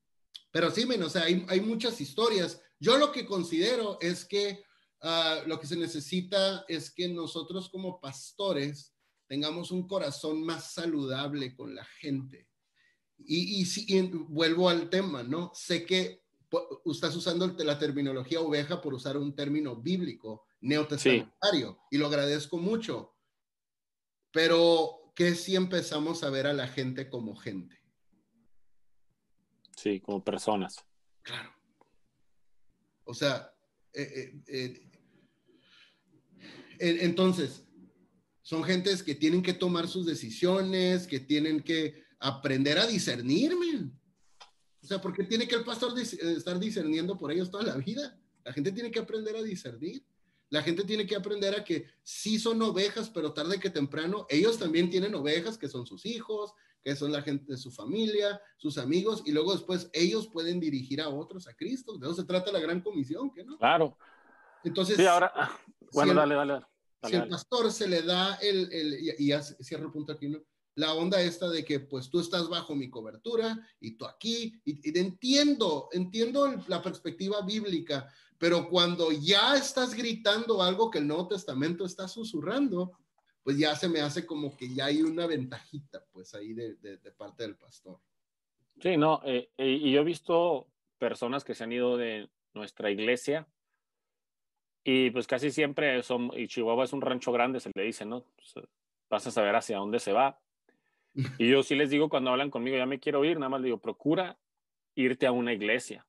pero 0.51 0.71
sí, 0.71 0.87
men, 0.87 1.03
o 1.03 1.11
sea, 1.11 1.23
hay, 1.23 1.45
hay 1.49 1.61
muchas 1.61 2.01
historias. 2.01 2.61
Yo 2.79 2.99
lo 2.99 3.13
que 3.13 3.27
considero 3.27 3.99
es 4.01 4.25
que 4.25 4.65
Ah, 5.05 5.43
lo 5.47 5.59
que 5.59 5.67
se 5.67 5.77
necesita 5.77 6.65
es 6.69 6.93
que 6.93 7.09
nosotros 7.09 7.69
como 7.69 8.01
pastores 8.01 8.95
tengamos 9.27 9.73
un 9.73 9.89
corazón 9.89 10.45
más 10.45 10.73
saludable 10.73 11.57
con 11.57 11.75
la 11.75 11.85
gente. 11.85 12.49
Y, 13.19 13.65
si, 13.67 14.11
vuelvo 14.29 14.69
al 14.69 14.91
tema, 14.91 15.23
¿no? 15.23 15.51
Sé 15.55 15.85
que 15.85 16.23
estás 16.85 17.15
usando 17.17 17.47
la 17.65 17.79
terminología 17.79 18.41
oveja 18.41 18.81
por 18.81 18.95
usar 18.95 19.17
un 19.17 19.35
término 19.35 19.77
bíblico, 19.77 20.47
neotestamentario, 20.61 21.81
y 21.91 21.99
lo 21.99 22.07
agradezco 22.07 22.59
mucho. 22.59 23.17
Pero, 24.33 25.13
¿qué 25.15 25.35
si 25.35 25.57
empezamos 25.57 26.23
a 26.23 26.31
ver 26.31 26.47
a 26.47 26.53
la 26.53 26.69
gente 26.69 27.09
como 27.09 27.37
gente? 27.37 27.82
Sí, 29.77 30.01
como 30.01 30.23
personas. 30.23 30.77
Claro. 31.23 31.53
O 33.05 33.15
sea, 33.15 33.53
eh, 33.93 34.43
eh, 34.47 34.89
eh 36.79 36.99
entonces, 37.01 37.65
son 38.43 38.65
gentes 38.65 39.03
que 39.03 39.15
tienen 39.15 39.43
que 39.43 39.53
tomar 39.55 39.87
sus 39.87 40.05
decisiones, 40.05 41.07
que 41.07 41.21
tienen 41.21 41.63
que 41.63 42.05
aprender 42.19 42.79
a 42.79 42.87
discernirme. 42.87 43.91
O 44.83 44.87
sea, 44.87 45.01
¿por 45.01 45.13
qué 45.13 45.25
tiene 45.25 45.47
que 45.47 45.55
el 45.55 45.65
pastor 45.65 45.97
eh, 45.99 46.03
estar 46.37 46.59
discerniendo 46.59 47.17
por 47.17 47.31
ellos 47.31 47.51
toda 47.51 47.65
la 47.65 47.77
vida? 47.77 48.19
La 48.45 48.53
gente 48.53 48.73
tiene 48.73 48.91
que 48.91 48.99
aprender 48.99 49.37
a 49.37 49.43
discernir. 49.43 50.05
La 50.51 50.63
gente 50.63 50.85
tiene 50.85 51.07
que 51.07 51.17
aprender 51.17 51.55
a 51.55 51.65
que 51.65 51.87
sí 52.03 52.39
son 52.39 52.61
ovejas, 52.61 53.09
pero 53.09 53.33
tarde 53.33 53.59
que 53.59 53.71
temprano, 53.71 54.27
ellos 54.29 54.59
también 54.59 54.91
tienen 54.91 55.15
ovejas 55.15 55.57
que 55.57 55.69
son 55.69 55.87
sus 55.87 56.05
hijos, 56.05 56.53
que 56.83 56.97
son 56.97 57.13
la 57.13 57.23
gente 57.23 57.53
de 57.53 57.59
su 57.59 57.71
familia, 57.71 58.41
sus 58.57 58.79
amigos, 58.79 59.23
y 59.25 59.33
luego 59.33 59.53
después 59.53 59.89
ellos 59.93 60.29
pueden 60.29 60.61
dirigir 60.61 61.01
a 61.01 61.09
otros 61.09 61.47
a 61.49 61.55
Cristo. 61.55 61.99
De 61.99 62.07
eso 62.07 62.15
se 62.15 62.25
trata 62.25 62.53
la 62.53 62.61
gran 62.61 62.81
comisión, 62.81 63.33
¿qué 63.33 63.45
no? 63.45 63.57
Claro. 63.59 63.97
Entonces. 64.65 64.97
Sí, 64.97 65.07
ahora. 65.07 65.33
Bueno, 65.93 66.15
dale, 66.15 66.35
dale 66.35 66.63
si 67.09 67.17
el 67.17 67.29
pastor 67.29 67.73
se 67.73 67.89
le 67.89 68.03
da 68.03 68.35
el, 68.37 68.73
el 68.73 69.15
y 69.19 69.29
ya 69.29 69.43
cierro 69.43 69.87
el 69.87 69.93
punto 69.93 70.13
aquí, 70.13 70.29
¿no? 70.29 70.39
La 70.75 70.95
onda 70.95 71.21
esta 71.21 71.51
de 71.51 71.65
que 71.65 71.81
pues 71.81 72.09
tú 72.09 72.21
estás 72.21 72.49
bajo 72.49 72.75
mi 72.75 72.89
cobertura 72.89 73.59
y 73.79 73.97
tú 73.97 74.07
aquí, 74.07 74.59
y, 74.65 74.99
entiendo, 74.99 75.89
entiendo 75.93 76.49
la 76.69 76.81
perspectiva 76.81 77.43
bíblica, 77.43 78.09
pero 78.39 78.69
cuando 78.71 79.13
ya 79.13 79.57
estás 79.57 79.95
gritando 79.95 80.63
algo 80.63 80.91
que 80.91 80.99
el 80.99 81.07
Nuevo 81.07 81.29
Testamento 81.29 81.85
está 81.85 82.09
susurrando, 82.09 82.93
pues 83.43 83.59
ya 83.59 83.75
se 83.75 83.89
me 83.89 84.01
hace 84.01 84.25
como 84.27 84.57
que 84.57 84.73
ya 84.73 84.87
hay 84.87 85.03
una 85.03 85.27
ventajita, 85.27 86.05
pues 86.13 86.35
ahí 86.35 86.53
de, 86.53 86.77
de, 86.77 86.99
parte 87.13 87.43
del 87.43 87.57
pastor. 87.57 88.01
Sí, 88.81 88.97
no, 88.97 89.21
eh, 89.25 89.51
eh, 89.59 89.79
y 89.81 89.93
yo 89.93 90.01
he 90.01 90.05
visto 90.05 90.69
personas 90.99 91.45
que 91.45 91.55
se 91.55 91.65
han 91.65 91.73
ido 91.73 91.97
de 91.97 92.31
nuestra 92.55 92.91
iglesia 92.91 93.49
y 94.85 95.11
pues 95.11 95.27
casi 95.27 95.51
siempre 95.51 96.03
son, 96.03 96.31
y 96.37 96.49
Chihuahua 96.49 96.85
es 96.85 96.93
un 96.93 97.01
rancho 97.01 97.33
grande, 97.33 97.61
se 97.61 97.71
le 97.75 97.85
dice, 97.85 98.05
¿no? 98.05 98.25
Pues, 98.37 98.67
vas 99.09 99.27
a 99.27 99.31
saber 99.31 99.55
hacia 99.55 99.79
dónde 99.79 99.99
se 99.99 100.13
va. 100.13 100.41
Y 101.39 101.51
yo 101.51 101.63
sí 101.63 101.75
les 101.75 101.91
digo 101.91 102.09
cuando 102.09 102.31
hablan 102.31 102.51
conmigo, 102.51 102.77
ya 102.77 102.87
me 102.87 102.99
quiero 102.99 103.25
ir, 103.25 103.39
nada 103.39 103.51
más 103.51 103.63
digo, 103.63 103.79
procura 103.79 104.39
irte 104.95 105.27
a 105.27 105.33
una 105.33 105.53
iglesia. 105.53 106.07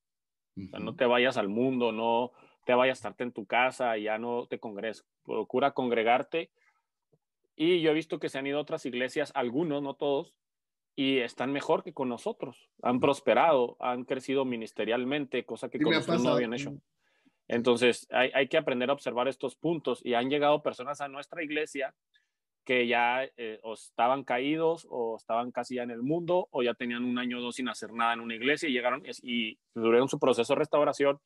O 0.55 0.69
sea, 0.69 0.79
no 0.79 0.95
te 0.95 1.05
vayas 1.05 1.35
al 1.37 1.49
mundo, 1.49 1.91
no 1.91 2.31
te 2.65 2.73
vayas 2.73 2.97
a 2.97 2.99
estarte 2.99 3.23
en 3.23 3.33
tu 3.33 3.45
casa, 3.45 3.97
ya 3.97 4.17
no 4.17 4.47
te 4.47 4.59
congregues. 4.59 5.05
Procura 5.23 5.71
congregarte. 5.71 6.51
Y 7.55 7.81
yo 7.81 7.91
he 7.91 7.93
visto 7.93 8.19
que 8.19 8.29
se 8.29 8.39
han 8.39 8.47
ido 8.47 8.57
a 8.57 8.61
otras 8.61 8.85
iglesias, 8.85 9.31
algunos, 9.35 9.81
no 9.81 9.95
todos, 9.95 10.33
y 10.95 11.19
están 11.19 11.51
mejor 11.51 11.83
que 11.83 11.93
con 11.93 12.09
nosotros. 12.09 12.69
Han 12.81 12.99
prosperado, 12.99 13.77
han 13.79 14.05
crecido 14.05 14.45
ministerialmente, 14.45 15.45
cosa 15.45 15.69
que 15.69 15.79
con 15.79 15.93
nosotros 15.93 16.23
no 16.23 16.31
habían 16.31 16.53
hecho. 16.53 16.73
Entonces, 17.47 18.07
hay, 18.11 18.31
hay, 18.33 18.47
que 18.47 18.57
aprender 18.57 18.89
a 18.89 18.93
observar 18.93 19.27
estos 19.27 19.55
puntos 19.55 20.01
y 20.03 20.13
han 20.13 20.29
llegado 20.29 20.63
personas 20.63 21.01
a 21.01 21.07
nuestra 21.07 21.43
iglesia 21.43 21.93
que 22.63 22.87
ya 22.87 23.23
eh, 23.37 23.59
o 23.63 23.73
estaban 23.73 24.23
caídos 24.23 24.87
o 24.89 25.17
estaban 25.17 25.51
casi 25.51 25.75
ya 25.75 25.83
en 25.83 25.91
el 25.91 26.01
mundo 26.01 26.47
o 26.51 26.63
ya 26.63 26.73
tenían 26.73 27.03
un 27.03 27.17
año 27.17 27.39
o 27.39 27.41
dos 27.41 27.55
sin 27.55 27.67
hacer 27.67 27.91
nada 27.91 28.13
en 28.13 28.21
una 28.21 28.35
iglesia 28.35 28.69
y 28.69 28.71
llegaron 28.71 29.03
y 29.21 29.57
durante 29.75 30.09
su 30.09 30.19
proceso 30.19 30.53
de 30.53 30.59
restauración, 30.59 31.19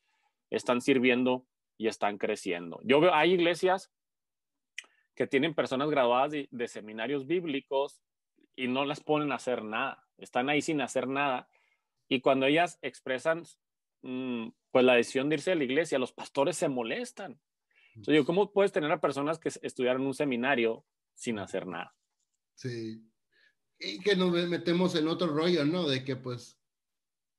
están 0.50 0.82
sirviendo 0.82 1.46
y 1.78 1.88
están 1.88 2.18
creciendo. 2.18 2.80
Yo 2.84 3.00
veo, 3.00 3.14
hay 3.14 3.34
iglesias 3.34 3.92
que 5.18 5.28
tienen 5.28 5.54
personas 5.54 5.90
graduadas 5.90 6.32
de, 6.32 6.48
de 6.52 6.68
seminarios 6.70 7.28
bíblicos 7.28 8.02
y 8.56 8.70
no 8.70 8.86
las 8.86 9.02
ponen 9.02 9.34
a 9.34 9.36
hacer 9.36 9.64
nada, 9.64 10.08
están 10.18 10.50
ahí 10.50 10.62
sin 10.62 10.80
hacer 10.80 11.10
nada. 11.10 11.50
Y 12.08 12.22
cuando 12.22 12.46
ellas 12.46 12.80
expresan 12.82 13.44
mm, 14.04 14.48
pues 14.72 14.86
la 14.86 14.94
decisión 14.94 15.28
de 15.28 15.36
irse 15.36 15.52
a 15.52 15.56
la 15.56 15.66
iglesia, 15.66 16.00
los 16.00 16.14
pastores 16.14 16.56
se 16.56 16.70
molestan. 16.70 17.38
Entonces, 17.96 18.16
yo, 18.16 18.26
¿cómo 18.26 18.54
puedes 18.54 18.72
tener 18.72 18.92
a 18.92 19.02
personas 19.02 19.40
que 19.40 19.50
estudiaron 19.50 20.06
un 20.06 20.14
seminario 20.14 20.86
sin 21.18 21.40
hacer 21.40 21.66
nada. 21.68 21.94
Sí. 22.56 23.04
Y 23.80 24.00
que 24.00 24.16
nos 24.16 24.32
metemos 24.48 24.96
en 24.96 25.08
otro 25.08 25.28
rollo, 25.28 25.66
¿no? 25.66 25.88
De 25.88 26.04
que 26.04 26.16
pues, 26.16 26.60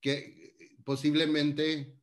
que 0.01 0.55
posiblemente 0.85 1.97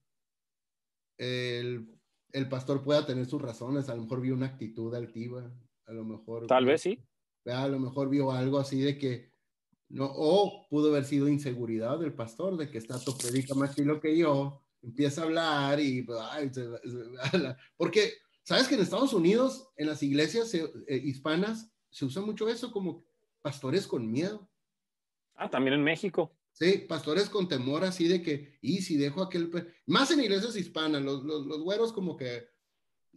el, 1.18 1.88
el 2.32 2.50
pastor 2.50 2.84
pueda 2.84 3.06
tener 3.06 3.26
sus 3.26 3.42
razones, 3.42 3.90
a 3.90 3.96
lo 3.96 4.04
mejor 4.04 4.22
vio 4.22 4.34
una 4.34 4.48
actitud 4.48 4.94
altiva, 4.96 5.54
a 5.86 5.94
lo 5.94 6.04
mejor... 6.04 6.48
Tal 6.48 6.66
vez 6.66 6.82
sí. 6.82 7.00
A 7.46 7.68
lo 7.68 7.80
mejor 7.80 8.10
vio 8.10 8.32
algo 8.32 8.58
así 8.58 8.82
de 8.82 8.98
que, 8.98 9.32
no, 9.90 10.06
o 10.06 10.68
pudo 10.70 10.90
haber 10.90 11.06
sido 11.06 11.28
inseguridad 11.28 12.00
del 12.00 12.14
pastor, 12.14 12.58
de 12.58 12.70
que 12.70 12.78
está 12.78 13.00
tu 13.00 13.18
predica 13.18 13.54
más 13.54 13.78
lo 13.78 14.00
que 14.00 14.18
yo, 14.18 14.62
empieza 14.82 15.22
a 15.22 15.26
hablar 15.26 15.80
y, 15.80 16.06
ay, 16.32 16.52
porque 17.78 18.14
¿Sabes 18.46 18.68
que 18.68 18.76
en 18.76 18.82
Estados 18.82 19.12
Unidos, 19.14 19.70
en 19.76 19.88
las 19.88 20.04
iglesias 20.04 20.54
eh, 20.54 21.02
hispanas, 21.04 21.74
se 21.90 22.06
usa 22.06 22.22
mucho 22.22 22.48
eso 22.48 22.72
como 22.72 23.04
pastores 23.42 23.88
con 23.88 24.10
miedo? 24.12 24.48
Ah, 25.34 25.50
también 25.50 25.74
en 25.74 25.84
México. 25.84 26.32
Sí, 26.52 26.86
pastores 26.88 27.28
con 27.28 27.50
temor 27.50 27.84
así 27.84 28.08
de 28.08 28.22
que, 28.22 28.60
y 28.62 28.84
si 28.84 28.98
dejo 28.98 29.24
aquel... 29.24 29.52
Más 29.88 30.12
en 30.12 30.22
iglesias 30.22 30.56
hispanas, 30.56 31.02
los, 31.02 31.24
los, 31.24 31.62
güeros 31.62 31.92
como 31.92 32.16
que... 32.16 32.48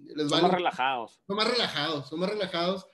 Les 0.04 0.28
son 0.28 0.42
más 0.42 0.52
relajados. 0.52 1.20
Son 1.26 1.36
más 1.36 1.48
relajados, 1.48 2.08
son 2.08 2.20
más 2.20 2.30
relajados. 2.30 2.86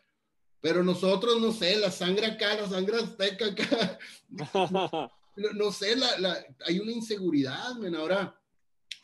Pero 0.61 0.83
nosotros, 0.83 1.41
no 1.41 1.53
sé, 1.53 1.77
la 1.77 1.91
sangre 1.91 2.27
acá, 2.27 2.55
la 2.55 2.69
sangre 2.69 2.97
azteca 2.97 3.47
acá. 3.47 3.99
no, 5.55 5.73
sé, 5.73 5.95
la, 5.97 6.19
la, 6.19 6.47
hay 6.67 6.79
una 6.81 6.93
inseguridad, 6.93 7.75
men. 7.75 7.95
Ahora, 7.95 8.41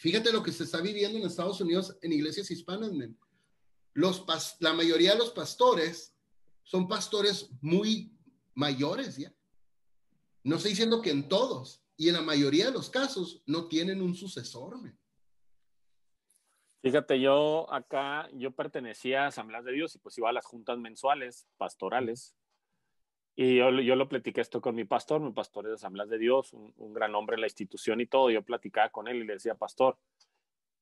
Fíjate 0.00 0.32
lo 0.32 0.42
que 0.42 0.50
se 0.50 0.64
está 0.64 0.80
viviendo 0.80 1.18
en 1.18 1.26
Estados 1.26 1.60
Unidos 1.60 1.94
en 2.00 2.14
iglesias 2.14 2.50
hispanas. 2.50 2.90
Los 3.92 4.24
la 4.58 4.72
mayoría 4.72 5.12
de 5.12 5.18
los 5.18 5.28
pastores 5.28 6.16
son 6.62 6.88
pastores 6.88 7.50
muy 7.60 8.16
mayores 8.54 9.18
ya. 9.18 9.30
No 10.42 10.56
estoy 10.56 10.70
diciendo 10.70 11.02
que 11.02 11.10
en 11.10 11.28
todos, 11.28 11.82
y 11.98 12.08
en 12.08 12.14
la 12.14 12.22
mayoría 12.22 12.64
de 12.64 12.72
los 12.72 12.88
casos 12.88 13.42
no 13.44 13.68
tienen 13.68 14.00
un 14.00 14.14
sucesor. 14.14 14.80
Fíjate, 16.82 17.20
yo 17.20 17.70
acá, 17.72 18.28
yo 18.32 18.52
pertenecía 18.52 19.24
a 19.24 19.26
Asambleas 19.26 19.64
de 19.64 19.72
Dios 19.72 19.94
y 19.94 19.98
pues 19.98 20.16
iba 20.16 20.30
a 20.30 20.32
las 20.32 20.46
juntas 20.46 20.78
mensuales, 20.78 21.46
pastorales. 21.58 22.34
Y 23.36 23.56
yo, 23.56 23.70
yo, 23.70 23.96
lo 23.96 24.08
platiqué 24.08 24.40
esto 24.40 24.60
con 24.60 24.74
mi 24.74 24.84
pastor, 24.84 25.20
mi 25.20 25.32
pastor 25.32 25.66
es 25.66 25.70
de 25.70 25.74
Asambleas 25.74 26.08
de 26.08 26.18
Dios, 26.18 26.52
un, 26.52 26.72
un, 26.78 26.94
gran 26.94 27.14
hombre 27.14 27.34
en 27.34 27.42
la 27.42 27.46
institución 27.46 28.00
y 28.00 28.06
todo. 28.06 28.30
Yo 28.30 28.42
platicaba 28.42 28.88
con 28.88 29.08
él 29.08 29.16
y 29.16 29.24
le 29.24 29.34
decía, 29.34 29.54
pastor, 29.54 29.98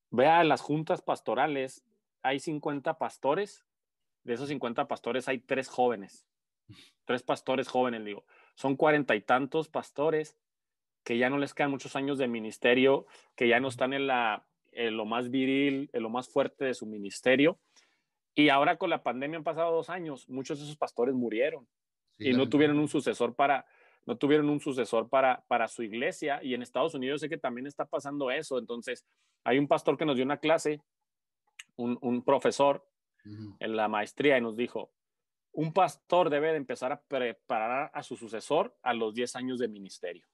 vea 0.09 0.43
las 0.43 0.61
juntas 0.61 1.01
pastorales, 1.01 1.83
hay 2.21 2.39
50 2.39 2.97
pastores, 2.97 3.65
de 4.23 4.33
esos 4.33 4.49
50 4.49 4.87
pastores 4.87 5.27
hay 5.27 5.39
tres 5.39 5.67
jóvenes, 5.67 6.25
tres 7.05 7.23
pastores 7.23 7.67
jóvenes, 7.67 8.03
digo, 8.05 8.25
son 8.55 8.75
cuarenta 8.75 9.15
y 9.15 9.21
tantos 9.21 9.69
pastores 9.69 10.37
que 11.03 11.17
ya 11.17 11.29
no 11.29 11.37
les 11.37 11.53
quedan 11.53 11.71
muchos 11.71 11.95
años 11.95 12.17
de 12.17 12.27
ministerio, 12.27 13.05
que 13.35 13.47
ya 13.47 13.59
no 13.59 13.69
están 13.69 13.93
en, 13.93 14.07
la, 14.07 14.45
en 14.71 14.97
lo 14.97 15.05
más 15.05 15.29
viril, 15.29 15.89
en 15.93 16.03
lo 16.03 16.09
más 16.09 16.29
fuerte 16.29 16.65
de 16.65 16.73
su 16.73 16.85
ministerio. 16.85 17.59
Y 18.35 18.49
ahora 18.49 18.77
con 18.77 18.89
la 18.89 19.03
pandemia 19.03 19.37
han 19.37 19.43
pasado 19.43 19.75
dos 19.75 19.89
años, 19.89 20.27
muchos 20.29 20.59
de 20.59 20.65
esos 20.65 20.77
pastores 20.77 21.15
murieron 21.15 21.67
y 22.17 22.33
no 22.33 22.49
tuvieron 22.49 22.79
un 22.79 22.87
sucesor 22.87 23.35
para 23.35 23.65
no 24.05 24.17
tuvieron 24.17 24.49
un 24.49 24.59
sucesor 24.59 25.07
para, 25.07 25.43
para 25.47 25.67
su 25.67 25.83
iglesia 25.83 26.39
y 26.41 26.55
en 26.55 26.63
Estados 26.63 26.95
Unidos 26.95 27.21
sé 27.21 27.29
que 27.29 27.37
también 27.37 27.67
está 27.67 27.85
pasando 27.85 28.31
eso. 28.31 28.57
Entonces, 28.57 29.05
hay 29.43 29.59
un 29.59 29.67
pastor 29.67 29.97
que 29.97 30.05
nos 30.05 30.15
dio 30.15 30.25
una 30.25 30.39
clase, 30.39 30.81
un, 31.75 31.97
un 32.01 32.23
profesor 32.23 32.83
en 33.23 33.75
la 33.75 33.87
maestría 33.87 34.37
y 34.37 34.41
nos 34.41 34.55
dijo, 34.55 34.91
un 35.51 35.73
pastor 35.73 36.29
debe 36.29 36.49
de 36.49 36.57
empezar 36.57 36.91
a 36.91 37.01
preparar 37.01 37.91
a 37.93 38.01
su 38.01 38.15
sucesor 38.15 38.75
a 38.81 38.93
los 38.93 39.13
10 39.13 39.35
años 39.35 39.59
de 39.59 39.67
ministerio. 39.67 40.25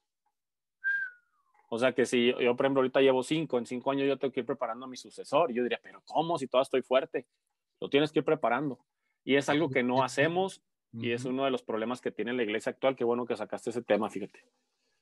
O 1.70 1.80
sea 1.80 1.94
que 1.94 2.06
si 2.06 2.28
yo, 2.28 2.56
por 2.56 2.66
ejemplo, 2.66 2.82
ahorita 2.82 3.02
llevo 3.02 3.24
5, 3.24 3.58
en 3.58 3.66
5 3.66 3.92
años 3.92 4.08
yo 4.08 4.18
tengo 4.18 4.32
que 4.32 4.42
ir 4.42 4.46
preparando 4.46 4.86
a 4.86 4.88
mi 4.88 4.98
sucesor. 4.98 5.52
Yo 5.52 5.64
diría, 5.64 5.80
pero 5.82 6.02
¿cómo 6.06 6.38
si 6.38 6.48
todavía 6.48 6.64
estoy 6.64 6.82
fuerte? 6.82 7.26
Lo 7.80 7.90
tienes 7.90 8.12
que 8.12 8.20
ir 8.20 8.26
preparando. 8.26 8.80
Y 9.24 9.36
es 9.36 9.50
algo 9.50 9.70
que 9.70 9.84
no 9.84 10.04
hacemos 10.04 10.62
y 10.94 11.12
es 11.12 11.26
uno 11.26 11.44
de 11.44 11.52
los 11.52 11.62
problemas 11.62 12.00
que 12.00 12.12
tiene 12.12 12.34
la 12.34 12.44
iglesia 12.44 12.72
actual. 12.72 12.96
Qué 12.96 13.04
bueno 13.04 13.26
que 13.26 13.36
sacaste 13.36 13.72
ese 13.72 13.82
tema, 13.82 14.10
fíjate. 14.10 14.46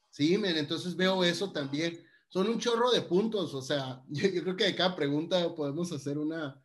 Sí, 0.09 0.37
men, 0.37 0.57
entonces 0.57 0.95
veo 0.95 1.23
eso 1.23 1.51
también. 1.51 1.99
Son 2.29 2.47
un 2.47 2.59
chorro 2.59 2.91
de 2.91 3.01
puntos, 3.01 3.53
o 3.53 3.61
sea, 3.61 4.01
yo, 4.09 4.29
creo 4.43 4.55
que 4.55 4.65
de 4.65 4.75
cada 4.75 4.95
pregunta 4.95 5.53
podemos 5.55 5.91
hacer 5.91 6.17
una... 6.17 6.59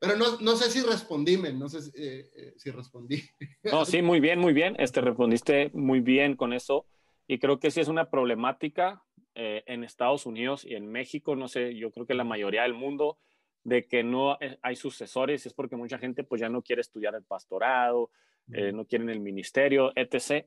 Pero 0.00 0.16
no, 0.16 0.38
no 0.40 0.54
sé 0.54 0.70
si 0.70 0.80
respondí, 0.80 1.36
men, 1.38 1.58
no 1.58 1.68
sé 1.68 1.82
si, 1.82 1.90
eh, 1.96 2.30
eh, 2.36 2.54
si 2.56 2.70
respondí. 2.70 3.20
No, 3.64 3.84
sí, 3.84 4.00
muy 4.00 4.20
bien, 4.20 4.38
muy 4.38 4.52
bien. 4.52 4.76
Este, 4.78 5.00
respondiste 5.00 5.70
muy 5.74 6.00
bien 6.00 6.36
con 6.36 6.52
eso. 6.52 6.86
Y 7.26 7.38
creo 7.38 7.58
que 7.58 7.72
sí 7.72 7.80
es 7.80 7.88
una 7.88 8.08
problemática 8.10 9.02
eh, 9.40 9.62
en 9.66 9.84
Estados 9.84 10.26
Unidos 10.26 10.64
y 10.64 10.74
en 10.74 10.90
México, 10.90 11.36
no 11.36 11.46
sé, 11.46 11.76
yo 11.76 11.92
creo 11.92 12.06
que 12.06 12.14
la 12.14 12.24
mayoría 12.24 12.62
del 12.62 12.74
mundo, 12.74 13.18
de 13.62 13.86
que 13.86 14.02
no 14.02 14.36
hay 14.62 14.74
sucesores, 14.74 15.46
es 15.46 15.54
porque 15.54 15.76
mucha 15.76 15.96
gente 15.96 16.24
pues 16.24 16.40
ya 16.40 16.48
no 16.48 16.60
quiere 16.60 16.80
estudiar 16.80 17.14
el 17.14 17.22
pastorado, 17.22 18.10
eh, 18.52 18.72
no 18.72 18.84
quieren 18.84 19.08
el 19.10 19.20
ministerio, 19.20 19.92
etc. 19.94 20.44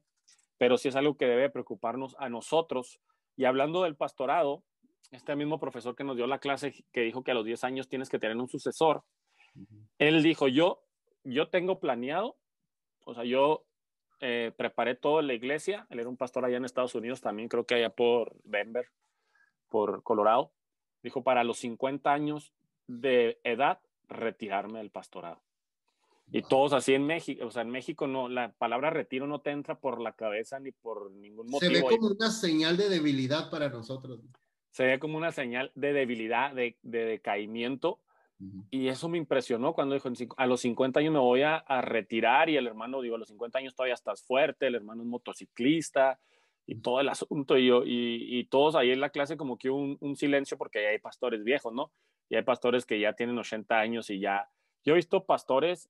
Pero 0.57 0.77
sí 0.77 0.89
es 0.89 0.97
algo 0.97 1.15
que 1.15 1.25
debe 1.25 1.49
preocuparnos 1.49 2.17
a 2.19 2.27
nosotros. 2.27 2.99
Y 3.37 3.45
hablando 3.45 3.83
del 3.83 3.95
pastorado, 3.95 4.61
este 5.11 5.37
mismo 5.37 5.57
profesor 5.57 5.95
que 5.95 6.03
nos 6.03 6.17
dio 6.17 6.27
la 6.27 6.39
clase, 6.39 6.83
que 6.91 6.99
dijo 6.99 7.23
que 7.23 7.31
a 7.31 7.35
los 7.35 7.45
10 7.45 7.63
años 7.63 7.87
tienes 7.87 8.09
que 8.09 8.19
tener 8.19 8.35
un 8.35 8.49
sucesor, 8.49 9.05
él 9.99 10.21
dijo, 10.21 10.49
yo, 10.49 10.83
yo 11.23 11.47
tengo 11.47 11.79
planeado, 11.79 12.35
o 13.05 13.13
sea, 13.13 13.23
yo 13.23 13.63
eh, 14.21 14.51
preparé 14.55 14.95
todo 14.95 15.21
la 15.21 15.33
iglesia, 15.33 15.87
él 15.89 15.99
era 15.99 16.09
un 16.09 16.17
pastor 16.17 16.45
allá 16.45 16.57
en 16.57 16.65
Estados 16.65 16.95
Unidos, 16.95 17.21
también 17.21 17.49
creo 17.49 17.65
que 17.65 17.75
allá 17.75 17.89
por 17.89 18.35
Denver, 18.43 18.85
por 19.67 20.03
Colorado, 20.03 20.51
dijo, 21.01 21.23
para 21.23 21.43
los 21.43 21.57
50 21.57 22.11
años 22.13 22.53
de 22.87 23.39
edad, 23.43 23.79
retirarme 24.07 24.79
del 24.79 24.91
pastorado. 24.91 25.41
Y 26.31 26.43
todos 26.43 26.71
así 26.71 26.93
en 26.93 27.05
México, 27.05 27.45
o 27.45 27.51
sea, 27.51 27.63
en 27.63 27.71
México 27.71 28.07
no, 28.07 28.29
la 28.29 28.53
palabra 28.53 28.89
retiro 28.89 29.27
no 29.27 29.41
te 29.41 29.51
entra 29.51 29.79
por 29.79 29.99
la 29.99 30.13
cabeza 30.13 30.59
ni 30.59 30.71
por 30.71 31.11
ningún 31.11 31.47
motivo. 31.49 31.73
Se 31.73 31.81
ve 31.81 31.81
como 31.81 32.07
una 32.07 32.31
señal 32.31 32.77
de 32.77 32.87
debilidad 32.87 33.49
para 33.49 33.69
nosotros. 33.69 34.21
Se 34.69 34.85
ve 34.85 34.99
como 34.99 35.17
una 35.17 35.33
señal 35.33 35.71
de 35.75 35.91
debilidad, 35.91 36.53
de, 36.53 36.77
de 36.83 37.05
decaimiento. 37.05 37.99
Y 38.71 38.87
eso 38.87 39.07
me 39.09 39.17
impresionó 39.17 39.73
cuando 39.73 39.93
dijo, 39.93 40.09
a 40.37 40.47
los 40.47 40.61
50 40.61 40.99
años 40.99 41.13
me 41.13 41.19
voy 41.19 41.43
a, 41.43 41.57
a, 41.57 41.81
retirar 41.81 42.49
y 42.49 42.57
el 42.57 42.65
hermano, 42.65 43.01
digo, 43.01 43.15
a 43.15 43.19
los 43.19 43.27
50 43.27 43.59
años 43.59 43.75
todavía 43.75 43.93
estás 43.93 44.23
fuerte, 44.23 44.67
el 44.67 44.75
hermano 44.75 45.03
es 45.03 45.07
motociclista 45.07 46.19
y 46.65 46.75
todo 46.81 46.99
el 46.99 47.09
asunto. 47.09 47.57
Y, 47.57 47.67
yo, 47.67 47.83
y, 47.85 48.39
y 48.39 48.45
todos 48.45 48.75
ahí 48.75 48.91
en 48.91 49.01
la 49.01 49.09
clase 49.09 49.37
como 49.37 49.57
que 49.57 49.69
un, 49.69 49.97
un 49.99 50.15
silencio 50.15 50.57
porque 50.57 50.87
hay 50.87 50.99
pastores 50.99 51.43
viejos, 51.43 51.73
¿no? 51.73 51.91
Y 52.29 52.35
hay 52.35 52.43
pastores 52.43 52.85
que 52.85 52.99
ya 52.99 53.13
tienen 53.13 53.37
80 53.37 53.79
años 53.79 54.09
y 54.09 54.19
ya... 54.19 54.49
Yo 54.83 54.93
he 54.93 54.95
visto 54.95 55.25
pastores 55.25 55.89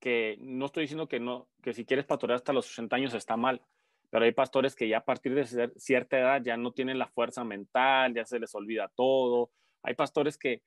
que 0.00 0.36
no 0.40 0.66
estoy 0.66 0.82
diciendo 0.82 1.06
que 1.06 1.20
no, 1.20 1.48
que 1.62 1.72
si 1.72 1.84
quieres 1.84 2.06
pastorear 2.06 2.36
hasta 2.36 2.52
los 2.52 2.66
80 2.66 2.96
años 2.96 3.14
está 3.14 3.36
mal, 3.36 3.62
pero 4.10 4.24
hay 4.24 4.32
pastores 4.32 4.74
que 4.74 4.88
ya 4.88 4.98
a 4.98 5.04
partir 5.04 5.34
de 5.34 5.70
cierta 5.76 6.18
edad 6.18 6.42
ya 6.42 6.56
no 6.56 6.72
tienen 6.72 6.98
la 6.98 7.06
fuerza 7.06 7.44
mental, 7.44 8.12
ya 8.12 8.24
se 8.24 8.40
les 8.40 8.52
olvida 8.54 8.90
todo. 8.96 9.50
Hay 9.82 9.94
pastores 9.94 10.36
que 10.36 10.60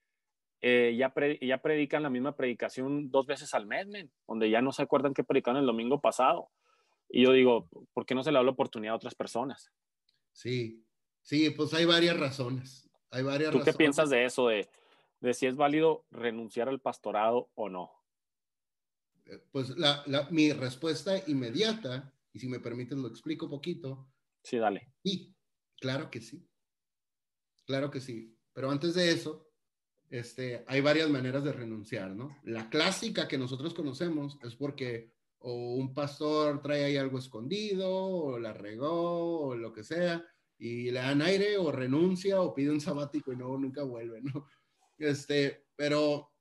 eh, 0.67 0.95
ya, 0.97 1.13
ya 1.41 1.61
predican 1.61 2.01
la 2.01 2.09
misma 2.09 2.35
predicación 2.35 3.11
dos 3.11 3.27
veces 3.27 3.53
al 3.53 3.67
mes, 3.67 3.87
donde 4.27 4.49
ya 4.49 4.63
no 4.63 4.71
se 4.71 4.81
acuerdan 4.81 5.13
que 5.13 5.23
predicaron 5.23 5.59
el 5.59 5.67
domingo 5.67 6.01
pasado. 6.01 6.49
Y 7.07 7.23
yo 7.23 7.33
digo, 7.33 7.69
¿por 7.93 8.07
qué 8.07 8.15
no 8.15 8.23
se 8.23 8.31
le 8.31 8.39
da 8.39 8.43
la 8.43 8.49
oportunidad 8.49 8.93
a 8.93 8.97
otras 8.97 9.13
personas? 9.13 9.71
Sí, 10.31 10.83
sí, 11.21 11.51
pues 11.51 11.71
hay 11.75 11.85
varias 11.85 12.19
razones. 12.19 12.89
Hay 13.11 13.21
varias 13.21 13.51
¿Tú 13.51 13.61
qué 13.61 13.73
piensas 13.73 14.09
de 14.09 14.25
eso, 14.25 14.47
de, 14.47 14.67
de 15.19 15.35
si 15.35 15.45
es 15.45 15.55
válido 15.55 16.03
renunciar 16.09 16.67
al 16.67 16.79
pastorado 16.79 17.51
o 17.53 17.69
no? 17.69 17.91
pues 19.51 19.69
la, 19.77 20.03
la, 20.07 20.27
mi 20.31 20.51
respuesta 20.51 21.15
inmediata, 21.27 22.11
y 22.33 22.39
si 22.39 22.47
me 22.47 22.59
permiten 22.59 23.03
lo 23.03 23.07
explico 23.07 23.47
poquito. 23.47 24.07
Sí, 24.41 24.57
dale. 24.57 24.91
Sí, 25.03 25.35
claro 25.79 26.09
que 26.09 26.21
sí. 26.21 26.47
Claro 27.65 27.91
que 27.91 28.01
sí. 28.01 28.35
Pero 28.53 28.71
antes 28.71 28.95
de 28.95 29.11
eso, 29.11 29.45
este, 30.09 30.63
hay 30.67 30.81
varias 30.81 31.09
maneras 31.09 31.43
de 31.43 31.53
renunciar, 31.53 32.11
¿no? 32.15 32.37
La 32.43 32.69
clásica 32.69 33.27
que 33.27 33.37
nosotros 33.37 33.73
conocemos 33.73 34.37
es 34.43 34.55
porque 34.55 35.13
o 35.39 35.75
un 35.75 35.93
pastor 35.93 36.61
trae 36.61 36.85
ahí 36.85 36.97
algo 36.97 37.19
escondido, 37.19 37.87
o 37.93 38.39
la 38.39 38.51
regó, 38.51 39.41
o 39.41 39.55
lo 39.55 39.71
que 39.71 39.83
sea, 39.83 40.25
y 40.57 40.89
le 40.89 40.99
dan 40.99 41.21
aire, 41.21 41.57
o 41.57 41.71
renuncia, 41.71 42.41
o 42.41 42.53
pide 42.53 42.71
un 42.71 42.81
sabático 42.81 43.31
y 43.31 43.35
no, 43.35 43.55
nunca 43.57 43.83
vuelve, 43.83 44.21
¿no? 44.21 44.47
Este, 44.97 45.67
pero, 45.75 46.31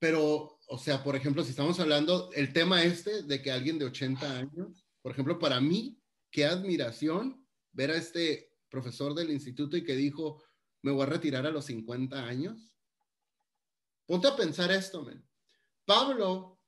pero, 0.00 0.58
o 0.66 0.78
sea, 0.78 1.04
por 1.04 1.14
ejemplo, 1.14 1.44
si 1.44 1.50
estamos 1.50 1.78
hablando, 1.78 2.30
el 2.32 2.52
tema 2.52 2.82
este 2.82 3.22
de 3.22 3.40
que 3.40 3.52
alguien 3.52 3.78
de 3.78 3.84
80 3.84 4.38
años, 4.38 4.84
por 5.00 5.12
ejemplo, 5.12 5.38
para 5.38 5.60
mí, 5.60 6.00
qué 6.30 6.44
admiración 6.44 7.46
ver 7.72 7.92
a 7.92 7.96
este 7.96 8.52
profesor 8.68 9.14
del 9.14 9.30
instituto 9.30 9.76
y 9.76 9.84
que 9.84 9.94
dijo, 9.94 10.42
me 10.82 10.92
voy 10.92 11.02
a 11.02 11.06
retirar 11.06 11.46
a 11.46 11.50
los 11.50 11.66
50 11.66 12.24
años. 12.24 12.74
Ponte 14.06 14.28
a 14.28 14.36
pensar 14.36 14.70
esto, 14.72 15.02
men. 15.02 15.24
Pablo 15.84 16.58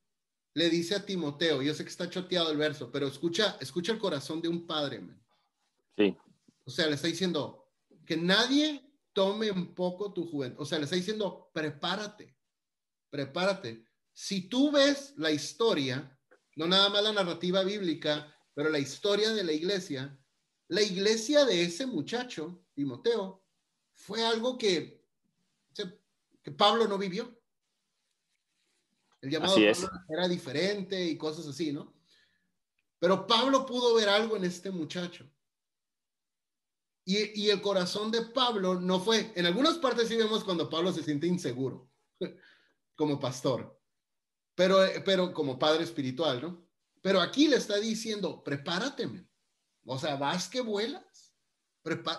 le 0.55 0.69
dice 0.69 0.95
a 0.95 1.05
Timoteo, 1.05 1.63
yo 1.63 1.75
sé 1.75 1.85
que 1.85 1.91
está 1.91 2.11
choteado 2.11 2.51
el 2.51 2.59
verso, 2.59 2.91
pero 2.91 3.07
escucha, 3.07 3.57
escucha 3.61 3.93
el 3.93 3.99
corazón 3.99 4.41
de 4.43 4.49
un 4.49 4.67
padre, 4.67 5.01
men. 5.01 5.23
Sí. 5.97 6.17
O 6.65 6.71
sea, 6.71 6.87
le 6.87 6.95
está 6.95 7.07
diciendo 7.07 7.73
que 8.07 8.17
nadie 8.17 8.91
tome 9.13 9.51
un 9.51 9.75
poco 9.75 10.13
tu 10.13 10.27
juventud. 10.27 10.61
O 10.61 10.65
sea, 10.65 10.79
le 10.79 10.85
está 10.85 10.97
diciendo, 10.97 11.51
prepárate, 11.53 12.37
prepárate. 13.11 13.85
Si 14.13 14.49
tú 14.49 14.71
ves 14.71 15.15
la 15.17 15.31
historia, 15.31 16.19
no 16.57 16.67
nada 16.67 16.89
más 16.89 17.03
la 17.03 17.13
narrativa 17.13 17.63
bíblica, 17.63 18.35
pero 18.55 18.69
la 18.69 18.79
historia 18.79 19.33
de 19.33 19.45
la 19.45 19.53
iglesia, 19.53 20.19
la 20.69 20.83
iglesia 20.83 21.45
de 21.45 21.63
ese 21.63 21.87
muchacho, 21.87 22.65
Timoteo, 22.75 23.40
fue 24.01 24.25
algo 24.25 24.57
que, 24.57 25.05
que 26.43 26.51
Pablo 26.51 26.89
no 26.89 26.97
vivió. 26.99 27.39
El 29.21 29.31
llamado 29.31 29.57
era 30.09 30.27
diferente 30.27 31.05
y 31.05 31.19
cosas 31.19 31.47
así, 31.47 31.73
¿no? 31.73 31.95
Pero 32.99 33.27
Pablo 33.27 33.67
pudo 33.67 33.95
ver 33.95 34.09
algo 34.09 34.37
en 34.37 34.45
este 34.45 34.71
muchacho. 34.71 35.31
Y, 37.05 37.43
y, 37.43 37.51
el 37.51 37.61
corazón 37.61 38.11
de 38.11 38.23
Pablo 38.23 38.79
no 38.79 39.01
fue, 39.01 39.33
en 39.35 39.47
algunas 39.47 39.79
partes 39.79 40.09
sí 40.09 40.17
vemos 40.17 40.45
cuando 40.45 40.69
Pablo 40.69 40.93
se 40.93 41.03
siente 41.03 41.27
inseguro 41.27 41.91
como 42.95 43.19
pastor, 43.19 43.81
pero, 44.55 44.79
pero 45.05 45.33
como 45.33 45.59
padre 45.59 45.85
espiritual, 45.85 46.41
¿no? 46.43 46.67
Pero 47.03 47.21
aquí 47.21 47.49
le 47.49 47.57
está 47.57 47.79
diciendo, 47.79 48.45
prepárate, 48.45 49.09
o 49.85 49.99
sea, 49.99 50.17
vas 50.17 50.49
que 50.49 50.61
vuelas 50.61 51.30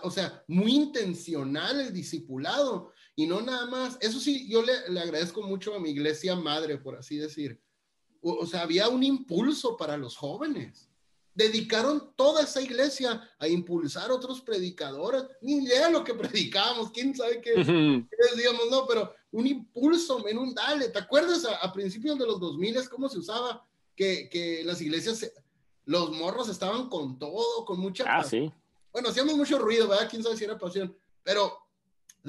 o 0.04 0.12
sea, 0.12 0.44
muy 0.48 0.74
intencional 0.74 1.80
el 1.80 1.94
discipulado 1.94 2.92
y 3.16 3.28
no 3.28 3.42
nada 3.42 3.68
más. 3.68 3.98
Eso 4.02 4.20
sí, 4.20 4.48
yo 4.50 4.64
le, 4.64 4.90
le 4.90 5.00
agradezco 5.00 5.44
mucho 5.44 5.76
a 5.76 5.80
mi 5.80 5.92
iglesia 5.92 6.36
madre, 6.36 6.78
por 6.78 6.96
así 6.96 7.18
decir. 7.18 7.62
O, 8.22 8.46
sea, 8.46 8.62
había 8.62 8.88
un 8.88 9.04
impulso 9.04 9.78
para 9.78 9.98
los 9.98 10.16
jóvenes. 10.16 10.90
Dedicaron 11.34 12.14
toda 12.16 12.44
esa 12.44 12.62
iglesia 12.62 13.28
a 13.40 13.48
impulsar 13.48 14.12
otros 14.12 14.42
predicadores. 14.42 15.24
Ni 15.42 15.64
idea 15.64 15.90
lo 15.90 16.04
que 16.04 16.14
predicábamos, 16.54 16.92
quién 16.92 17.16
sabe 17.16 17.42
qué, 17.42 17.56
decíamos, 17.56 18.70
no, 18.70 18.86
pero 18.88 19.14
un 19.32 19.48
impulso, 19.48 20.28
en 20.28 20.38
un 20.38 20.54
dale. 20.54 20.90
¿Te 20.90 21.00
acuerdas 21.00 21.46
a, 21.46 21.72
principios 21.74 22.18
de 22.18 22.26
los 22.26 22.40
2000 22.40 22.78
es 22.78 22.90
cómo 22.90 23.10
se 23.10 23.20
usaba 23.20 23.66
que, 23.96 24.30
que 24.30 24.64
las 24.64 24.82
iglesias, 24.82 25.32
los 25.86 26.12
morros 26.12 26.50
estaban 26.50 26.90
con 26.90 27.18
todo, 27.18 27.66
con 27.66 27.80
mucha 27.80 28.06
ah, 28.08 28.24
sí 28.24 28.52
bueno, 28.92 29.10
hacíamos 29.10 29.36
mucho 29.36 29.58
ruido, 29.60 29.88
¿verdad? 29.88 30.10
Quién 30.10 30.24
sabe 30.24 30.38
si 30.38 30.44
era 30.44 30.58
pasión, 30.58 30.96
pero 31.24 31.58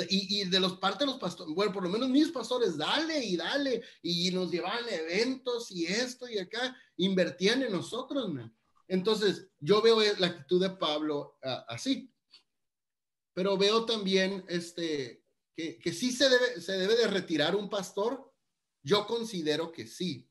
y, 0.08 0.40
y, 0.40 0.44
de 0.44 0.60
los 0.60 0.78
parte 0.78 1.04
de 1.04 1.10
los 1.10 1.20
pastores, 1.20 1.54
bueno, 1.54 1.72
por 1.72 1.82
lo 1.82 1.90
menos 1.90 2.08
mis 2.08 2.28
pastores, 2.28 2.76
dale 2.76 3.22
y 3.24 3.36
dale, 3.36 3.82
y 4.02 4.30
nos 4.30 4.50
llevaban 4.50 4.88
eventos 4.88 5.70
y 5.70 5.86
esto 5.86 6.28
y 6.28 6.38
acá, 6.38 6.76
invertían 6.96 7.62
en 7.62 7.72
nosotros, 7.72 8.32
man. 8.32 8.54
Entonces, 8.88 9.48
yo 9.60 9.82
veo 9.82 10.00
la 10.18 10.28
actitud 10.28 10.60
de 10.60 10.70
Pablo 10.70 11.38
ah, 11.42 11.66
así, 11.68 12.10
pero 13.34 13.56
veo 13.56 13.84
también 13.84 14.44
este, 14.48 15.24
que, 15.54 15.78
que 15.78 15.92
sí 15.92 16.10
se 16.10 16.28
debe, 16.28 16.60
se 16.60 16.72
debe 16.72 16.96
de 16.96 17.08
retirar 17.08 17.54
un 17.54 17.68
pastor, 17.68 18.32
yo 18.82 19.06
considero 19.06 19.72
que 19.72 19.86
sí, 19.86 20.28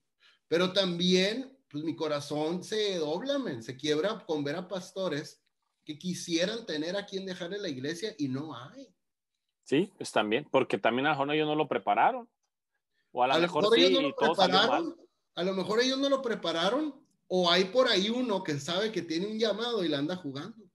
pero 0.48 0.74
también, 0.74 1.58
pues 1.70 1.84
mi 1.84 1.96
corazón 1.96 2.64
se 2.64 2.98
dobla, 2.98 3.38
man, 3.38 3.64
se 3.64 3.78
quiebra 3.78 4.26
con 4.26 4.44
ver 4.44 4.56
a 4.56 4.68
pastores 4.68 5.41
que 5.84 5.98
quisieran 5.98 6.66
tener 6.66 6.96
a 6.96 7.06
quien 7.06 7.26
dejar 7.26 7.54
en 7.54 7.62
la 7.62 7.70
iglesia 7.70 8.14
y 8.18 8.28
no 8.28 8.56
hay. 8.56 8.88
Sí, 9.64 9.92
pues 9.98 10.12
también, 10.12 10.48
porque 10.52 10.78
también 10.78 11.08
a 11.08 11.16
lo 11.16 11.32
ellos 11.32 11.48
no 11.48 11.56
lo 11.56 11.68
prepararon. 11.68 12.30
O 13.12 13.24
a 13.24 13.28
lo, 13.28 13.40
mejor, 13.40 13.78
ellos 13.78 13.92
no 13.92 14.02
lo 14.02 14.16
prepararon. 14.16 14.96
A 15.36 15.44
lo 15.44 15.54
mejor 15.54 15.80
ellos 15.82 15.98
no 15.98 16.10
lo 16.10 16.22
prepararon, 16.22 17.06
o 17.28 17.50
hay 17.50 17.66
por 17.66 17.88
ahí 17.88 18.10
uno 18.10 18.44
que 18.44 18.60
sabe 18.60 18.92
que 18.92 19.02
tiene 19.02 19.28
un 19.28 19.40
llamado 19.40 19.84
y 19.84 19.90
la 19.90 20.00
anda 20.00 20.16
jugando. 20.16 20.66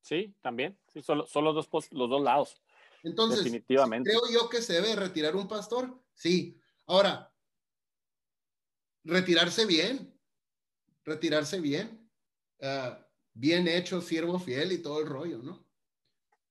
Sí, 0.00 0.34
también. 0.40 0.78
Sí, 0.92 1.02
son, 1.02 1.26
son 1.26 1.44
los, 1.44 1.54
dos, 1.54 1.92
los 1.92 2.08
dos 2.08 2.22
lados. 2.22 2.62
Entonces, 3.02 3.44
Definitivamente. 3.44 4.10
creo 4.10 4.22
yo 4.32 4.48
que 4.48 4.62
se 4.62 4.74
debe 4.74 4.94
retirar 4.96 5.36
un 5.36 5.48
pastor. 5.48 6.00
Sí. 6.14 6.60
Ahora, 6.86 7.32
retirarse 9.04 9.66
bien. 9.66 10.16
Retirarse 11.04 11.60
bien. 11.60 12.10
Uh, 12.60 13.05
bien 13.36 13.68
hecho, 13.68 14.00
siervo 14.00 14.38
fiel 14.38 14.72
y 14.72 14.78
todo 14.78 15.00
el 15.00 15.06
rollo, 15.06 15.38
¿no? 15.42 15.64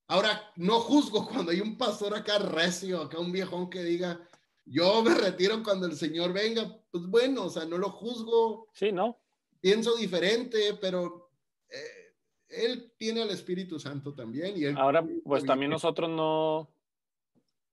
Ahora, 0.08 0.52
no 0.56 0.78
juzgo 0.80 1.26
cuando 1.28 1.50
hay 1.50 1.60
un 1.60 1.76
pastor 1.76 2.14
acá 2.14 2.38
recio, 2.38 3.02
acá 3.02 3.18
un 3.18 3.32
viejón 3.32 3.68
que 3.68 3.82
diga, 3.82 4.20
yo 4.64 5.02
me 5.02 5.14
retiro 5.14 5.62
cuando 5.62 5.86
el 5.86 5.96
Señor 5.96 6.32
venga, 6.32 6.78
pues 6.90 7.06
bueno, 7.06 7.44
o 7.44 7.50
sea, 7.50 7.64
no 7.64 7.76
lo 7.76 7.90
juzgo. 7.90 8.68
Sí, 8.72 8.92
¿no? 8.92 9.18
Pienso 9.60 9.96
diferente, 9.96 10.78
pero 10.80 11.30
eh, 11.68 12.14
Él 12.48 12.92
tiene 12.96 13.22
el 13.22 13.30
Espíritu 13.30 13.80
Santo 13.80 14.14
también. 14.14 14.54
Y 14.56 14.66
Ahora, 14.66 15.04
pues 15.24 15.44
también 15.44 15.72
nosotros 15.72 16.08
no, 16.08 16.70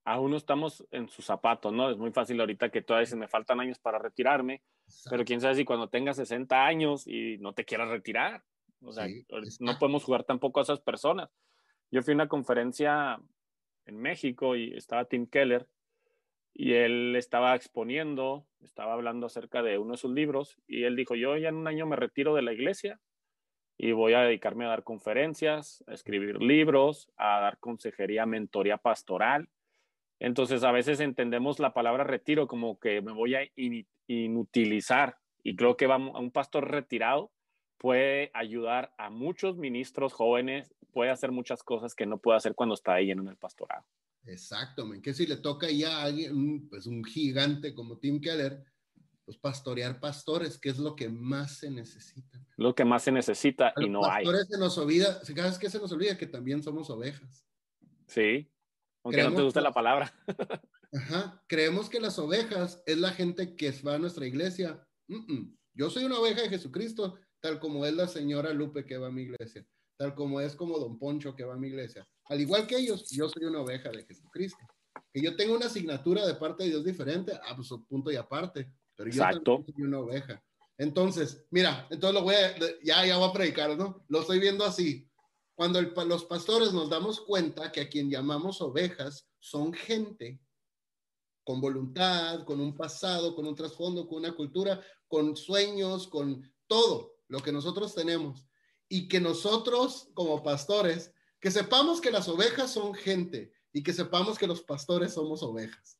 aún 0.04 0.32
no 0.32 0.36
estamos 0.36 0.84
en 0.90 1.08
sus 1.08 1.24
zapatos, 1.24 1.72
¿no? 1.72 1.90
Es 1.90 1.96
muy 1.96 2.10
fácil 2.10 2.40
ahorita 2.40 2.70
que 2.70 2.82
todavía 2.82 3.06
se 3.06 3.16
me 3.16 3.28
faltan 3.28 3.60
años 3.60 3.78
para 3.78 3.98
retirarme, 3.98 4.62
pero 5.08 5.24
quién 5.24 5.40
sabe 5.40 5.54
si 5.54 5.64
cuando 5.64 5.88
tengas 5.88 6.16
60 6.16 6.66
años 6.66 7.06
y 7.06 7.38
no 7.38 7.54
te 7.54 7.64
quieras 7.64 7.88
retirar. 7.88 8.42
O 8.84 8.92
sea, 8.92 9.06
no 9.60 9.78
podemos 9.78 10.04
jugar 10.04 10.24
tampoco 10.24 10.60
a 10.60 10.62
esas 10.62 10.80
personas. 10.80 11.30
Yo 11.90 12.02
fui 12.02 12.12
a 12.12 12.16
una 12.16 12.28
conferencia 12.28 13.18
en 13.86 13.96
México 13.96 14.56
y 14.56 14.74
estaba 14.74 15.04
Tim 15.06 15.26
Keller 15.26 15.68
y 16.52 16.74
él 16.74 17.16
estaba 17.16 17.54
exponiendo, 17.56 18.46
estaba 18.62 18.92
hablando 18.92 19.26
acerca 19.26 19.62
de 19.62 19.78
uno 19.78 19.92
de 19.92 19.98
sus 19.98 20.12
libros 20.12 20.56
y 20.66 20.84
él 20.84 20.96
dijo, 20.96 21.14
yo 21.14 21.36
ya 21.36 21.48
en 21.48 21.56
un 21.56 21.66
año 21.66 21.86
me 21.86 21.96
retiro 21.96 22.34
de 22.34 22.42
la 22.42 22.52
iglesia 22.52 23.00
y 23.76 23.92
voy 23.92 24.14
a 24.14 24.20
dedicarme 24.20 24.64
a 24.64 24.68
dar 24.68 24.84
conferencias, 24.84 25.82
a 25.88 25.94
escribir 25.94 26.40
libros, 26.40 27.10
a 27.16 27.40
dar 27.40 27.58
consejería, 27.58 28.24
mentoría 28.24 28.78
pastoral. 28.78 29.48
Entonces 30.20 30.62
a 30.62 30.70
veces 30.70 31.00
entendemos 31.00 31.58
la 31.58 31.74
palabra 31.74 32.04
retiro 32.04 32.46
como 32.46 32.78
que 32.78 33.02
me 33.02 33.12
voy 33.12 33.34
a 33.34 33.48
inutilizar 34.06 35.18
y 35.42 35.56
creo 35.56 35.76
que 35.76 35.88
va 35.88 35.96
a 35.96 35.98
un 35.98 36.30
pastor 36.30 36.70
retirado 36.70 37.32
puede 37.84 38.30
ayudar 38.32 38.94
a 38.96 39.10
muchos 39.10 39.58
ministros 39.58 40.14
jóvenes, 40.14 40.74
puede 40.90 41.10
hacer 41.10 41.32
muchas 41.32 41.62
cosas 41.62 41.94
que 41.94 42.06
no 42.06 42.16
puede 42.16 42.38
hacer 42.38 42.54
cuando 42.54 42.74
está 42.74 42.94
ahí 42.94 43.10
en 43.10 43.28
el 43.28 43.36
pastorado. 43.36 43.84
Exacto, 44.24 44.90
que 45.02 45.12
si 45.12 45.26
le 45.26 45.36
toca 45.36 45.70
ya 45.70 45.98
a 45.98 46.04
alguien, 46.04 46.66
pues 46.70 46.86
un 46.86 47.04
gigante 47.04 47.74
como 47.74 47.98
Tim 47.98 48.22
Keller, 48.22 48.64
pues 49.26 49.36
pastorear 49.36 50.00
pastores, 50.00 50.58
que 50.58 50.70
es 50.70 50.78
lo 50.78 50.96
que 50.96 51.10
más 51.10 51.58
se 51.58 51.70
necesita. 51.70 52.42
Lo 52.56 52.74
que 52.74 52.86
más 52.86 53.02
se 53.02 53.12
necesita 53.12 53.74
y 53.76 53.90
no 53.90 54.02
hay. 54.02 54.24
Pastores 54.24 54.48
se 54.48 54.58
nos 54.58 54.78
olvida, 54.78 55.22
¿sabes 55.22 55.58
qué 55.58 55.68
se 55.68 55.78
nos 55.78 55.92
olvida? 55.92 56.16
Que 56.16 56.26
también 56.26 56.62
somos 56.62 56.88
ovejas. 56.88 57.46
Sí, 58.06 58.50
aunque 59.02 59.24
no 59.24 59.34
te 59.34 59.42
guste 59.42 59.60
la 59.60 59.74
palabra. 59.74 60.10
Ajá, 60.90 61.44
creemos 61.46 61.90
que 61.90 62.00
las 62.00 62.18
ovejas 62.18 62.82
es 62.86 62.96
la 62.96 63.10
gente 63.10 63.54
que 63.56 63.72
va 63.86 63.96
a 63.96 63.98
nuestra 63.98 64.26
iglesia. 64.26 64.82
Yo 65.74 65.90
soy 65.90 66.04
una 66.04 66.18
oveja 66.18 66.40
de 66.40 66.48
Jesucristo 66.48 67.18
tal 67.44 67.60
como 67.60 67.84
es 67.84 67.92
la 67.92 68.08
señora 68.08 68.54
Lupe 68.54 68.86
que 68.86 68.96
va 68.96 69.08
a 69.08 69.10
mi 69.10 69.20
iglesia, 69.20 69.66
tal 69.98 70.14
como 70.14 70.40
es 70.40 70.56
como 70.56 70.78
don 70.78 70.98
Poncho 70.98 71.36
que 71.36 71.44
va 71.44 71.52
a 71.52 71.58
mi 71.58 71.68
iglesia. 71.68 72.08
Al 72.30 72.40
igual 72.40 72.66
que 72.66 72.78
ellos, 72.78 73.10
yo 73.10 73.28
soy 73.28 73.44
una 73.44 73.60
oveja 73.60 73.90
de 73.90 74.02
Jesucristo. 74.02 74.64
Que 75.12 75.20
yo 75.20 75.36
tengo 75.36 75.54
una 75.54 75.66
asignatura 75.66 76.26
de 76.26 76.36
parte 76.36 76.62
de 76.62 76.70
Dios 76.70 76.86
diferente, 76.86 77.34
a 77.34 77.54
pues, 77.54 77.68
punto 77.86 78.10
y 78.10 78.16
aparte, 78.16 78.72
pero 78.96 79.10
yo 79.10 79.22
Exacto. 79.22 79.62
soy 79.62 79.84
una 79.84 79.98
oveja. 79.98 80.42
Entonces, 80.78 81.44
mira, 81.50 81.86
entonces 81.90 82.14
lo 82.14 82.22
voy 82.22 82.34
a, 82.34 82.56
ya, 82.82 83.04
ya 83.04 83.18
voy 83.18 83.28
a 83.28 83.32
predicar, 83.34 83.76
¿no? 83.76 84.06
Lo 84.08 84.22
estoy 84.22 84.40
viendo 84.40 84.64
así. 84.64 85.06
Cuando 85.54 85.82
los 85.82 86.24
pastores 86.24 86.72
nos 86.72 86.88
damos 86.88 87.20
cuenta 87.20 87.70
que 87.70 87.82
a 87.82 87.88
quien 87.90 88.10
llamamos 88.10 88.62
ovejas 88.62 89.28
son 89.38 89.74
gente 89.74 90.40
con 91.44 91.60
voluntad, 91.60 92.46
con 92.46 92.58
un 92.58 92.74
pasado, 92.74 93.34
con 93.34 93.46
un 93.46 93.54
trasfondo, 93.54 94.08
con 94.08 94.20
una 94.20 94.34
cultura, 94.34 94.80
con 95.06 95.36
sueños, 95.36 96.08
con 96.08 96.42
todo 96.66 97.13
lo 97.34 97.40
que 97.40 97.50
nosotros 97.50 97.96
tenemos, 97.96 98.46
y 98.88 99.08
que 99.08 99.20
nosotros 99.20 100.08
como 100.14 100.44
pastores, 100.44 101.12
que 101.40 101.50
sepamos 101.50 102.00
que 102.00 102.12
las 102.12 102.28
ovejas 102.28 102.72
son 102.72 102.94
gente 102.94 103.52
y 103.72 103.82
que 103.82 103.92
sepamos 103.92 104.38
que 104.38 104.46
los 104.46 104.62
pastores 104.62 105.14
somos 105.14 105.42
ovejas. 105.42 105.98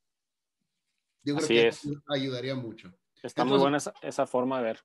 Yo 1.23 1.35
creo 1.35 1.47
que 1.47 1.67
es. 1.67 1.81
ayudaría 2.07 2.55
mucho. 2.55 2.89
Está 3.21 3.43
muy 3.43 3.57
buena 3.57 3.79
esa, 4.01 4.25
forma 4.25 4.59
de 4.59 4.63
ver. 4.63 4.79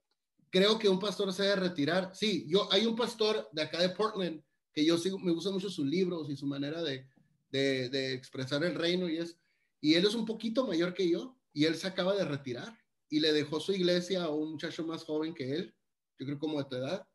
Creo 0.50 0.76
que 0.76 0.88
un 0.88 0.98
pastor 0.98 1.32
se 1.32 1.44
debe 1.44 1.56
retirar. 1.56 2.10
Sí, 2.14 2.46
yo, 2.48 2.68
hay 2.72 2.84
un 2.84 2.96
pastor 2.96 3.48
de 3.52 3.62
acá 3.62 3.80
de 3.80 3.90
Portland 3.90 4.42
que 4.72 4.84
yo 4.84 4.98
sigo, 4.98 5.20
me 5.20 5.30
gusta 5.30 5.52
mucho 5.52 5.70
sus 5.70 5.86
libros 5.86 6.28
y 6.30 6.36
su 6.36 6.46
manera 6.46 6.82
de, 6.82 7.06
de, 7.50 7.88
de 7.90 8.12
expresar 8.14 8.64
el 8.64 8.74
reino 8.74 9.08
y 9.08 9.18
es, 9.18 9.38
y 9.80 9.94
él 9.94 10.04
es 10.04 10.14
un 10.14 10.24
poquito 10.24 10.66
mayor 10.66 10.94
que 10.94 11.08
yo 11.08 11.36
y 11.52 11.66
él 11.66 11.76
se 11.76 11.86
acaba 11.86 12.16
de 12.16 12.24
retirar 12.24 12.76
y 13.08 13.20
le 13.20 13.32
dejó 13.32 13.60
su 13.60 13.72
iglesia 13.72 14.24
a 14.24 14.30
un 14.30 14.52
muchacho 14.52 14.84
más 14.84 15.04
joven 15.04 15.32
que 15.32 15.54
él, 15.54 15.74
yo 16.20 16.26
creo 16.26 16.38
como 16.38 16.62
de 16.62 16.68
tu 16.68 16.76
edad, 16.76 17.08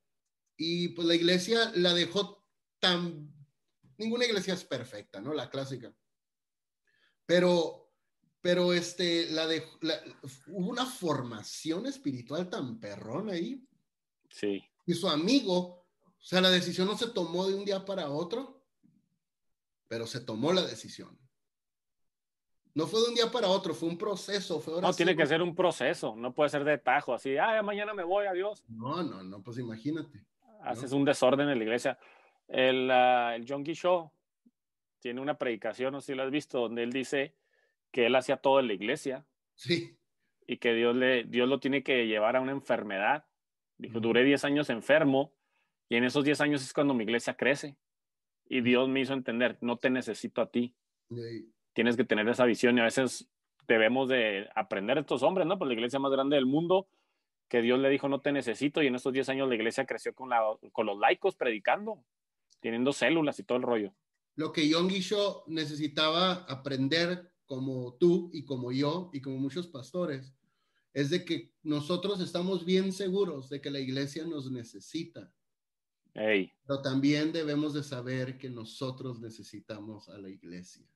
y 0.57 0.89
pues 0.89 1.07
la 1.07 1.13
iglesia 1.13 1.71
la 1.75 1.93
dejó 1.93 2.43
tan, 2.79 3.31
ninguna 3.97 4.25
iglesia 4.25 4.55
es 4.55 4.63
perfecta, 4.63 5.21
¿no? 5.21 5.33
La 5.33 5.49
clásica. 5.49 5.95
Pero, 7.25 7.91
pero 8.41 8.73
este, 8.73 9.29
la 9.31 9.45
de, 9.45 9.63
hubo 10.47 10.69
una 10.69 10.85
formación 10.85 11.85
espiritual 11.85 12.49
tan 12.49 12.79
perrón 12.79 13.29
ahí. 13.29 13.63
Sí. 14.29 14.63
Y 14.87 14.93
su 14.95 15.07
amigo, 15.07 15.87
o 16.03 16.23
sea, 16.23 16.41
la 16.41 16.49
decisión 16.49 16.87
no 16.87 16.97
se 16.97 17.07
tomó 17.07 17.47
de 17.47 17.53
un 17.53 17.63
día 17.63 17.85
para 17.85 18.09
otro, 18.09 18.65
pero 19.87 20.07
se 20.07 20.19
tomó 20.19 20.51
la 20.51 20.65
decisión. 20.65 21.19
No 22.75 22.87
fue 22.87 22.99
de 22.99 23.07
un 23.07 23.15
día 23.15 23.31
para 23.31 23.47
otro, 23.47 23.73
fue 23.73 23.87
un 23.87 23.97
proceso. 23.97 24.59
Fue 24.59 24.81
no, 24.81 24.93
tiene 24.93 25.15
que 25.15 25.25
ser 25.25 25.41
un 25.41 25.55
proceso, 25.55 26.13
no 26.17 26.33
puede 26.33 26.49
ser 26.49 26.65
de 26.65 26.77
tajo, 26.77 27.13
así, 27.13 27.37
ah, 27.37 27.63
mañana 27.63 27.93
me 27.93 28.03
voy, 28.03 28.25
adiós. 28.25 28.65
No, 28.67 29.01
no, 29.01 29.23
no, 29.23 29.41
pues 29.41 29.57
imagínate. 29.57 30.25
Haces 30.61 30.91
un 30.91 31.05
desorden 31.05 31.47
en 31.47 31.57
la 31.57 31.63
iglesia. 31.63 31.97
El, 32.49 32.89
uh, 32.89 33.33
el 33.33 33.45
John 33.47 33.63
Show 33.63 34.11
tiene 34.99 35.21
una 35.21 35.37
predicación, 35.37 35.93
no 35.93 36.01
sé 36.01 36.07
si 36.07 36.15
lo 36.15 36.23
has 36.23 36.31
visto, 36.31 36.59
donde 36.59 36.83
él 36.83 36.91
dice 36.91 37.33
que 37.91 38.07
él 38.07 38.15
hacía 38.15 38.37
todo 38.37 38.59
en 38.59 38.67
la 38.67 38.73
iglesia. 38.73 39.25
Sí. 39.55 39.97
Y 40.45 40.57
que 40.57 40.73
Dios, 40.73 40.93
le, 40.97 41.23
Dios 41.23 41.47
lo 41.47 41.61
tiene 41.61 41.81
que 41.81 42.07
llevar 42.07 42.35
a 42.35 42.41
una 42.41 42.51
enfermedad. 42.51 43.25
Dijo, 43.77 44.01
duré 44.01 44.25
10 44.25 44.43
años 44.43 44.69
enfermo 44.69 45.33
y 45.87 45.95
en 45.95 46.03
esos 46.03 46.25
10 46.25 46.41
años 46.41 46.61
es 46.61 46.73
cuando 46.73 46.93
mi 46.93 47.05
iglesia 47.05 47.37
crece. 47.37 47.77
Y 48.49 48.59
Dios 48.59 48.89
me 48.89 48.99
hizo 48.99 49.13
entender, 49.13 49.57
no 49.61 49.77
te 49.77 49.89
necesito 49.89 50.41
a 50.41 50.51
ti. 50.51 50.75
Sí 51.09 51.54
tienes 51.75 51.97
que 51.97 52.05
tener 52.05 52.27
esa 52.29 52.45
visión 52.45 52.77
y 52.77 52.81
a 52.81 52.85
veces 52.85 53.29
debemos 53.67 54.07
de 54.09 54.47
aprender 54.55 54.97
estos 54.97 55.21
hombres, 55.21 55.45
¿no? 55.45 55.59
Pues 55.59 55.67
la 55.67 55.73
iglesia 55.73 55.99
más 55.99 56.11
grande 56.11 56.37
del 56.37 56.45
mundo, 56.45 56.87
que 57.49 57.61
Dios 57.61 57.79
le 57.79 57.89
dijo 57.89 58.09
no 58.09 58.21
te 58.21 58.31
necesito 58.31 58.81
y 58.81 58.87
en 58.87 58.95
estos 58.95 59.13
10 59.13 59.29
años 59.29 59.49
la 59.49 59.55
iglesia 59.55 59.85
creció 59.85 60.15
con, 60.15 60.29
la, 60.29 60.41
con 60.71 60.85
los 60.85 60.97
laicos 60.97 61.35
predicando, 61.35 62.03
teniendo 62.61 62.93
células 62.93 63.37
y 63.39 63.43
todo 63.43 63.57
el 63.57 63.63
rollo. 63.63 63.93
Lo 64.35 64.51
que 64.51 64.71
John 64.71 64.87
Guicho 64.87 65.43
necesitaba 65.47 66.45
aprender 66.47 67.31
como 67.45 67.95
tú 67.99 68.31
y 68.33 68.45
como 68.45 68.71
yo 68.71 69.11
y 69.13 69.21
como 69.21 69.37
muchos 69.37 69.67
pastores 69.67 70.33
es 70.93 71.09
de 71.09 71.25
que 71.25 71.51
nosotros 71.61 72.21
estamos 72.21 72.63
bien 72.63 72.93
seguros 72.93 73.49
de 73.49 73.59
que 73.59 73.69
la 73.69 73.79
iglesia 73.81 74.25
nos 74.25 74.49
necesita. 74.49 75.29
Pero 76.13 76.81
también 76.81 77.33
debemos 77.33 77.73
de 77.73 77.83
saber 77.83 78.37
que 78.37 78.49
nosotros 78.49 79.19
necesitamos 79.19 80.07
a 80.07 80.17
la 80.17 80.29
iglesia. 80.29 80.87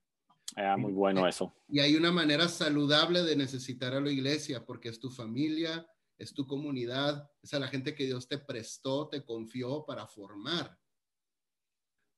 Ah, 0.56 0.78
muy 0.78 0.94
bueno 0.94 1.28
eso. 1.28 1.54
Y 1.68 1.80
hay 1.80 1.96
una 1.96 2.12
manera 2.12 2.48
saludable 2.48 3.24
de 3.24 3.36
necesitar 3.36 3.94
a 3.94 4.02
la 4.02 4.12
iglesia 4.12 4.66
porque 4.66 4.90
es 4.90 5.00
tu 5.00 5.10
familia, 5.10 5.88
es 6.18 6.34
tu 6.34 6.48
comunidad, 6.48 7.30
es 7.42 7.54
a 7.54 7.60
la 7.60 7.68
gente 7.68 7.96
que 7.96 8.06
Dios 8.06 8.28
te 8.28 8.38
prestó, 8.38 9.08
te 9.08 9.24
confió 9.24 9.86
para 9.86 10.08
formar. 10.08 10.78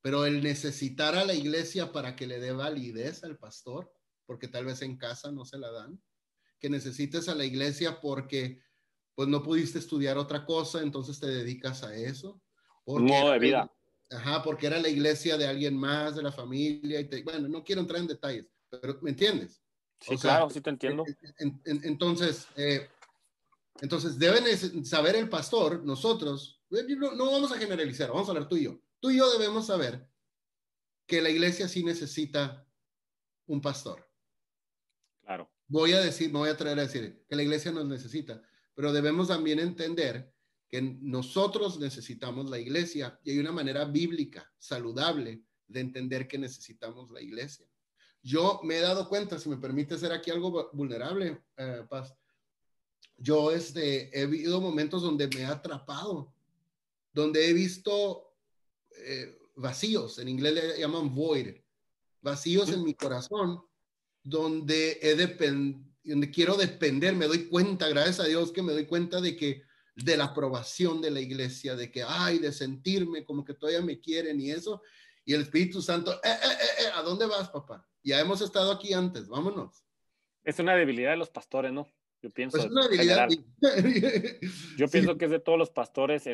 Pero 0.00 0.26
el 0.26 0.42
necesitar 0.42 1.14
a 1.14 1.24
la 1.24 1.34
iglesia 1.34 1.92
para 1.92 2.16
que 2.16 2.26
le 2.26 2.40
dé 2.40 2.52
validez 2.52 3.22
al 3.22 3.38
pastor, 3.38 3.92
porque 4.26 4.48
tal 4.48 4.64
vez 4.64 4.82
en 4.82 4.96
casa 4.96 5.30
no 5.30 5.44
se 5.44 5.58
la 5.58 5.70
dan, 5.70 6.02
que 6.58 6.68
necesites 6.68 7.28
a 7.28 7.34
la 7.34 7.44
iglesia 7.44 8.00
porque 8.00 8.60
pues 9.14 9.28
no 9.28 9.42
pudiste 9.42 9.78
estudiar 9.78 10.18
otra 10.18 10.44
cosa, 10.44 10.80
entonces 10.80 11.20
te 11.20 11.26
dedicas 11.26 11.82
a 11.82 11.94
eso. 11.94 12.42
Un 12.84 13.04
modo 13.04 13.30
de 13.30 13.38
vida. 13.38 13.72
Ajá, 14.12 14.42
porque 14.42 14.66
era 14.66 14.78
la 14.78 14.88
iglesia 14.88 15.36
de 15.36 15.46
alguien 15.46 15.76
más, 15.76 16.16
de 16.16 16.22
la 16.22 16.32
familia. 16.32 17.00
Y 17.00 17.22
bueno, 17.22 17.48
no 17.48 17.64
quiero 17.64 17.80
entrar 17.80 18.00
en 18.00 18.06
detalles, 18.06 18.46
pero 18.68 18.98
¿me 19.02 19.10
entiendes? 19.10 19.62
Sí, 20.00 20.16
claro, 20.16 20.50
sí 20.50 20.60
te 20.60 20.70
entiendo. 20.70 21.04
entonces, 21.64 22.48
eh, 22.56 22.88
entonces 23.80 24.18
deben 24.18 24.84
saber 24.84 25.16
el 25.16 25.28
pastor, 25.28 25.84
nosotros, 25.84 26.60
eh, 26.70 26.84
no, 26.96 27.12
no, 27.12 27.30
vamos 27.30 27.52
a 27.52 27.58
generalizar, 27.58 28.10
vamos 28.10 28.28
a 28.28 28.32
hablar 28.32 28.48
tú 28.48 28.56
y 28.56 28.64
yo. 28.64 28.80
Tú 29.00 29.10
y 29.10 29.18
yo 29.18 29.30
debemos 29.38 29.66
saber 29.66 30.08
que 31.06 31.22
la 31.22 31.30
iglesia 31.30 31.68
sí 31.68 31.84
necesita 31.84 32.66
un 33.46 33.60
pastor. 33.60 34.08
Claro. 35.22 35.50
Voy 35.68 35.92
a 35.92 36.00
decir, 36.00 36.32
me 36.32 36.38
voy 36.38 36.50
a 36.50 36.56
traer 36.56 36.78
a 36.78 36.82
decir 36.82 37.24
que 37.28 37.36
la 37.36 37.42
iglesia 37.42 37.70
nos 37.70 37.86
necesita, 37.86 38.42
pero 38.74 38.92
debemos 38.92 39.28
también 39.28 39.58
entender 39.58 40.31
que 40.72 40.80
nosotros 40.80 41.78
necesitamos 41.78 42.48
la 42.48 42.58
iglesia 42.58 43.20
y 43.22 43.32
hay 43.32 43.38
una 43.38 43.52
manera 43.52 43.84
bíblica, 43.84 44.50
saludable, 44.58 45.42
de 45.68 45.80
entender 45.80 46.26
que 46.26 46.38
necesitamos 46.38 47.10
la 47.10 47.20
iglesia. 47.20 47.66
Yo 48.22 48.58
me 48.64 48.78
he 48.78 48.80
dado 48.80 49.06
cuenta, 49.06 49.38
si 49.38 49.50
me 49.50 49.58
permite 49.58 49.98
ser 49.98 50.12
aquí 50.12 50.30
algo 50.30 50.70
vulnerable, 50.72 51.42
eh, 51.58 51.82
Paz, 51.90 52.14
yo 53.18 53.52
este, 53.52 54.18
he 54.18 54.24
vivido 54.24 54.62
momentos 54.62 55.02
donde 55.02 55.28
me 55.28 55.42
he 55.42 55.44
atrapado, 55.44 56.32
donde 57.12 57.50
he 57.50 57.52
visto 57.52 58.32
eh, 58.96 59.38
vacíos, 59.56 60.18
en 60.20 60.30
inglés 60.30 60.54
le 60.54 60.78
llaman 60.80 61.14
void, 61.14 61.54
vacíos 62.22 62.70
en 62.70 62.82
mi 62.82 62.94
corazón, 62.94 63.60
donde, 64.22 64.98
he 65.02 65.16
donde 66.04 66.30
quiero 66.30 66.56
depender, 66.56 67.14
me 67.14 67.26
doy 67.26 67.50
cuenta, 67.50 67.90
gracias 67.90 68.20
a 68.20 68.24
Dios 68.24 68.52
que 68.52 68.62
me 68.62 68.72
doy 68.72 68.86
cuenta 68.86 69.20
de 69.20 69.36
que 69.36 69.70
de 69.94 70.16
la 70.16 70.24
aprobación 70.24 71.00
de 71.00 71.10
la 71.10 71.20
iglesia, 71.20 71.76
de 71.76 71.90
que, 71.90 72.02
ay, 72.06 72.38
de 72.38 72.52
sentirme 72.52 73.24
como 73.24 73.44
que 73.44 73.54
todavía 73.54 73.82
me 73.82 74.00
quieren 74.00 74.40
y 74.40 74.50
eso. 74.50 74.82
Y 75.24 75.34
el 75.34 75.42
Espíritu 75.42 75.82
Santo, 75.82 76.12
eh, 76.14 76.18
eh, 76.24 76.84
eh, 76.84 76.90
¿a 76.94 77.02
dónde 77.02 77.26
vas, 77.26 77.50
papá? 77.50 77.86
Ya 78.02 78.18
hemos 78.20 78.40
estado 78.40 78.72
aquí 78.72 78.92
antes, 78.92 79.28
vámonos. 79.28 79.84
Es 80.44 80.58
una 80.58 80.74
debilidad 80.74 81.10
de 81.10 81.18
los 81.18 81.30
pastores, 81.30 81.72
¿no? 81.72 81.86
Yo 82.20 82.30
pienso. 82.30 82.58
Es 82.58 82.66
una 82.66 82.88
debilidad. 82.88 83.28
Yo 84.76 84.88
pienso 84.90 85.16
que 85.16 85.26
es 85.26 85.30
de 85.30 85.40
todos 85.40 85.58
los 85.58 85.70
pastores 85.70 86.24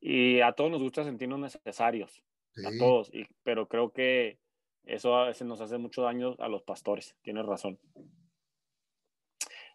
y 0.00 0.40
a 0.40 0.52
todos 0.52 0.70
nos 0.70 0.82
gusta 0.82 1.04
sentirnos 1.04 1.40
necesarios, 1.40 2.22
a 2.64 2.70
todos, 2.78 3.12
y, 3.12 3.26
pero 3.42 3.66
creo 3.68 3.92
que 3.92 4.38
eso 4.84 5.16
a 5.16 5.26
veces 5.26 5.46
nos 5.46 5.60
hace 5.60 5.78
mucho 5.78 6.02
daño 6.02 6.36
a 6.38 6.48
los 6.48 6.62
pastores, 6.62 7.16
tienes 7.22 7.46
razón. 7.46 7.80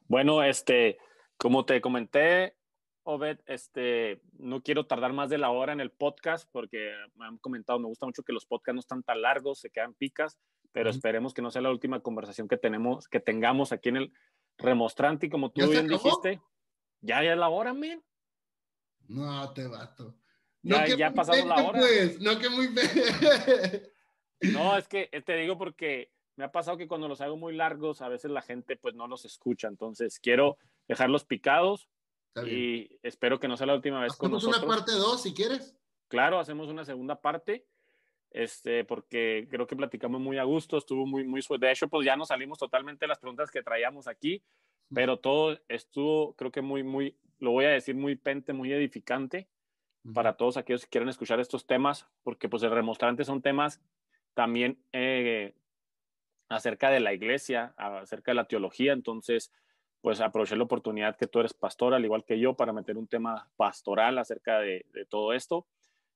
Bueno, 0.07 0.43
este, 0.43 0.97
como 1.38 1.66
te 1.66 1.82
comenté, 1.82 2.55
Obed, 3.12 3.39
este, 3.47 4.22
no 4.38 4.62
quiero 4.62 4.86
tardar 4.86 5.14
más 5.14 5.32
de 5.32 5.39
la 5.39 5.49
hora 5.49 5.74
en 5.74 5.80
el 5.80 5.89
podcast 5.89 6.47
porque 6.51 6.93
me 7.16 7.26
han 7.26 7.39
comentado, 7.39 7.80
me 7.80 7.88
gusta 7.88 8.05
mucho 8.05 8.22
que 8.22 8.34
los 8.34 8.45
podcasts 8.45 8.76
no 8.76 8.80
están 8.82 9.01
tan 9.01 9.24
largos, 9.24 9.60
se 9.60 9.72
quedan 9.72 9.95
picas, 9.95 10.38
pero 10.72 10.91
esperemos 10.91 11.34
que 11.34 11.41
no 11.41 11.49
sea 11.49 11.64
la 11.64 11.72
última 11.72 12.01
conversación 12.01 12.47
que 12.47 12.57
tenemos, 12.57 13.07
que 13.07 13.20
tengamos 13.20 13.72
aquí 13.72 13.89
en 13.89 13.97
el 13.97 14.14
remostrante 14.60 15.26
y 15.26 15.30
como 15.32 15.49
tú 15.49 15.68
bien 15.68 15.88
dijiste, 15.88 16.39
ya, 17.01 17.24
ya 17.24 17.32
es 17.32 17.38
la 17.39 17.49
hora, 17.49 17.74
men. 17.74 18.03
No, 19.07 19.51
te 19.53 19.66
vato. 19.66 20.16
No, 20.62 20.86
ya, 20.86 21.07
ha 21.07 21.14
pasado 21.14 21.43
la 21.47 21.55
hora. 21.64 21.80
Pues. 21.80 22.22
No, 22.22 22.38
que 22.38 22.49
muy 22.49 22.70
No, 24.53 24.78
es 24.78 24.88
que 24.88 25.07
te 25.26 25.36
digo 25.36 25.57
porque 25.57 26.12
me 26.36 26.45
ha 26.45 26.51
pasado 26.51 26.78
que 26.78 26.88
cuando 26.88 27.07
los 27.07 27.22
hago 27.22 27.38
muy 27.38 27.55
largos, 27.55 28.03
a 28.03 28.07
veces 28.07 28.30
la 28.30 28.43
gente 28.43 28.76
pues 28.76 28.93
no 28.93 29.07
los 29.07 29.26
escucha, 29.26 29.68
entonces 29.68 30.20
quiero 30.20 30.60
dejarlos 30.88 31.26
picados 31.26 31.89
y 32.45 32.99
espero 33.03 33.39
que 33.39 33.47
no 33.47 33.57
sea 33.57 33.67
la 33.67 33.75
última 33.75 34.01
vez 34.01 34.15
con 34.15 34.32
nosotros. 34.32 34.63
una 34.63 34.67
parte 34.67 34.91
2 34.91 35.21
si 35.21 35.34
quieres. 35.34 35.75
Claro, 36.07 36.39
hacemos 36.39 36.69
una 36.69 36.86
segunda 36.86 37.21
parte, 37.21 37.65
este, 38.32 38.84
porque 38.84 39.47
creo 39.49 39.67
que 39.67 39.75
platicamos 39.75 40.19
muy 40.19 40.38
a 40.38 40.43
gusto, 40.43 40.77
estuvo 40.77 41.05
muy, 41.05 41.23
muy 41.23 41.41
De 41.59 41.71
hecho, 41.71 41.88
pues 41.88 42.05
ya 42.05 42.15
nos 42.15 42.30
salimos 42.30 42.57
totalmente 42.57 43.05
de 43.05 43.09
las 43.09 43.19
preguntas 43.19 43.51
que 43.51 43.63
traíamos 43.63 44.07
aquí, 44.07 44.43
pero 44.93 45.17
todo 45.17 45.59
estuvo, 45.67 46.34
creo 46.36 46.51
que 46.51 46.61
muy, 46.61 46.84
muy, 46.84 47.15
lo 47.38 47.51
voy 47.51 47.65
a 47.65 47.69
decir, 47.69 47.95
muy 47.95 48.15
pente, 48.15 48.53
muy 48.53 48.73
edificante 48.73 49.47
para 50.13 50.34
todos 50.34 50.57
aquellos 50.57 50.84
que 50.84 50.89
quieran 50.89 51.09
escuchar 51.09 51.39
estos 51.39 51.67
temas, 51.67 52.07
porque 52.23 52.49
pues 52.49 52.63
el 52.63 52.71
remostrante 52.71 53.23
son 53.23 53.41
temas 53.41 53.82
también 54.34 54.82
eh, 54.93 55.53
acerca 56.47 56.89
de 56.89 56.99
la 56.99 57.13
iglesia, 57.13 57.73
acerca 57.77 58.32
de 58.32 58.36
la 58.36 58.45
teología, 58.45 58.93
entonces 58.93 59.51
pues 60.01 60.21
aproveché 60.21 60.55
la 60.55 60.63
oportunidad 60.63 61.17
que 61.17 61.27
tú 61.27 61.39
eres 61.39 61.53
pastor, 61.53 61.93
al 61.93 62.05
igual 62.05 62.23
que 62.23 62.39
yo, 62.39 62.55
para 62.55 62.73
meter 62.73 62.97
un 62.97 63.07
tema 63.07 63.49
pastoral 63.57 64.17
acerca 64.17 64.59
de, 64.59 64.85
todo 65.09 65.33
esto. 65.33 65.67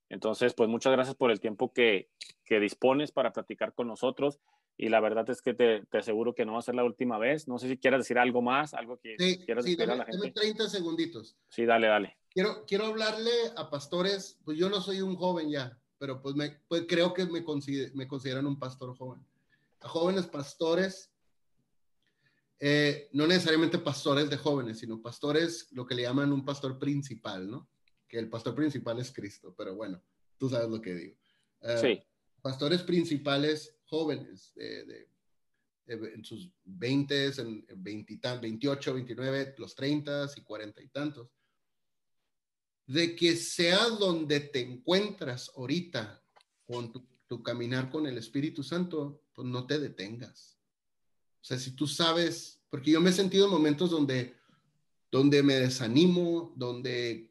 Entonces, 0.09 0.53
pues 0.53 0.69
muchas 0.69 0.93
gracias 0.93 1.15
por 1.15 1.31
el 1.31 1.39
tiempo 1.39 1.73
que, 1.73 2.09
que, 2.45 2.59
dispones 2.59 3.11
para 3.11 3.33
platicar 3.33 3.73
con 3.73 3.87
nosotros. 3.87 4.39
Y 4.77 4.89
la 4.89 4.99
verdad 4.99 5.29
es 5.29 5.41
que 5.41 5.53
te, 5.53 5.85
te, 5.85 5.97
aseguro 5.97 6.33
que 6.33 6.45
no 6.45 6.53
va 6.53 6.59
a 6.59 6.63
ser 6.63 6.75
la 6.75 6.83
última 6.83 7.17
vez. 7.17 7.47
No 7.47 7.59
sé 7.59 7.67
si 7.67 7.77
quieras 7.77 8.01
decir 8.01 8.17
algo 8.17 8.41
más, 8.41 8.73
algo 8.73 8.97
que 8.97 9.15
quieras 9.45 9.65
decir 9.65 9.89
a 9.89 9.95
la 9.95 10.05
gente. 10.05 10.31
30 10.31 10.69
segunditos. 10.69 11.35
Sí, 11.49 11.65
dale, 11.65 11.87
dale. 11.87 12.17
Quiero, 12.29 12.65
quiero 12.65 12.85
hablarle 12.85 13.31
a 13.55 13.69
pastores, 13.69 14.39
pues 14.43 14.57
yo 14.57 14.69
no 14.69 14.81
soy 14.81 15.01
un 15.01 15.15
joven 15.15 15.51
ya, 15.51 15.77
pero 15.99 16.21
pues, 16.21 16.35
me, 16.35 16.49
pues 16.67 16.85
creo 16.87 17.13
que 17.13 17.25
me, 17.25 17.43
me 17.93 18.07
consideran 18.07 18.47
un 18.47 18.57
pastor 18.57 18.97
joven. 18.97 19.23
a 19.81 19.87
jóvenes 19.87 20.25
pastores, 20.25 21.12
eh, 22.65 23.09
no 23.11 23.27
necesariamente 23.27 23.77
pastores 23.77 24.29
de 24.29 24.37
jóvenes, 24.37 24.79
sino 24.79 25.01
pastores, 25.01 25.67
lo 25.71 25.85
que 25.85 25.95
le 25.95 26.03
llaman 26.03 26.31
un 26.31 26.45
pastor 26.45 26.79
principal, 26.79 27.51
¿no? 27.51 27.67
Que 28.07 28.17
el 28.17 28.29
pastor 28.29 28.55
principal 28.55 28.97
es 28.99 29.11
Cristo, 29.11 29.53
pero 29.57 29.75
bueno, 29.75 30.01
tú 30.37 30.49
sabes 30.49 30.69
lo 30.69 30.81
que 30.81 30.95
digo. 30.95 31.17
Eh, 31.59 31.77
sí. 31.81 32.03
Pastores 32.41 32.81
principales 32.83 33.75
jóvenes, 33.83 34.53
de, 34.55 35.09
en 35.87 36.23
sus 36.23 36.49
20, 36.63 37.25
en 37.37 37.65
20, 37.75 38.39
28, 38.41 38.93
29, 38.93 39.55
los 39.57 39.75
30 39.75 40.29
y 40.37 40.41
40 40.41 40.81
y 40.83 40.87
tantos, 40.87 41.27
de 42.87 43.13
que 43.13 43.35
sea 43.35 43.89
donde 43.89 44.39
te 44.39 44.61
encuentras 44.61 45.51
ahorita 45.57 46.23
con 46.65 46.93
tu, 46.93 47.43
caminar 47.43 47.89
con 47.89 48.07
el 48.07 48.17
Espíritu 48.17 48.63
Santo, 48.63 49.21
pues 49.33 49.45
no 49.49 49.67
te 49.67 49.79
detengas. 49.79 50.62
O 51.43 51.45
sea, 51.45 51.59
si 51.59 51.75
tú 51.75 51.87
sabes, 51.87 52.61
porque 52.69 52.91
yo 52.91 53.01
me 53.01 53.09
he 53.09 53.13
sentido 53.13 53.47
en 53.47 53.51
momentos 53.51 53.91
donde, 53.91 54.33
donde 55.11 55.43
me 55.43 55.55
desanimo, 55.55 56.53
donde 56.55 57.29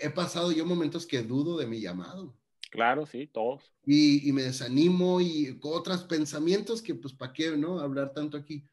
he 0.00 0.10
pasado 0.10 0.52
yo 0.52 0.64
momentos 0.64 1.04
que 1.04 1.24
dudo 1.24 1.58
de 1.58 1.66
mi 1.66 1.80
llamado. 1.80 2.38
Claro, 2.70 3.04
sí, 3.04 3.26
todos. 3.26 3.72
Y, 3.84 4.30
me 4.30 4.42
desanimo 4.42 5.20
y 5.20 5.58
con 5.58 5.72
otros 5.74 6.04
pensamientos 6.04 6.80
que 6.80 6.94
pues 6.94 7.12
para 7.12 7.32
qué, 7.32 7.56
¿no? 7.56 7.80
Hablar 7.80 8.12
tanto 8.12 8.36
aquí. 8.36 8.64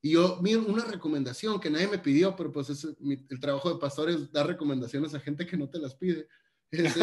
Y 0.00 0.12
yo, 0.12 0.40
una 0.40 0.86
recomendación 0.86 1.60
que 1.60 1.68
nadie 1.68 1.88
me 1.88 1.98
pidió, 1.98 2.34
pero 2.34 2.50
pues 2.50 2.70
es 2.70 2.84
el 2.84 3.40
trabajo 3.40 3.70
de 3.70 3.78
pastor 3.78 4.08
es 4.08 4.32
dar 4.32 4.46
recomendaciones 4.46 5.14
a 5.14 5.20
gente 5.20 5.46
que 5.46 5.58
no 5.58 5.68
te 5.68 5.78
las 5.78 5.94
pide. 5.94 6.26
Es, 6.70 6.96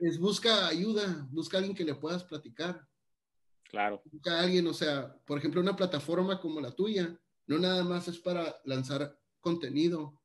es, 0.00 0.18
busca 0.20 0.68
ayuda, 0.68 1.26
busca 1.30 1.56
a 1.56 1.60
alguien 1.60 1.74
que 1.74 1.84
le 1.84 1.94
puedas 1.94 2.24
platicar. 2.24 2.86
Claro. 3.68 4.02
Busca 4.10 4.38
a 4.38 4.42
alguien, 4.42 4.66
o 4.66 4.74
sea, 4.74 5.14
por 5.26 5.38
ejemplo, 5.38 5.60
una 5.60 5.76
plataforma 5.76 6.40
como 6.40 6.60
la 6.60 6.72
tuya, 6.72 7.18
no 7.46 7.58
nada 7.58 7.84
más 7.84 8.08
es 8.08 8.18
para 8.18 8.60
lanzar 8.64 9.18
contenido. 9.40 10.20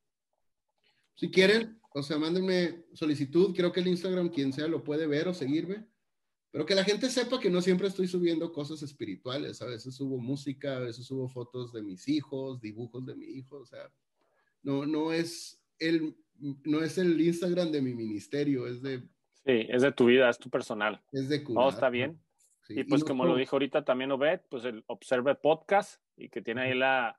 Si 1.16 1.30
quieren, 1.30 1.82
o 1.94 2.04
sea, 2.04 2.18
mándenme 2.18 2.86
solicitud. 2.94 3.54
Creo 3.56 3.72
que 3.72 3.80
el 3.80 3.88
Instagram, 3.88 4.30
quien 4.30 4.54
sea, 4.54 4.68
lo 4.68 4.84
puede 4.84 5.08
ver 5.08 5.28
o 5.28 5.34
seguirme. 5.34 5.88
Pero 6.52 6.66
que 6.66 6.76
la 6.76 6.84
gente 6.84 7.10
sepa 7.10 7.40
que 7.40 7.50
no 7.50 7.62
siempre 7.62 7.88
estoy 7.88 8.08
subiendo 8.08 8.52
cosas 8.52 8.84
espirituales. 8.84 9.62
A 9.62 9.66
veces 9.66 9.96
subo 9.96 10.18
música, 10.18 10.76
a 10.76 10.80
veces 10.80 11.06
subo 11.06 11.30
fotos 11.30 11.72
de 11.72 11.82
mis 11.82 12.10
hijos, 12.10 12.60
dibujos 12.60 13.06
de 13.06 13.16
mi 13.16 13.26
hijo. 13.26 13.58
O 13.58 13.66
sea, 13.66 13.90
no, 14.62 14.86
no 14.86 15.14
es 15.14 15.62
el, 15.80 16.14
no 16.40 16.84
es 16.84 16.98
el 16.98 17.20
Instagram 17.20 17.72
de 17.72 17.82
mi 17.82 17.94
ministerio, 17.94 18.68
es 18.68 18.82
de... 18.82 19.00
Sí, 19.46 19.66
es 19.70 19.82
de 19.82 19.92
tu 19.94 20.06
vida, 20.06 20.30
es 20.30 20.38
tu 20.38 20.50
personal. 20.50 21.02
Es 21.14 21.30
de 21.30 21.40
Todo 21.40 21.70
está 21.70 21.90
bien. 21.90 22.20
y 22.68 22.84
pues 22.84 23.04
como 23.04 23.26
lo 23.26 23.36
dijo 23.38 23.56
ahorita 23.56 23.86
también 23.86 24.12
Obed, 24.12 24.42
pues 24.50 24.66
el 24.66 24.84
Observe 24.88 25.36
Podcast 25.36 26.02
y 26.18 26.30
que 26.30 26.42
tiene 26.42 26.64
ahí 26.64 26.76
la, 26.76 27.18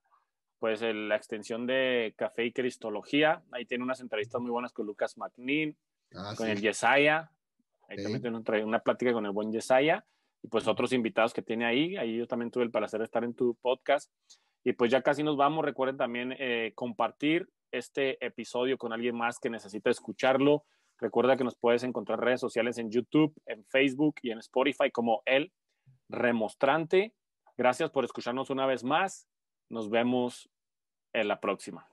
pues 0.58 0.82
la 0.82 1.16
extensión 1.16 1.66
de 1.66 2.14
Café 2.16 2.44
y 2.44 2.52
Cristología. 2.52 3.42
Ahí 3.50 3.64
tiene 3.64 3.82
unas 3.82 4.00
entrevistas 4.00 4.40
muy 4.42 4.50
buenas 4.50 4.72
con 4.72 4.86
Lucas 4.86 5.16
McNeil, 5.16 5.74
ah, 6.14 6.34
con 6.36 6.48
el 6.48 6.60
Yesaya. 6.60 7.32
Ahí 7.92 8.02
también 8.02 8.22
tiene 8.22 8.64
una 8.64 8.78
plática 8.80 9.12
con 9.12 9.26
el 9.26 9.32
buen 9.32 9.52
Yesaya. 9.52 10.04
Y 10.42 10.48
pues 10.48 10.66
otros 10.66 10.92
invitados 10.92 11.32
que 11.32 11.42
tiene 11.42 11.64
ahí. 11.66 11.96
Ahí 11.96 12.16
yo 12.16 12.26
también 12.26 12.50
tuve 12.50 12.64
el 12.64 12.70
placer 12.70 12.98
de 13.00 13.04
estar 13.04 13.22
en 13.22 13.34
tu 13.34 13.54
podcast. 13.56 14.10
Y 14.64 14.72
pues 14.72 14.90
ya 14.90 15.02
casi 15.02 15.22
nos 15.22 15.36
vamos. 15.36 15.64
Recuerden 15.64 15.96
también 15.96 16.34
eh, 16.38 16.72
compartir 16.74 17.48
este 17.70 18.24
episodio 18.24 18.78
con 18.78 18.92
alguien 18.92 19.16
más 19.16 19.38
que 19.38 19.50
necesita 19.50 19.90
escucharlo. 19.90 20.64
Recuerda 20.98 21.36
que 21.36 21.44
nos 21.44 21.56
puedes 21.56 21.82
encontrar 21.82 22.18
en 22.18 22.24
redes 22.24 22.40
sociales 22.40 22.78
en 22.78 22.90
YouTube, 22.90 23.34
en 23.46 23.64
Facebook 23.66 24.16
y 24.22 24.30
en 24.30 24.38
Spotify 24.38 24.90
como 24.90 25.22
El 25.24 25.52
Remostrante. 26.08 27.14
Gracias 27.56 27.90
por 27.90 28.04
escucharnos 28.04 28.50
una 28.50 28.66
vez 28.66 28.84
más. 28.84 29.28
Nos 29.68 29.90
vemos 29.90 30.48
en 31.12 31.28
la 31.28 31.40
próxima. 31.40 31.91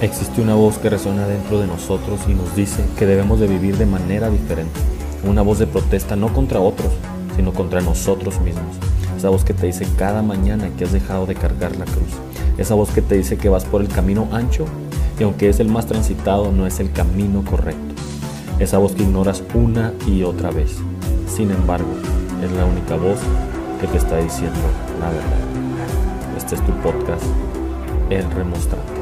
Existe 0.00 0.40
una 0.40 0.54
voz 0.54 0.78
que 0.78 0.90
resuena 0.90 1.26
dentro 1.26 1.58
de 1.58 1.66
nosotros 1.66 2.20
y 2.28 2.32
nos 2.32 2.54
dice 2.54 2.84
que 2.96 3.04
debemos 3.04 3.40
de 3.40 3.48
vivir 3.48 3.76
de 3.76 3.84
manera 3.84 4.30
diferente. 4.30 4.78
Una 5.24 5.42
voz 5.42 5.58
de 5.58 5.66
protesta 5.66 6.14
no 6.14 6.32
contra 6.32 6.60
otros, 6.60 6.92
sino 7.34 7.52
contra 7.52 7.80
nosotros 7.80 8.40
mismos. 8.40 8.76
Esa 9.16 9.30
voz 9.30 9.44
que 9.44 9.54
te 9.54 9.66
dice 9.66 9.88
cada 9.96 10.22
mañana 10.22 10.70
que 10.78 10.84
has 10.84 10.92
dejado 10.92 11.26
de 11.26 11.34
cargar 11.34 11.74
la 11.74 11.84
cruz. 11.84 12.12
Esa 12.58 12.76
voz 12.76 12.90
que 12.90 13.02
te 13.02 13.16
dice 13.16 13.38
que 13.38 13.48
vas 13.48 13.64
por 13.64 13.80
el 13.80 13.88
camino 13.88 14.28
ancho 14.30 14.66
y 15.18 15.24
aunque 15.24 15.48
es 15.48 15.58
el 15.58 15.66
más 15.66 15.86
transitado 15.86 16.52
no 16.52 16.68
es 16.68 16.78
el 16.78 16.92
camino 16.92 17.44
correcto. 17.44 17.94
Esa 18.60 18.78
voz 18.78 18.92
que 18.92 19.02
ignoras 19.02 19.42
una 19.52 19.92
y 20.06 20.22
otra 20.22 20.52
vez. 20.52 20.76
Sin 21.26 21.50
embargo, 21.50 21.90
es 22.44 22.52
la 22.52 22.64
única 22.66 22.94
voz 22.94 23.18
que 23.80 23.88
te 23.88 23.98
está 23.98 24.18
diciendo 24.18 24.60
la 25.00 25.08
verdad. 25.08 26.36
Este 26.36 26.54
es 26.54 26.64
tu 26.64 26.72
podcast, 26.82 27.24
El 28.10 28.30
Remostrante. 28.30 28.97